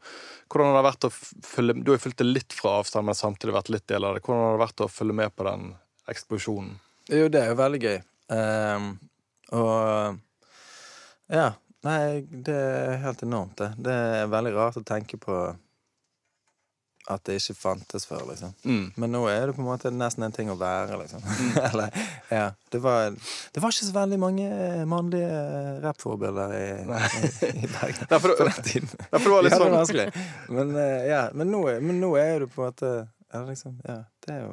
Hvordan 0.48 0.72
har 0.72 0.78
det 0.78 0.88
vært 0.88 1.06
å 1.08 1.12
følge 1.12 1.78
Du 1.82 1.92
har 1.92 1.98
jo 1.98 2.04
fulgt 2.06 2.22
det 2.22 2.28
litt 2.28 2.56
fra 2.56 2.78
avstand, 2.80 3.08
men 3.08 3.18
samtidig 3.18 3.56
vært 3.56 3.72
litt 3.72 3.88
del 3.90 4.06
av 4.06 4.16
det. 4.16 4.24
Hvordan 4.26 4.44
har 4.44 4.56
det 4.56 4.64
vært 4.66 4.84
å 4.84 4.92
følge 4.92 5.18
med 5.20 5.34
på 5.36 5.48
den 5.48 5.70
eksplosjonen? 6.08 6.76
Jo, 7.08 7.28
det 7.32 7.40
er 7.40 7.52
jo 7.52 7.60
veldig 7.62 7.80
gøy. 7.84 7.98
Um, 8.28 8.90
og 9.56 10.18
Ja. 11.32 11.52
Nei, 11.86 12.26
det 12.26 12.54
er 12.58 12.96
helt 13.04 13.22
enormt, 13.22 13.56
det. 13.60 13.72
Det 13.86 13.94
er 13.94 14.30
veldig 14.32 14.54
rart 14.56 14.78
å 14.80 14.86
tenke 14.86 15.18
på 15.22 15.36
at 17.08 17.22
det 17.24 17.38
ikke 17.38 17.54
fantes 17.56 18.04
før, 18.04 18.20
liksom. 18.28 18.50
Mm. 18.68 18.90
Men 19.00 19.12
nå 19.14 19.22
er 19.32 19.48
det 19.48 19.54
på 19.56 19.62
en 19.62 19.68
måte 19.70 19.88
nesten 19.94 20.26
en 20.26 20.34
ting 20.34 20.50
å 20.52 20.56
være, 20.60 20.98
liksom. 21.00 21.22
Eller, 21.70 21.94
ja. 22.28 22.50
Det 22.68 22.80
var, 22.84 23.14
det 23.54 23.62
var 23.64 23.72
ikke 23.72 23.86
så 23.88 23.94
veldig 23.96 24.18
mange 24.20 24.48
mannlige 24.90 25.38
rappforbilder 25.86 26.52
i, 26.58 26.66
i, 26.84 27.52
i 27.64 27.70
Bergen 27.72 28.08
Derfor, 28.12 28.34
for, 28.34 28.42
på 28.42 28.48
den 28.50 28.66
tiden. 28.66 28.92
Derfor 29.14 29.32
var 29.32 29.46
det 29.46 29.48
litt 29.48 29.56
Ja, 29.56 29.60
det 29.62 29.62
sånn 29.64 29.78
vanskelig. 29.78 30.08
Men, 30.58 30.74
eh, 30.82 31.06
ja, 31.08 31.22
men, 31.32 31.54
nå, 31.54 31.62
men 31.86 32.02
nå 32.02 32.12
er 32.20 32.44
det 32.44 32.50
på 32.52 32.66
en 32.66 32.74
måte 32.74 32.92
ja, 32.98 33.44
liksom, 33.44 33.80
ja, 33.88 34.02
det 34.26 34.34
er 34.34 34.44
jo 34.44 34.52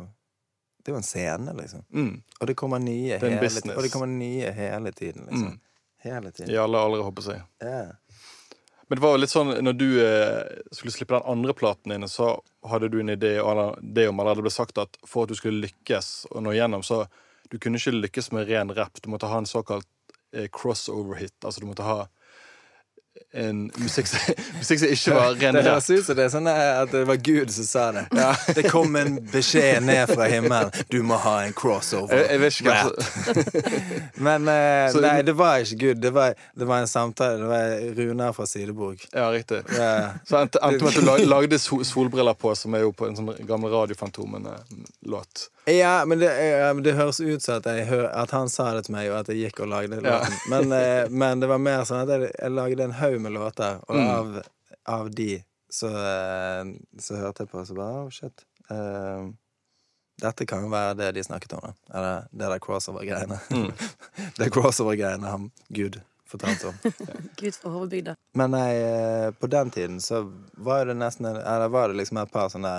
Det 0.79 0.91
er 0.91 0.95
jo 0.95 1.01
en 1.01 1.07
scene, 1.07 1.53
liksom. 1.59 1.83
mm, 1.91 2.15
Og 2.39 2.47
det 2.47 2.55
kommer 2.59 2.79
nye, 2.83 3.19
hele, 3.19 3.51
og 3.75 3.83
det 3.83 3.91
kommer 3.91 4.11
nye 4.11 4.51
hele 4.55 4.95
tiden, 4.95 5.27
liksom. 5.27 5.55
Hele 6.05 6.31
tiden. 6.31 6.53
I 6.53 6.57
alle 6.61 6.79
aldre, 6.79 7.01
håper 7.05 7.31
jeg. 7.33 7.45
Ja. 7.65 7.85
Men 8.87 8.99
det 8.99 9.01
var 9.01 9.15
jo 9.15 9.21
litt 9.23 9.33
sånn 9.33 9.49
når 9.65 9.77
du 9.79 9.87
eh, 10.03 10.41
skulle 10.69 10.93
slippe 10.93 11.17
den 11.17 11.25
andre 11.31 11.55
platen 11.57 11.95
din, 11.95 12.05
så 12.09 12.35
hadde 12.69 12.91
du 12.93 12.99
en 13.01 13.09
idé, 13.09 13.39
det 13.81 14.05
om 14.11 14.19
eller 14.21 14.37
det 14.37 14.45
ble 14.45 14.53
sagt 14.53 14.77
at 14.81 14.99
for 15.01 15.25
at 15.25 15.33
du 15.33 15.39
skulle 15.39 15.63
lykkes 15.63 16.11
og 16.29 16.43
nå 16.45 16.53
igjennom, 16.53 16.85
så 16.85 17.07
du 17.49 17.57
kunne 17.57 17.81
ikke 17.81 17.95
lykkes 17.95 18.29
med 18.35 18.45
ren 18.49 18.73
rap. 18.77 19.01
Du 19.01 19.09
måtte 19.09 19.29
ha 19.31 19.39
en 19.41 19.49
såkalt 19.49 19.89
eh, 20.33 20.45
crossover-hit. 20.53 21.37
Altså 21.41 21.63
du 21.63 21.67
måtte 21.69 21.87
ha 21.87 22.05
en 23.35 23.71
musikk 23.81 24.07
musikk 24.59 24.79
som 24.79 24.91
ikke 24.95 25.15
var 25.15 25.33
ren 25.39 25.57
Det 25.57 25.63
høres 25.65 25.89
ut 25.91 26.05
som 26.07 26.15
det 26.17 26.25
er 26.25 26.31
sånn 26.31 26.47
at 26.51 26.91
det 26.93 27.01
var 27.09 27.19
Gud 27.19 27.51
som 27.51 27.67
sa 27.67 27.85
det. 27.95 28.05
Det 28.57 28.63
kom 28.71 28.95
en 28.99 29.17
beskjed 29.31 29.83
ned 29.83 30.11
fra 30.13 30.27
himmelen. 30.31 30.71
Du 30.91 31.01
må 31.03 31.17
ha 31.19 31.35
en 31.43 31.55
crossover. 31.57 32.15
Jeg, 32.15 32.29
jeg 32.31 32.43
vet 32.43 32.59
ikke 32.59 32.75
hva 32.75 33.55
Men 34.27 34.47
eh, 34.51 34.91
Så- 34.93 35.03
nei, 35.03 35.17
det 35.27 35.35
var 35.35 35.63
ikke 35.63 35.79
Gud. 35.81 36.01
Det 36.03 36.13
var, 36.15 36.35
det 36.55 36.69
var 36.69 36.83
en 36.83 36.87
samtale. 36.87 37.41
Det 37.41 37.49
var 37.51 37.75
Runar 37.99 38.35
fra 38.37 38.47
Sideborg. 38.47 39.03
Ja, 39.11 39.27
riktig. 39.33 39.63
Ja. 39.75 40.13
Så 40.27 40.39
endte 40.45 40.61
med 40.63 40.87
at 40.87 41.19
du 41.19 41.25
lagde 41.27 41.59
solbriller 41.59 42.37
på, 42.39 42.55
som 42.55 42.77
er 42.77 42.85
jo 42.85 42.93
på 42.95 43.09
en 43.09 43.19
sånn 43.19 43.33
gammel 43.47 43.73
Radiofantomen-låt. 43.75 45.49
Ja, 45.65 46.05
men 46.05 46.19
det, 46.19 46.29
det 46.85 46.93
høres 46.93 47.19
ut 47.19 47.41
som 47.41 47.57
at, 47.57 47.65
at 47.65 48.31
han 48.31 48.49
sa 48.53 48.67
det 48.75 48.83
til 48.85 48.93
meg, 48.93 49.07
og 49.09 49.23
at 49.23 49.31
jeg 49.33 49.47
gikk 49.47 49.63
og 49.65 49.71
lagde 49.71 49.97
Ja. 50.05 50.19
Men, 50.51 50.69
eh, 50.75 51.09
men 51.09 51.41
det 51.41 51.49
var 51.49 51.57
mer 51.61 51.81
sånn 51.89 52.03
at 52.03 52.11
jeg, 52.13 52.29
jeg 52.37 52.53
lagde 52.53 52.85
en 52.85 52.93
haug 53.05 53.21
med 53.21 53.35
låter, 53.37 53.79
og 53.87 53.95
Mm. 53.95 54.11
av, 54.11 54.41
av 54.97 55.11
de 55.11 55.31
så, 55.69 55.87
eh, 55.87 56.75
så 56.99 57.17
hørte 57.19 57.43
jeg 57.43 57.51
på 57.51 57.59
og 57.61 57.67
så 57.67 57.77
bare 57.77 58.03
oh, 58.05 58.11
shit. 58.13 58.45
Uh, 58.69 59.31
dette 60.21 60.45
kan 60.47 60.63
jo 60.63 60.71
være 60.71 60.95
det 60.97 61.11
de 61.17 61.23
snakket 61.23 61.53
om, 61.57 61.65
da. 61.65 61.73
Eller 61.93 62.27
det 62.31 62.51
der 62.53 62.61
crossover-greiene. 62.63 63.39
Mm. 63.51 63.71
det 64.39 64.51
crossover-greiene 64.55 65.31
han 65.31 65.49
Gud 65.67 65.99
fortalte 66.25 66.67
om. 66.71 66.77
Gud 67.41 67.55
fra 67.55 67.73
Hovebygda. 67.73 68.15
Men 68.33 68.55
nei, 68.55 68.69
eh, 68.79 69.31
på 69.31 69.49
den 69.51 69.71
tiden 69.75 69.99
så 70.01 70.23
var 70.53 70.85
det 70.85 70.95
nesten 70.97 71.27
Eller 71.27 71.67
var 71.69 71.91
det 71.91 71.99
liksom 71.99 72.17
et 72.17 72.31
par 72.31 72.49
sånne 72.49 72.77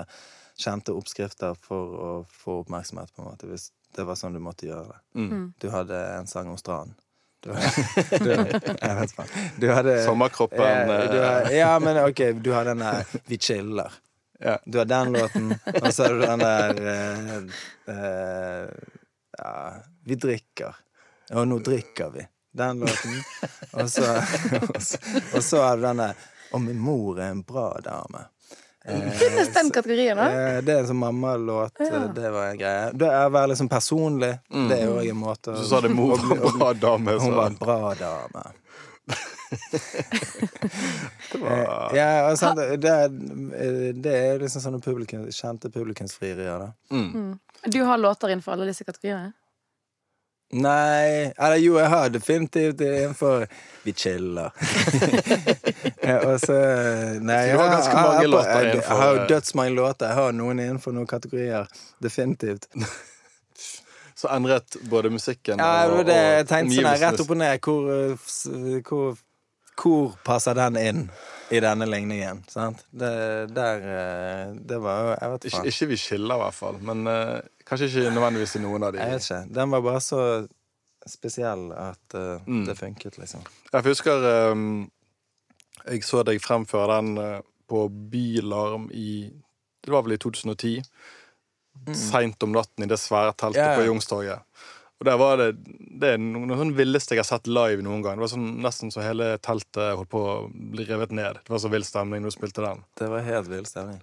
kjente 0.57 0.93
oppskrifter 0.97 1.53
for 1.61 1.97
å 2.01 2.11
få 2.33 2.61
oppmerksomhet, 2.63 3.13
på 3.13 3.21
en 3.21 3.29
måte, 3.29 3.47
hvis 3.49 3.69
det 3.95 4.05
var 4.07 4.17
sånn 4.17 4.33
du 4.33 4.41
måtte 4.41 4.65
gjøre 4.65 4.89
det. 4.89 4.97
Mm. 5.21 5.43
Du 5.61 5.69
hadde 5.69 5.99
en 6.15 6.27
sang 6.27 6.49
om 6.49 6.57
stranden. 6.57 6.97
Du, 7.43 7.51
du, 8.23 8.31
jeg 8.33 8.95
vet 8.97 9.11
ikke. 9.13 9.25
Du 9.61 9.67
hadde 9.69 9.93
Sommerkroppen 10.05 10.61
eh, 10.65 11.03
du, 11.11 11.17
hadde, 11.21 11.51
Ja, 11.55 11.75
men 11.79 11.99
ok, 12.01 12.21
du 12.41 12.51
har 12.55 12.65
den 12.65 12.81
der 12.81 13.05
Vi 13.29 13.37
chiller. 13.37 13.93
ja. 14.41 14.57
Du 14.65 14.77
har 14.81 14.85
den 14.89 15.13
låten, 15.13 15.53
og 15.81 15.93
så 15.93 16.03
har 16.07 16.13
du 16.17 16.21
den 16.25 16.39
der 16.39 16.81
eh, 16.93 17.37
eh, 17.93 18.69
Ja, 19.37 19.51
vi 20.05 20.15
drikker. 20.17 20.75
Og 21.33 21.47
nå 21.47 21.59
drikker 21.59 22.09
vi. 22.15 22.25
Den 22.57 22.79
låten. 22.79 23.19
Og 23.77 23.89
så, 23.91 24.07
og 24.73 24.81
så, 24.81 24.97
og 25.35 25.43
så 25.43 25.61
har 25.61 25.77
du 25.77 25.83
den 25.83 26.01
der 26.01 26.13
Og 26.55 26.61
min 26.63 26.79
mor 26.79 27.19
er 27.19 27.29
en 27.35 27.43
bra 27.43 27.69
dame. 27.85 28.23
Eh, 28.87 29.09
Finnes 29.19 29.49
den 29.53 29.69
kategorien, 29.75 30.15
da? 30.17 30.27
eh, 30.31 30.61
Det 30.63 30.73
er 30.73 30.79
en 30.79 30.87
sånn 30.87 31.01
mammalåt. 31.01 31.73
Ja. 31.83 32.05
Det 32.15 32.29
var 32.31 32.45
en 32.53 32.57
greie. 32.61 32.91
Det 32.95 33.07
er 33.11 33.25
å 33.27 33.33
være 33.33 33.49
liksom 33.51 33.67
personlig. 33.69 34.33
Mm. 34.53 34.69
Det 34.69 34.77
er 34.79 34.85
jo 34.87 34.99
en 35.11 35.19
måte 35.19 35.55
Så 35.59 35.65
sa 35.73 35.81
det 35.83 35.91
mor 35.91 36.15
var 36.17 36.37
en 36.51 36.59
bra 36.59 36.73
dame. 36.73 37.17
Hun 37.19 37.35
var 37.35 37.45
en 37.51 37.59
bra 37.59 37.93
dame. 37.99 38.43
det 41.31 41.39
var 41.41 41.95
Ja, 41.95 42.31
og 42.31 42.37
det, 42.79 42.91
er- 42.91 43.93
det 43.93 44.13
er 44.15 44.39
liksom 44.41 44.61
sånne 44.63 44.81
publikum, 44.83 45.27
kjente 45.31 45.69
publikumsfrierier, 45.71 46.59
da. 46.59 46.71
mm. 46.91 47.39
Du 47.65 47.81
har 47.83 47.97
låter 47.97 48.29
innenfor 48.29 48.51
alle 48.53 48.65
disse 48.69 48.83
kategoriene? 48.87 49.33
Nei 50.53 51.33
Eller 51.37 51.57
jo, 51.59 51.73
jeg 51.75 51.89
har 51.91 52.09
definitivt 52.09 52.77
det 52.79 52.91
innenfor 53.01 53.47
Vi 53.83 53.91
chiller. 53.93 54.51
ja, 56.07 56.21
og 56.23 56.39
så 56.39 56.55
Nei, 57.19 57.41
Du 57.51 57.57
har 57.59 57.69
ganske 57.73 57.93
mange 57.97 58.21
jeg- 58.21 58.31
låter 58.31 58.53
jeg, 58.53 58.63
jeg, 58.63 58.73
innenfor- 58.77 59.01
har 59.01 59.13
jo 59.17 59.25
dødsmange 59.33 59.75
låter. 59.75 60.07
Jeg 60.07 60.15
har 60.21 60.31
noen 60.39 60.59
innenfor 60.63 60.95
noen 60.95 61.07
kategorier. 61.07 61.67
Definitivt. 62.03 62.67
Så 64.17 64.27
endret 64.33 64.77
både 64.89 65.09
musikken 65.13 65.59
Ja, 65.59 65.85
det 65.87 65.99
og 65.99 66.07
jeg 66.09 66.47
tenkte 66.49 66.79
sånn 66.79 67.01
rett 67.03 67.19
opp 67.21 67.31
og 67.35 67.37
ned. 67.37 67.59
Hvor, 67.61 67.81
uh, 67.91 68.81
hvor, 68.87 69.17
hvor 69.77 70.15
passer 70.25 70.57
den 70.57 70.77
inn 70.81 71.01
i 71.53 71.59
denne 71.63 71.85
ligningen? 71.87 72.41
Sant? 72.51 72.81
Det, 72.91 73.11
der 73.55 73.83
uh, 73.85 74.55
Det 74.57 74.79
var 74.83 74.99
jo 75.03 75.11
Jeg 75.13 75.31
vet 75.31 75.45
Ikke, 75.51 75.63
ikke 75.71 75.87
vi 75.93 75.97
skiller, 76.01 76.35
i 76.35 76.43
hvert 76.43 76.57
fall. 76.57 76.79
Men 76.83 77.07
uh, 77.07 77.39
kanskje 77.67 77.87
ikke 77.91 78.13
nødvendigvis 78.15 78.57
i 78.59 78.63
noen 78.65 78.83
av 78.87 78.95
de. 78.95 79.01
Jeg 79.03 79.13
vet 79.15 79.27
ikke. 79.29 79.41
Den 79.59 79.75
var 79.75 79.83
bare 79.85 80.01
så 80.03 80.21
spesiell 81.07 81.69
at 81.71 82.15
uh, 82.19 82.41
Mm. 82.47 82.65
det 82.67 82.75
funket, 82.77 83.17
liksom. 83.17 83.43
Jeg 83.73 83.83
husker 83.85 84.51
um, 84.51 84.89
Jeg 85.87 86.03
så 86.03 86.23
deg 86.27 86.41
fremføre 86.43 86.97
den 86.97 87.17
eh, 87.17 87.39
på 87.69 87.85
Bylarm 88.11 88.89
i 88.91 89.29
Det 89.83 89.93
var 89.93 90.03
vel 90.03 90.17
i 90.17 90.17
2010. 90.17 90.81
Seint 91.95 92.43
om 92.43 92.51
natten 92.51 92.83
i 92.83 92.89
det 92.89 92.97
svære 92.99 93.31
teltet 93.39 93.61
ja. 93.61 93.75
på 93.77 93.85
Youngstorget. 93.87 94.43
Og 94.97 95.05
der 95.05 95.17
var 95.21 95.37
det 95.37 95.51
Det 96.01 96.13
er 96.15 96.17
noe, 96.21 96.45
av 96.53 96.59
sånn 96.61 96.75
villeste 96.77 97.15
jeg 97.15 97.21
har 97.23 97.27
sett 97.29 97.47
live 97.49 97.81
noen 97.85 98.03
gang. 98.05 98.17
Det 98.17 98.25
var 98.25 98.31
sånn, 98.33 98.49
nesten 98.61 98.91
så 98.93 99.01
hele 99.01 99.37
teltet 99.41 99.95
holdt 99.97 100.09
på 100.13 100.21
å 100.21 100.35
bli 100.51 100.85
revet 100.85 101.11
ned. 101.11 101.39
Det 101.45 101.53
var 101.53 101.61
så 101.63 101.69
vill 101.73 101.85
stemning 101.87 102.21
når 102.21 102.29
du 102.33 102.35
spilte 102.37 102.61
den. 102.65 102.83
Det 102.97 103.07
var 103.09 103.25
helt 103.25 103.49
vill 103.49 103.65
stemning. 103.65 104.01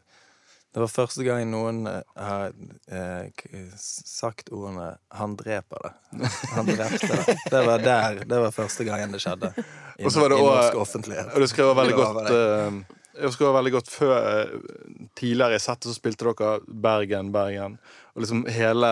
Det 0.75 0.83
var 0.83 0.91
første 0.91 1.23
gang 1.23 1.45
noen 1.53 1.85
eh, 1.87 2.01
har 2.19 2.51
eh, 2.91 3.29
sagt 3.79 4.51
ordene 4.51 4.97
'han 5.15 5.37
dreper 5.39 5.85
det'. 5.85 6.33
Han 6.57 6.67
drepte 6.67 7.07
det. 7.15 7.37
Det 7.51 7.61
var 7.67 7.79
der. 7.79 8.25
Det 8.27 8.41
var 8.43 8.51
første 8.51 8.85
gangen 8.85 9.13
det 9.15 9.21
skjedde. 9.23 9.53
I, 9.99 10.05
Og 10.05 10.11
så 10.11 10.21
var 10.21 10.29
det 10.35 10.39
også- 10.43 10.81
offentlighet. 10.83 11.31
Og 11.35 11.41
du 11.41 11.47
skrev 11.47 11.71
veldig 11.77 11.95
godt 11.95 12.27
det. 12.27 12.35
eh, 12.35 12.73
Jeg 13.15 13.29
husker 13.31 13.53
veldig 13.55 13.73
godt 13.73 13.89
før 13.89 14.17
eh, 14.19 14.59
Tidligere 15.15 15.55
i 15.55 15.63
settet 15.63 15.87
så 15.87 15.95
spilte 15.95 16.27
dere 16.27 16.59
Bergen, 16.67 17.31
Bergen. 17.31 17.79
Og 18.17 18.23
liksom 18.23 18.43
hele 18.51 18.91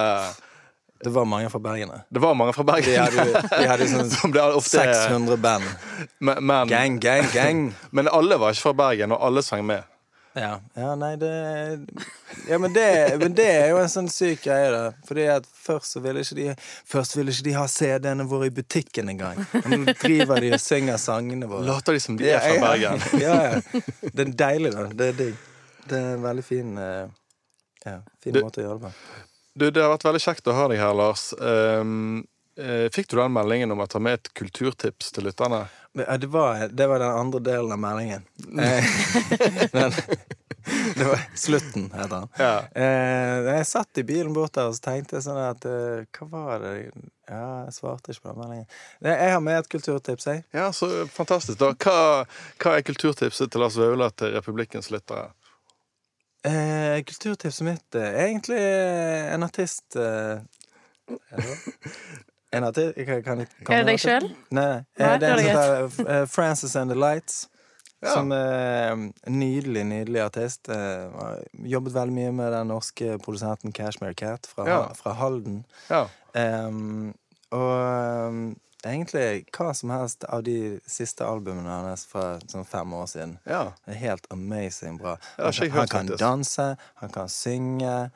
Det 1.02 1.10
var 1.10 1.24
mange 1.26 1.50
fra 1.50 1.58
Bergen. 1.58 1.90
Det 2.08 2.20
var 2.22 2.34
mange 2.38 2.52
fra 2.52 2.64
Bergen. 2.64 2.92
De 2.92 2.98
hadde, 2.98 3.46
de 3.50 3.70
hadde 3.70 3.88
sånn 3.90 4.10
Som 4.16 4.34
det 4.34 4.42
er 4.42 4.58
ofte 4.58 4.82
600 4.82 5.40
band. 5.42 5.64
Men, 6.18 6.42
men, 6.46 6.68
Gang, 6.70 6.98
gang, 7.02 7.26
gang. 7.34 7.64
men 7.96 8.10
alle 8.10 8.38
var 8.38 8.54
ikke 8.54 8.68
fra 8.68 8.76
Bergen, 8.84 9.14
og 9.16 9.24
alle 9.26 9.42
sang 9.42 9.66
med. 9.66 9.88
Ja, 10.34 10.60
ja 10.74 10.94
nei, 10.96 11.16
det 11.20 11.30
Ja, 12.48 12.58
men 12.58 12.72
det, 12.72 13.16
men 13.20 13.34
det 13.36 13.44
er 13.52 13.66
jo 13.74 13.80
en 13.82 13.90
sånn 13.92 14.08
syk 14.08 14.46
greie, 14.46 14.70
da. 14.72 14.84
Fordi 15.04 15.26
at 15.28 15.48
først 15.64 15.96
så 15.96 16.00
ville 16.04 16.22
ikke 16.24 16.38
de 16.38 16.46
Først 16.88 17.16
ville 17.18 17.34
ikke 17.34 17.46
de 17.50 17.56
ha 17.58 17.66
CD-ene 17.68 18.24
våre 18.30 18.48
i 18.48 18.54
butikken 18.54 19.12
engang. 19.12 19.42
Nå 19.66 19.82
driver 20.00 20.40
de 20.40 20.54
og 20.56 20.62
synger 20.62 21.00
sangene 21.02 21.50
våre. 21.50 21.66
Later 21.68 21.98
de 21.98 22.04
som 22.04 22.16
de 22.16 22.30
er 22.32 22.40
fra 22.46 22.70
Bergen. 22.70 23.04
Ja, 23.26 23.36
ja. 23.50 23.82
Det 24.08 24.24
er 24.24 24.32
deilig, 24.46 24.72
da. 24.78 24.86
Det 24.88 25.10
er 25.12 25.20
digg. 25.20 25.44
Det 25.90 25.98
er 25.98 26.14
en 26.14 26.24
veldig 26.24 26.46
fin 26.46 26.72
eh, 26.78 27.04
Ja, 27.84 27.98
fin 28.22 28.38
måte 28.38 28.62
å 28.62 28.66
gjøre 28.68 28.78
det 28.78 28.88
på. 28.88 29.28
Du, 29.54 29.70
Det 29.70 29.82
har 29.82 29.92
vært 29.92 30.06
veldig 30.06 30.22
kjekt 30.24 30.48
å 30.48 30.56
ha 30.56 30.68
deg 30.72 30.80
her, 30.80 30.94
Lars. 30.96 31.30
Um, 31.36 32.22
eh, 32.56 32.88
fikk 32.92 33.10
du 33.10 33.18
den 33.18 33.34
meldingen 33.34 33.74
om 33.74 33.82
å 33.84 33.88
ta 33.90 34.00
med 34.00 34.20
et 34.20 34.30
kulturtips 34.38 35.12
til 35.12 35.28
lytterne? 35.28 35.66
Men, 35.92 36.08
det, 36.20 36.30
var, 36.32 36.68
det 36.72 36.86
var 36.88 37.02
den 37.02 37.18
andre 37.18 37.40
delen 37.44 37.74
av 37.74 37.82
meldingen. 37.82 38.24
Eh, 38.48 38.94
den, 39.76 39.92
det 40.96 41.04
var 41.04 41.26
slutten, 41.36 41.90
heter 41.92 42.14
den. 42.14 42.28
Ja. 42.38 42.54
Eh, 42.72 43.50
jeg 43.58 43.68
satt 43.68 44.00
i 44.00 44.06
bilen 44.08 44.32
bort 44.32 44.54
der 44.56 44.70
og 44.70 44.78
så 44.78 44.86
tenkte 44.86 45.18
jeg 45.18 45.26
sånn 45.26 45.40
at 45.42 45.66
eh, 45.68 46.08
Hva 46.16 46.30
var 46.32 46.64
det 46.64 46.72
Ja, 47.28 47.66
jeg 47.66 47.76
svarte 47.76 48.14
ikke 48.14 48.24
på 48.24 48.32
den 48.32 48.40
meldingen. 48.40 48.66
Jeg 49.04 49.34
har 49.34 49.44
med 49.44 49.60
et 49.60 49.70
kulturtips, 49.76 50.30
jeg. 50.32 50.44
Ja, 50.56 50.70
så 50.72 50.88
fantastisk. 51.12 51.60
da. 51.60 51.74
Hva, 51.76 52.24
hva 52.56 52.74
er 52.78 52.88
kulturtipset 52.88 53.52
til 53.52 53.64
Lars 53.64 53.76
Vaular 53.80 54.16
til 54.16 54.32
Republikkens 54.32 54.88
lyttere? 54.94 55.28
Eh, 56.44 56.98
kulturtipset 57.06 57.62
mitt 57.66 57.94
eh, 57.94 58.02
er 58.08 58.24
egentlig 58.26 58.58
eh, 58.58 59.28
en 59.34 59.42
artist 59.46 59.94
eh? 59.96 60.40
En 62.52 62.64
artist 62.66 62.94
kan, 63.06 63.22
kan, 63.22 63.46
kan 63.64 63.74
Er 63.76 63.84
det 63.84 63.92
deg 63.94 64.00
sjøl? 64.02 64.26
Nei, 64.52 64.64
nei. 64.66 64.82
Nei, 64.98 65.06
Eh, 65.06 65.18
det 65.22 65.28
er 65.28 65.32
en 65.32 65.38
er 65.38 65.46
heter 65.46 66.10
eh, 66.16 66.24
Frances 66.28 66.74
and 66.76 66.90
the 66.92 66.98
Lights. 66.98 67.46
Ja. 68.02 68.16
Som 68.16 68.32
er 68.34 68.90
en 68.92 69.06
nydelig, 69.38 69.84
nydelig 69.88 70.20
artist. 70.24 70.68
Eh, 70.68 71.06
jobbet 71.72 71.94
veldig 71.94 72.12
mye 72.18 72.32
med 72.34 72.52
den 72.52 72.68
norske 72.72 73.14
produsenten 73.22 73.72
Cashmere 73.72 74.12
Cat 74.18 74.48
fra, 74.50 74.66
Ja. 74.68 74.80
fra 74.98 75.14
Halden. 75.16 75.62
Ja. 75.88 76.02
Em, 76.34 77.14
og 77.54 78.52
egentlig 78.88 79.44
hva 79.54 79.70
som 79.76 79.92
helst 79.94 80.24
av 80.24 80.42
de 80.46 80.80
siste 80.86 81.26
albumene 81.26 81.78
hans 81.86 82.04
fra 82.08 82.36
sånn 82.50 82.66
fem 82.68 82.92
år 82.98 83.06
siden. 83.12 83.38
ja. 83.44 83.64
Det 83.84 83.94
er 83.94 84.00
helt 84.00 84.26
amazing 84.34 84.98
bra. 85.00 85.16
Han, 85.38 85.70
han 85.76 85.88
kan 85.88 86.12
danse, 86.18 86.68
han 87.02 87.14
kan 87.14 87.30
synge, 87.32 88.10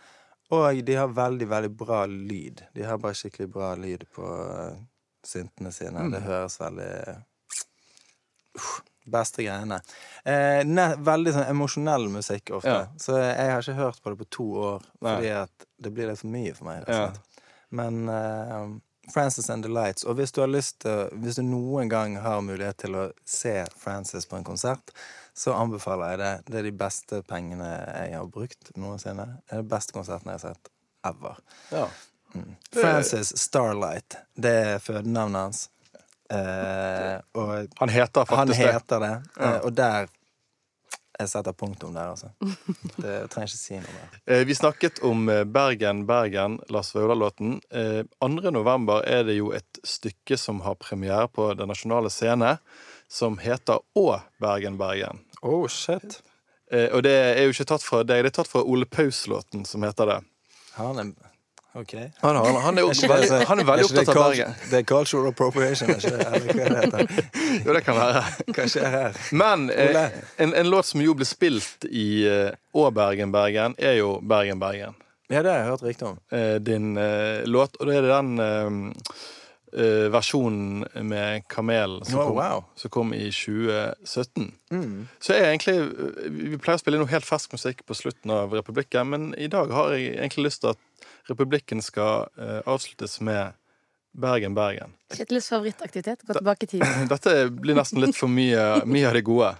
og 0.54 0.82
de 0.86 0.94
har 0.94 1.08
veldig, 1.14 1.48
veldig 1.50 1.72
bra 1.76 2.04
lyd. 2.06 2.62
De 2.74 2.84
har 2.86 2.98
bare 3.02 3.18
skikkelig 3.18 3.48
bra 3.50 3.74
lyd 3.78 4.04
på 4.14 4.26
uh, 4.26 4.76
syntene 5.26 5.72
sine. 5.74 6.06
Mm. 6.06 6.12
Det 6.14 6.20
høres 6.26 6.60
veldig 6.60 6.90
uh, 7.08 8.76
Beste 9.06 9.44
greiene. 9.44 9.76
Eh, 10.26 10.64
ne, 10.66 10.84
veldig 11.06 11.30
sånn 11.36 11.50
emosjonell 11.52 12.08
musikk 12.10 12.50
ofte. 12.56 12.72
Ja. 12.72 12.86
Så 12.98 13.14
jeg 13.20 13.52
har 13.52 13.62
ikke 13.62 13.76
hørt 13.78 14.00
på 14.02 14.10
det 14.10 14.18
på 14.18 14.26
to 14.34 14.46
år, 14.58 14.88
fordi 14.98 15.30
at 15.30 15.66
det 15.78 15.92
blir 15.94 16.10
litt 16.10 16.18
for 16.18 16.32
mye 16.32 16.54
for 16.56 16.66
meg. 16.66 16.88
Ja. 16.90 17.04
Men 17.78 18.08
eh, 18.10 18.64
Frances 19.12 19.50
and 19.50 19.62
the 19.64 19.70
Lights. 19.72 20.04
Og 20.04 20.14
hvis 20.18 20.32
du 20.32 20.40
har 20.40 20.48
lyst 20.50 20.80
til 20.82 21.08
Hvis 21.22 21.36
du 21.38 21.42
noen 21.46 21.88
gang 21.88 22.16
har 22.20 22.40
mulighet 22.42 22.76
til 22.82 22.96
å 22.98 23.04
se 23.24 23.64
Frances 23.78 24.26
på 24.26 24.36
en 24.36 24.44
konsert, 24.44 24.90
så 25.36 25.52
anbefaler 25.54 26.10
jeg 26.14 26.18
det. 26.18 26.32
Det 26.50 26.58
er 26.58 26.62
de 26.70 26.72
beste 26.72 27.22
pengene 27.28 27.68
jeg 28.08 28.16
har 28.16 28.26
brukt 28.32 28.70
noensinne. 28.76 29.26
Det 29.46 29.58
er 29.58 29.62
de 29.62 29.68
beste 29.74 29.92
konserten 29.92 30.32
jeg 30.32 30.40
har 30.40 30.44
sett 30.54 30.70
ever. 31.06 31.40
ja. 31.70 31.86
Frances 32.74 33.30
Starlight. 33.40 34.16
Det 34.36 34.50
er 34.52 34.78
fødenavnet 34.82 35.40
hans. 35.40 35.60
Eh, 36.30 37.20
og 37.38 37.68
Han 37.78 37.88
heter 37.88 38.24
han 38.26 38.26
faktisk 38.26 38.60
det. 38.60 38.72
heter 38.74 39.00
det. 39.00 39.12
Ja. 39.38 39.54
Eh, 39.54 39.60
og 39.64 39.72
der 39.76 40.08
Jeg 41.18 41.30
setter 41.32 41.54
punktum 41.56 41.94
der, 41.96 42.10
altså. 42.12 42.28
Det 43.02 43.12
jeg 43.12 43.28
trenger 43.32 43.48
ikke 43.48 43.60
si 43.60 43.78
noe 43.80 43.94
mer. 43.94 44.16
Eh, 44.28 44.42
Vi 44.48 44.54
snakket 44.58 44.98
om 45.06 45.28
eh, 45.32 45.44
Bergen, 45.48 46.02
Bergen, 46.08 46.58
Lars 46.68 46.90
Vaular-låten. 46.94 47.58
Eh, 47.70 48.02
2. 48.20 48.50
november 48.52 49.00
er 49.08 49.24
det 49.28 49.38
jo 49.38 49.52
et 49.56 49.80
stykke 49.86 50.36
som 50.40 50.60
har 50.66 50.76
premiere 50.80 51.28
på 51.32 51.48
Den 51.56 51.72
nasjonale 51.72 52.10
scene, 52.12 52.56
som 53.08 53.38
heter 53.40 53.80
Å 53.96 54.06
Bergen, 54.42 54.76
Bergen. 54.80 55.22
Oh, 55.42 55.64
shit. 55.68 56.20
Eh, 56.70 56.88
Og 56.92 57.02
det 57.06 57.14
er 57.14 57.44
jo 57.46 57.54
ikke 57.54 57.68
tatt 57.72 57.84
fra 57.86 58.02
deg, 58.04 58.24
det 58.26 58.32
er 58.34 58.38
tatt 58.42 58.50
fra 58.52 58.64
Ole 58.66 58.84
Paus-låten 58.90 59.64
som 59.64 59.84
heter 59.86 60.06
det. 60.12 60.20
Han 60.76 60.98
er 61.00 61.14
OK. 61.76 61.92
Han, 62.22 62.36
han, 62.40 62.56
han 62.64 62.78
er 62.80 62.86
Er 62.88 63.08
veldig, 63.12 63.38
han 63.50 63.60
er 63.60 63.66
veldig 63.68 63.84
er 63.84 63.90
opptatt 63.90 64.10
av 64.12 64.20
Bergen. 64.22 64.54
Det 64.70 64.78
er 64.80 64.86
cultural 64.88 65.28
appropriation, 65.30 65.90
er 65.90 66.00
ikke 66.00 66.14
det? 66.16 66.26
Eller 66.26 66.52
hva 66.56 66.68
det 66.72 66.82
heter. 66.84 67.30
Jo, 67.66 67.74
det 67.76 67.82
kan 67.84 67.98
være. 68.00 68.22
Hva 68.56 68.66
skjer 68.72 68.90
her? 68.96 69.20
Men 69.36 69.66
eh, 69.70 70.18
en, 70.46 70.54
en 70.62 70.70
låt 70.72 70.88
som 70.90 71.02
jo 71.04 71.14
ble 71.18 71.28
spilt 71.28 71.84
i 71.90 72.08
eh, 72.26 72.90
Bergen, 72.96 73.32
Bergen, 73.34 73.76
er 73.78 73.98
jo 74.00 74.16
Bergen, 74.22 74.58
Bergen. 74.62 74.96
Ja, 75.28 75.40
det 75.42 75.50
har 75.50 75.58
jeg 75.64 75.70
hørt 75.72 75.82
riktig 75.82 76.06
om. 76.06 76.20
eh, 76.30 76.56
din 76.62 76.92
eh, 76.96 77.42
låt, 77.50 77.76
og 77.80 77.88
da 77.90 77.96
er 77.98 78.04
det 78.06 78.12
den 78.14 78.38
eh, 78.38 79.24
eh, 79.76 80.06
versjonen 80.14 80.84
med 81.10 81.42
Kamelen 81.50 82.04
som, 82.06 82.20
Oh, 82.20 82.26
kom- 82.28 82.36
wow. 82.38 82.64
som 82.78 82.90
kom 82.94 83.10
i 83.14 83.26
2017. 83.34 84.52
Mm. 84.70 85.08
Så 85.20 85.34
jeg 85.34 85.48
egentlig 85.50 85.74
eh, 85.82 86.30
Vi 86.52 86.56
pleier 86.62 86.78
å 86.78 86.82
spille 86.84 87.00
noe 87.02 87.10
helt 87.10 87.26
fersk 87.26 87.52
musikk 87.58 87.82
på 87.86 87.94
slutten 87.98 88.30
av 88.34 88.54
Republikken, 88.54 89.10
men 89.12 89.26
i 89.34 89.48
dag 89.52 89.70
har 89.74 89.92
jeg 89.96 90.14
egentlig 90.16 90.46
lyst 90.48 90.62
til 90.62 90.72
at 90.76 90.80
Republikken 91.30 91.82
skal 91.82 92.28
eh, 92.38 92.60
avsluttes 92.66 93.20
med 93.20 93.56
Bergen, 94.16 94.54
Bergen. 94.54 94.94
Kjetils 95.12 95.48
favorittaktivitet. 95.48 96.22
Gå 96.26 96.34
tilbake 96.34 96.64
i 96.64 96.66
tid. 96.66 96.84
Dette 97.12 97.34
blir 97.52 97.76
nesten 97.76 98.00
litt 98.00 98.16
for 98.16 98.32
mye, 98.32 98.62
mye 98.88 99.08
av 99.08 99.16
det 99.16 99.22
gode. 99.26 99.50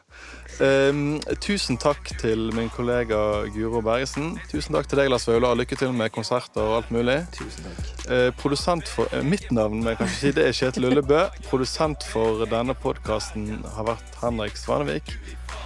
Um, 0.64 1.18
tusen 1.44 1.76
takk 1.76 2.08
til 2.22 2.48
min 2.56 2.70
kollega 2.72 3.18
Guro 3.52 3.82
Bergesen. 3.84 4.38
Tusen 4.48 4.78
takk 4.78 4.88
til 4.88 5.02
deg, 5.02 5.10
Lars 5.12 5.28
Vaular. 5.28 5.58
Lykke 5.60 5.76
til 5.76 5.92
med 5.92 6.14
konserter 6.14 6.64
og 6.64 6.78
alt 6.78 6.94
mulig. 6.94 7.18
Tusen 7.36 7.68
takk. 7.68 7.92
Uh, 8.08 8.30
produsent 8.40 8.88
for 8.88 9.12
uh, 9.12 9.20
Mitt 9.26 9.50
navn 9.52 9.82
men 9.82 9.92
jeg 9.92 10.00
kan 10.00 10.08
ikke 10.08 10.22
si 10.22 10.34
det 10.38 10.48
er 10.48 10.56
Kjetil 10.56 10.88
Ullebø. 10.88 11.26
Produsent 11.50 12.06
for 12.08 12.46
denne 12.48 12.76
podkasten 12.80 13.60
har 13.76 13.90
vært 13.92 14.20
Henrik 14.22 14.56
Svanevik. 14.56 15.12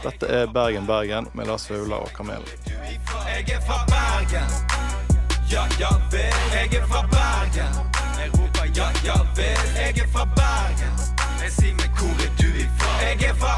Dette 0.02 0.26
er 0.26 0.50
Bergen, 0.50 0.90
Bergen 0.90 1.30
med 1.38 1.46
Lars 1.46 1.70
Vaular 1.70 2.08
og 2.08 2.14
Kamelen. 2.16 2.48
Jeg 2.66 3.46
er 3.54 3.62
fra 3.68 3.84
Bergen. 3.86 4.98
Ja, 5.52 5.66
ja 5.80 5.88
vel, 6.10 6.34
jeg 6.52 6.80
er 6.80 6.86
fra 6.86 7.02
Bergen. 7.10 7.72
Jeg 8.18 8.30
roper 8.38 8.66
ja, 8.76 8.86
ja 9.04 9.16
vel, 9.36 9.66
jeg 9.76 9.98
er 9.98 10.08
fra 10.12 10.24
Bergen. 10.38 10.94
Jeg 11.42 11.50
sier 11.58 11.74
meg, 11.74 11.90
hvor 11.98 12.14
er 12.26 12.32
du 12.40 12.48
ifra? 12.62 12.90
Jeg 13.02 13.30
er 13.30 13.34
fra 13.34 13.54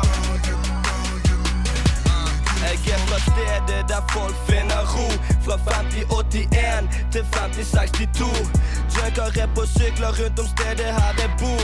Jeg 2.63 2.95
er 2.95 2.99
fra 3.09 3.19
stedet 3.29 3.85
der 3.89 4.03
folk 4.13 4.37
finner 4.49 4.83
ro. 4.95 5.07
Fra 5.45 5.57
5081 5.57 6.89
til 7.13 7.25
5062. 7.33 8.73
Junker 8.97 9.43
er 9.43 9.49
på 9.57 9.63
sykler 9.67 10.13
rundt 10.19 10.39
om 10.43 10.47
stedet 10.55 10.91
her 10.99 11.13
jeg 11.21 11.31
bor. 11.41 11.63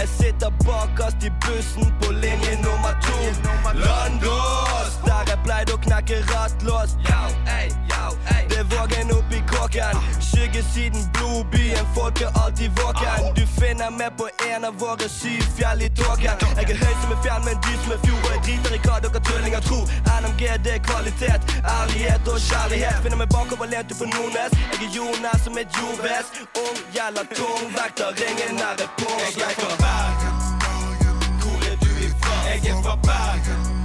Jeg 0.00 0.08
sitter 0.08 0.50
bakerst 0.66 1.24
i 1.28 1.30
bussen 1.42 1.94
på 2.00 2.12
linje 2.12 2.54
nummer 2.66 2.94
to. 3.06 3.18
Landås, 3.84 4.92
der 5.06 5.22
jeg 5.30 5.38
pleide 5.44 5.72
å 5.76 5.78
knekke 5.86 6.16
rattlås. 6.32 6.90
Det 8.52 8.62
vågen 8.72 9.10
oppi 9.18 9.42
kåken. 9.52 9.96
Skyggesiden 10.20 11.02
blodbyen, 11.14 11.86
folk 11.94 12.20
er 12.20 12.30
alltid 12.44 12.70
våken. 12.80 13.18
Du 13.38 13.44
finner 13.60 13.90
meg 13.90 14.10
på 14.18 14.26
en 14.52 14.64
av 14.64 14.74
våre 14.82 15.08
syv 15.08 15.42
fjell 15.56 15.82
i 15.82 15.88
tåken. 16.00 16.36
Jeg 16.58 16.70
er 16.70 16.78
høy 16.84 16.94
som 17.02 17.10
en 17.14 17.20
fjell, 17.24 17.42
men 17.46 17.56
dyp 17.64 17.80
som 17.84 17.92
en 17.96 18.02
fjord. 18.06 18.24
Og 18.26 18.32
jeg 18.34 18.42
driter 18.46 18.72
i 18.76 18.80
hva 18.86 18.96
dere 19.04 19.20
tullinger 19.28 19.62
tror. 19.68 19.84
NMG, 20.20 20.42
det 20.64 20.72
er 20.78 20.82
kvalitet, 20.88 21.40
ærlighet 21.78 22.24
og 22.32 22.38
kjærlighet. 22.48 22.91
Finner 23.02 23.16
meg 23.16 23.28
bakoverlent 23.28 23.90
på 23.98 24.04
Nordnes. 24.14 24.52
Jeg 24.72 24.86
er 24.86 24.90
Jonas 24.96 25.40
som 25.44 25.58
et 25.58 25.70
jordves. 25.78 26.26
Ung 26.64 26.78
gjelder 26.94 27.26
tung, 27.38 27.64
vekter 27.76 28.10
ringer 28.20 28.52
nære 28.60 28.86
på. 29.00 29.10
Jeg 29.38 29.50
er 29.50 29.54
fra 29.60 29.74
Bergen. 29.84 30.34
Hvor 31.42 31.58
er 31.70 31.76
du 31.84 31.90
ifra? 32.06 32.34
Jeg 32.48 32.70
er 32.70 32.82
fra 32.82 32.96
Bergen. 33.08 33.81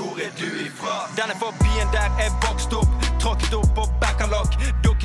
Hvor 0.00 0.16
er 0.26 0.32
du 0.40 0.48
ifra? 0.66 0.94
Denne 1.20 1.34
forbien 1.44 1.88
der 1.96 2.08
jeg 2.22 2.30
vokste 2.46 2.74
opp, 2.82 2.92
tråkket 3.22 3.54
opp 3.60 3.70
på 3.78 3.84
backerlock. 4.02 4.56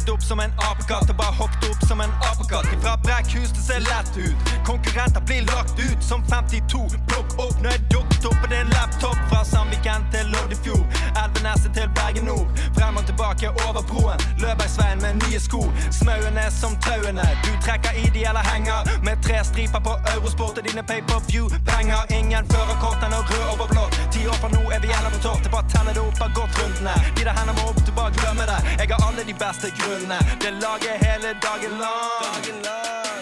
Dukket 0.06 0.18
opp 0.18 0.24
som 0.24 0.40
en 0.40 0.52
apekatt 0.72 1.10
og 1.10 1.18
bare 1.18 1.34
hoppet 1.34 1.64
opp 1.70 1.86
som 1.88 2.02
en 2.02 2.12
apekatt. 2.30 2.68
Ifra 2.74 2.94
brekkhus 3.02 3.50
det 3.56 3.62
ser 3.66 3.80
lett 3.90 4.18
ut. 4.18 4.38
Konkurrenter 4.66 5.22
blir 5.26 5.42
lagt 5.50 5.80
ut 5.80 6.04
som 6.04 6.22
52. 6.30 6.82
Plukk 7.10 7.32
opp 7.42 7.56
når 7.64 7.72
jeg 7.74 7.82
dukket 7.94 8.28
opp 8.30 8.38
på 8.44 8.50
din 8.54 8.70
laptop. 8.76 9.18
Fra 9.32 9.42
Sandviken 9.50 10.06
til 10.14 10.30
Loddefjord. 10.34 10.86
Elveneset 11.24 11.74
til 11.74 11.90
Bergen 11.98 12.30
Nord. 12.30 12.46
Frem 12.78 13.00
og 13.02 13.06
tilbake 13.10 13.50
over 13.66 13.82
broen. 13.90 14.22
Løbergsveien 14.44 15.02
med 15.02 15.24
nye 15.24 15.42
sko. 15.42 15.64
Smauene 16.00 16.46
som 16.54 16.78
tauene. 16.86 17.26
Du 17.46 17.52
trekker 17.66 17.98
i 17.98 18.06
henger. 18.52 19.02
Med 19.08 19.18
tre 19.26 19.42
striper 19.44 19.82
på 19.88 19.94
Eurosport 20.14 20.58
og 20.60 20.64
dine 20.70 20.84
pay-per-view-penger. 20.84 22.02
Ingen 22.20 22.46
førerkort 22.54 23.02
enn 23.06 23.18
rød 23.32 23.46
over 23.54 23.68
blått. 23.74 23.98
Ti 24.14 24.28
år 24.28 24.38
fra 24.44 24.54
nå 24.54 24.64
er 24.70 24.80
vi 24.86 24.94
gjennom 24.94 25.18
topp. 25.26 25.42
Det 25.44 25.52
bare 25.56 25.70
tenner 25.74 25.98
det 25.98 26.06
opp 26.06 26.22
av 26.22 26.30
godt 26.38 26.62
rundene. 26.62 26.94
De 27.18 27.26
der 27.26 27.34
hendene 27.38 27.58
må 27.58 27.74
opp, 27.74 27.82
bare 27.98 28.12
glemmer 28.20 28.46
det. 28.52 28.60
Jeg 28.80 28.88
har 28.94 29.02
alle 29.08 29.24
de 29.26 29.34
beste 29.46 29.72
grunnene. 29.96 30.20
Det 30.42 30.52
lager 30.52 30.94
hele 31.06 31.30
dagen 31.42 31.72
lang. 31.84 32.46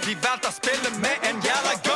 De 0.05 0.15
velter 0.15 0.51
spillet 0.51 0.95
med 1.01 1.30
en 1.30 1.36
jævla 1.45 1.74
gang. 1.84 1.93